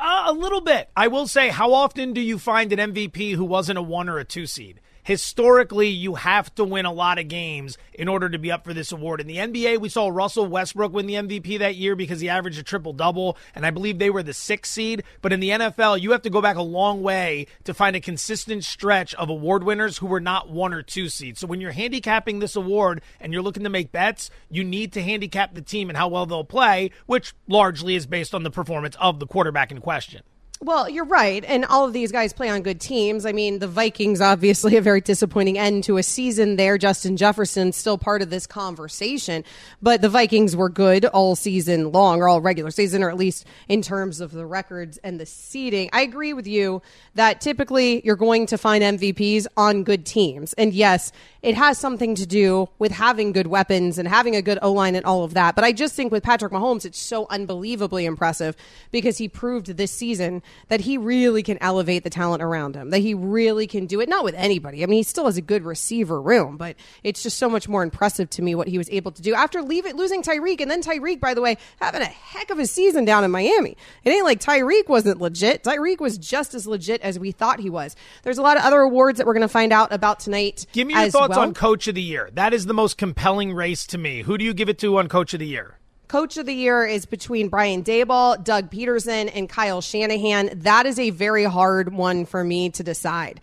Uh, 0.00 0.24
a 0.26 0.32
little 0.32 0.60
bit. 0.60 0.88
I 0.96 1.06
will 1.06 1.28
say, 1.28 1.48
how 1.48 1.72
often 1.72 2.12
do 2.12 2.20
you 2.20 2.36
find 2.36 2.72
an 2.72 2.92
MVP 2.92 3.34
who 3.36 3.44
wasn't 3.44 3.78
a 3.78 3.82
one 3.82 4.08
or 4.08 4.18
a 4.18 4.24
two 4.24 4.46
seed? 4.46 4.80
Historically, 5.04 5.88
you 5.88 6.14
have 6.14 6.54
to 6.54 6.64
win 6.64 6.86
a 6.86 6.92
lot 6.92 7.18
of 7.18 7.26
games 7.26 7.76
in 7.92 8.06
order 8.06 8.28
to 8.28 8.38
be 8.38 8.52
up 8.52 8.64
for 8.64 8.72
this 8.72 8.92
award. 8.92 9.20
In 9.20 9.26
the 9.26 9.38
NBA, 9.38 9.80
we 9.80 9.88
saw 9.88 10.08
Russell 10.08 10.46
Westbrook 10.46 10.92
win 10.92 11.06
the 11.06 11.14
MVP 11.14 11.58
that 11.58 11.74
year 11.74 11.96
because 11.96 12.20
he 12.20 12.28
averaged 12.28 12.60
a 12.60 12.62
triple 12.62 12.92
double, 12.92 13.36
and 13.56 13.66
I 13.66 13.70
believe 13.70 13.98
they 13.98 14.10
were 14.10 14.22
the 14.22 14.32
sixth 14.32 14.72
seed. 14.72 15.02
But 15.20 15.32
in 15.32 15.40
the 15.40 15.50
NFL, 15.50 16.00
you 16.00 16.12
have 16.12 16.22
to 16.22 16.30
go 16.30 16.40
back 16.40 16.56
a 16.56 16.62
long 16.62 17.02
way 17.02 17.48
to 17.64 17.74
find 17.74 17.96
a 17.96 18.00
consistent 18.00 18.62
stretch 18.62 19.12
of 19.16 19.28
award 19.28 19.64
winners 19.64 19.98
who 19.98 20.06
were 20.06 20.20
not 20.20 20.48
one 20.48 20.72
or 20.72 20.82
two 20.82 21.08
seeds. 21.08 21.40
So 21.40 21.48
when 21.48 21.60
you're 21.60 21.72
handicapping 21.72 22.38
this 22.38 22.54
award 22.54 23.02
and 23.20 23.32
you're 23.32 23.42
looking 23.42 23.64
to 23.64 23.70
make 23.70 23.90
bets, 23.90 24.30
you 24.50 24.62
need 24.62 24.92
to 24.92 25.02
handicap 25.02 25.54
the 25.54 25.62
team 25.62 25.88
and 25.88 25.98
how 25.98 26.06
well 26.06 26.26
they'll 26.26 26.44
play, 26.44 26.92
which 27.06 27.34
largely 27.48 27.96
is 27.96 28.06
based 28.06 28.36
on 28.36 28.44
the 28.44 28.50
performance 28.52 28.96
of 29.00 29.18
the 29.18 29.26
quarterback 29.26 29.72
in 29.72 29.80
question. 29.80 30.22
Well, 30.64 30.88
you're 30.88 31.04
right. 31.04 31.44
And 31.44 31.64
all 31.64 31.86
of 31.86 31.92
these 31.92 32.12
guys 32.12 32.32
play 32.32 32.48
on 32.48 32.62
good 32.62 32.80
teams. 32.80 33.26
I 33.26 33.32
mean, 33.32 33.58
the 33.58 33.66
Vikings, 33.66 34.20
obviously, 34.20 34.76
a 34.78 34.80
very 34.80 35.00
disappointing 35.00 35.58
end 35.58 35.82
to 35.84 35.96
a 35.96 36.04
season 36.04 36.54
there. 36.54 36.78
Justin 36.78 37.16
Jefferson 37.16 37.72
still 37.72 37.98
part 37.98 38.22
of 38.22 38.30
this 38.30 38.46
conversation. 38.46 39.42
But 39.82 40.02
the 40.02 40.08
Vikings 40.08 40.54
were 40.54 40.68
good 40.68 41.04
all 41.04 41.34
season 41.34 41.90
long, 41.90 42.22
or 42.22 42.28
all 42.28 42.40
regular 42.40 42.70
season, 42.70 43.02
or 43.02 43.10
at 43.10 43.16
least 43.16 43.44
in 43.66 43.82
terms 43.82 44.20
of 44.20 44.30
the 44.30 44.46
records 44.46 44.98
and 44.98 45.18
the 45.18 45.26
seeding. 45.26 45.90
I 45.92 46.02
agree 46.02 46.32
with 46.32 46.46
you 46.46 46.80
that 47.16 47.40
typically 47.40 48.00
you're 48.04 48.14
going 48.14 48.46
to 48.46 48.56
find 48.56 48.84
MVPs 48.84 49.48
on 49.56 49.82
good 49.82 50.06
teams. 50.06 50.52
And 50.52 50.72
yes, 50.72 51.10
it 51.42 51.56
has 51.56 51.76
something 51.76 52.14
to 52.14 52.24
do 52.24 52.68
with 52.78 52.92
having 52.92 53.32
good 53.32 53.48
weapons 53.48 53.98
and 53.98 54.06
having 54.06 54.36
a 54.36 54.42
good 54.42 54.60
O 54.62 54.72
line 54.72 54.94
and 54.94 55.04
all 55.04 55.24
of 55.24 55.34
that. 55.34 55.56
But 55.56 55.64
I 55.64 55.72
just 55.72 55.94
think 55.94 56.12
with 56.12 56.22
Patrick 56.22 56.52
Mahomes, 56.52 56.84
it's 56.84 56.98
so 56.98 57.26
unbelievably 57.30 58.06
impressive 58.06 58.56
because 58.92 59.18
he 59.18 59.28
proved 59.28 59.66
this 59.66 59.90
season 59.90 60.42
that 60.68 60.82
he 60.82 60.96
really 60.96 61.42
can 61.42 61.58
elevate 61.60 62.04
the 62.04 62.10
talent 62.10 62.44
around 62.44 62.76
him, 62.76 62.90
that 62.90 63.00
he 63.00 63.12
really 63.12 63.66
can 63.66 63.86
do 63.86 64.00
it, 64.00 64.08
not 64.08 64.22
with 64.22 64.36
anybody. 64.36 64.84
I 64.84 64.86
mean, 64.86 64.98
he 64.98 65.02
still 65.02 65.26
has 65.26 65.36
a 65.36 65.42
good 65.42 65.64
receiver 65.64 66.20
room, 66.20 66.56
but 66.56 66.76
it's 67.02 67.24
just 67.24 67.38
so 67.38 67.48
much 67.48 67.68
more 67.68 67.82
impressive 67.82 68.30
to 68.30 68.42
me 68.42 68.54
what 68.54 68.68
he 68.68 68.78
was 68.78 68.88
able 68.90 69.10
to 69.10 69.22
do 69.22 69.34
after 69.34 69.62
leave 69.62 69.84
it, 69.84 69.96
losing 69.96 70.22
Tyreek. 70.22 70.60
And 70.60 70.70
then 70.70 70.80
Tyreek, 70.80 71.18
by 71.18 71.34
the 71.34 71.40
way, 71.40 71.58
having 71.80 72.02
a 72.02 72.06
heck 72.06 72.50
of 72.50 72.60
a 72.60 72.66
season 72.66 73.04
down 73.04 73.24
in 73.24 73.32
Miami. 73.32 73.76
It 74.04 74.10
ain't 74.10 74.24
like 74.24 74.38
Tyreek 74.38 74.88
wasn't 74.88 75.20
legit. 75.20 75.64
Tyreek 75.64 75.98
was 75.98 76.18
just 76.18 76.54
as 76.54 76.68
legit 76.68 77.00
as 77.00 77.18
we 77.18 77.32
thought 77.32 77.58
he 77.58 77.70
was. 77.70 77.96
There's 78.22 78.38
a 78.38 78.42
lot 78.42 78.56
of 78.56 78.62
other 78.62 78.80
awards 78.80 79.18
that 79.18 79.26
we're 79.26 79.34
going 79.34 79.42
to 79.42 79.48
find 79.48 79.72
out 79.72 79.92
about 79.92 80.20
tonight. 80.20 80.66
Give 80.72 80.86
me 80.86 80.94
your 80.94 81.10
thoughts 81.10 81.31
well. 81.36 81.40
on 81.40 81.54
Coach 81.54 81.88
of 81.88 81.94
the 81.94 82.02
Year. 82.02 82.30
That 82.32 82.54
is 82.54 82.66
the 82.66 82.74
most 82.74 82.96
compelling 82.98 83.52
race 83.52 83.86
to 83.88 83.98
me. 83.98 84.22
Who 84.22 84.38
do 84.38 84.44
you 84.44 84.54
give 84.54 84.68
it 84.68 84.78
to 84.78 84.98
on 84.98 85.08
Coach 85.08 85.34
of 85.34 85.40
the 85.40 85.46
Year? 85.46 85.78
Coach 86.12 86.36
of 86.36 86.44
the 86.44 86.52
year 86.52 86.84
is 86.84 87.06
between 87.06 87.48
Brian 87.48 87.82
Daboll, 87.82 88.44
Doug 88.44 88.70
Pederson, 88.70 89.30
and 89.34 89.48
Kyle 89.48 89.80
Shanahan. 89.80 90.50
That 90.56 90.84
is 90.84 90.98
a 90.98 91.08
very 91.08 91.44
hard 91.44 91.94
one 91.94 92.26
for 92.26 92.44
me 92.44 92.68
to 92.68 92.82
decide. 92.82 93.40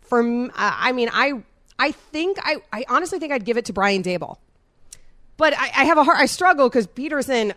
For 0.00 0.20
I 0.20 0.88
I 0.88 0.92
mean, 0.92 1.08
I 1.12 1.44
I 1.78 1.92
think 1.92 2.38
I 2.42 2.56
I 2.72 2.84
honestly 2.88 3.20
think 3.20 3.32
I'd 3.32 3.44
give 3.44 3.56
it 3.56 3.66
to 3.66 3.72
Brian 3.72 4.02
Daboll, 4.02 4.38
but 5.36 5.54
I, 5.56 5.66
I 5.66 5.84
have 5.84 5.98
a 5.98 6.02
hard 6.04 6.18
I 6.18 6.26
struggle 6.26 6.68
because 6.68 6.88
Pederson. 6.88 7.54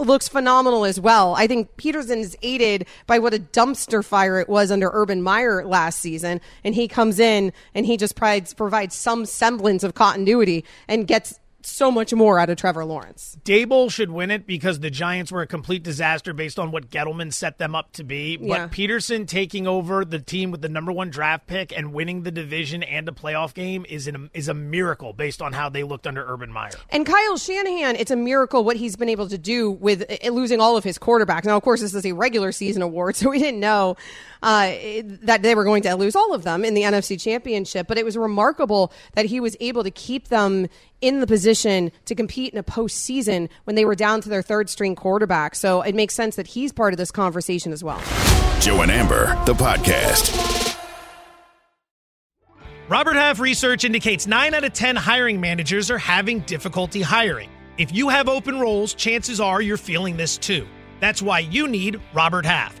Looks 0.00 0.28
phenomenal 0.28 0.86
as 0.86 0.98
well. 0.98 1.34
I 1.34 1.46
think 1.46 1.76
Pederson 1.76 2.16
is 2.16 2.34
aided 2.40 2.86
by 3.06 3.18
what 3.18 3.34
a 3.34 3.38
dumpster 3.38 4.02
fire 4.02 4.40
it 4.40 4.48
was 4.48 4.70
under 4.70 4.90
Urban 4.94 5.20
Meyer 5.20 5.62
last 5.66 6.00
season, 6.00 6.40
and 6.64 6.74
he 6.74 6.88
comes 6.88 7.20
in 7.20 7.52
and 7.74 7.84
he 7.84 7.98
just 7.98 8.16
provides 8.16 8.54
provides 8.54 8.94
some 8.94 9.26
semblance 9.26 9.84
of 9.84 9.92
continuity 9.92 10.64
and 10.88 11.06
gets 11.06 11.38
so 11.66 11.90
much 11.90 12.12
more 12.12 12.38
out 12.38 12.50
of 12.50 12.56
Trevor 12.56 12.84
Lawrence. 12.84 13.36
Daboll 13.44 13.90
should 13.90 14.10
win 14.10 14.30
it 14.30 14.46
because 14.46 14.80
the 14.80 14.90
Giants 14.90 15.30
were 15.32 15.42
a 15.42 15.46
complete 15.46 15.82
disaster 15.82 16.32
based 16.32 16.58
on 16.58 16.70
what 16.70 16.90
Gettleman 16.90 17.32
set 17.32 17.58
them 17.58 17.74
up 17.74 17.92
to 17.92 18.04
be. 18.04 18.36
But 18.36 18.46
Yeah. 18.46 18.68
Pederson 18.68 19.26
taking 19.26 19.66
over 19.66 20.04
the 20.04 20.18
team 20.18 20.50
with 20.50 20.62
the 20.62 20.68
number 20.68 20.92
one 20.92 21.10
draft 21.10 21.46
pick 21.46 21.76
and 21.76 21.92
winning 21.92 22.22
the 22.22 22.30
division 22.30 22.82
and 22.82 23.08
a 23.08 23.12
playoff 23.12 23.54
game 23.54 23.84
is 23.88 24.06
an, 24.06 24.30
is 24.34 24.48
a 24.48 24.54
miracle 24.54 25.12
based 25.12 25.42
on 25.42 25.52
how 25.52 25.68
they 25.68 25.82
looked 25.82 26.06
under 26.06 26.24
Urban 26.26 26.52
Meyer. 26.52 26.70
And 26.90 27.04
Kyle 27.06 27.36
Shanahan, 27.36 27.96
it's 27.96 28.10
a 28.10 28.16
miracle 28.16 28.64
what 28.64 28.76
he's 28.76 28.96
been 28.96 29.08
able 29.08 29.28
to 29.28 29.38
do 29.38 29.70
with 29.70 30.04
uh, 30.10 30.30
losing 30.30 30.60
all 30.60 30.76
of 30.76 30.84
his 30.84 30.98
quarterbacks. 30.98 31.44
Now, 31.44 31.56
of 31.56 31.62
course, 31.62 31.80
this 31.80 31.94
is 31.94 32.04
a 32.06 32.12
regular 32.12 32.52
season 32.52 32.82
award, 32.82 33.16
so 33.20 33.30
we 33.30 33.38
didn't 33.38 33.60
know 33.60 33.96
uh, 34.42 34.72
that 35.22 35.42
they 35.42 35.54
were 35.54 35.64
going 35.64 35.82
to 35.82 35.94
lose 35.94 36.16
all 36.16 36.34
of 36.34 36.42
them 36.42 36.64
in 36.64 36.74
the 36.74 36.82
NFC 36.82 37.20
Championship. 37.20 37.86
But 37.86 37.98
it 37.98 38.04
was 38.04 38.16
remarkable 38.16 38.92
that 39.14 39.26
he 39.26 39.40
was 39.40 39.56
able 39.60 39.84
to 39.84 39.90
keep 39.90 40.28
them 40.28 40.68
in 41.00 41.20
the 41.20 41.26
position 41.26 41.92
to 42.06 42.14
compete 42.14 42.52
in 42.52 42.58
a 42.58 42.62
postseason 42.62 43.48
when 43.64 43.76
they 43.76 43.84
were 43.84 43.94
down 43.94 44.20
to 44.22 44.28
their 44.28 44.42
third 44.42 44.68
string 44.68 44.94
quarterback. 44.94 45.54
So 45.54 45.82
it 45.82 45.94
makes 45.94 46.14
sense 46.14 46.36
that 46.36 46.48
he's 46.48 46.72
part 46.72 46.92
of 46.92 46.98
this 46.98 47.10
conversation 47.10 47.72
as 47.72 47.82
well. 47.82 48.00
Joe 48.60 48.82
and 48.82 48.90
Amber, 48.90 49.26
the 49.46 49.54
podcast. 49.54 50.76
Robert 52.88 53.14
Half 53.14 53.38
research 53.38 53.84
indicates 53.84 54.26
9 54.26 54.52
out 54.52 54.64
of 54.64 54.72
10 54.72 54.96
hiring 54.96 55.40
managers 55.40 55.92
are 55.92 55.98
having 55.98 56.40
difficulty 56.40 57.00
hiring. 57.00 57.48
If 57.78 57.94
you 57.94 58.08
have 58.08 58.28
open 58.28 58.58
roles, 58.58 58.94
chances 58.94 59.40
are 59.40 59.62
you're 59.62 59.76
feeling 59.76 60.16
this 60.16 60.36
too. 60.36 60.66
That's 60.98 61.22
why 61.22 61.38
you 61.38 61.68
need 61.68 62.00
Robert 62.12 62.44
Half. 62.44 62.80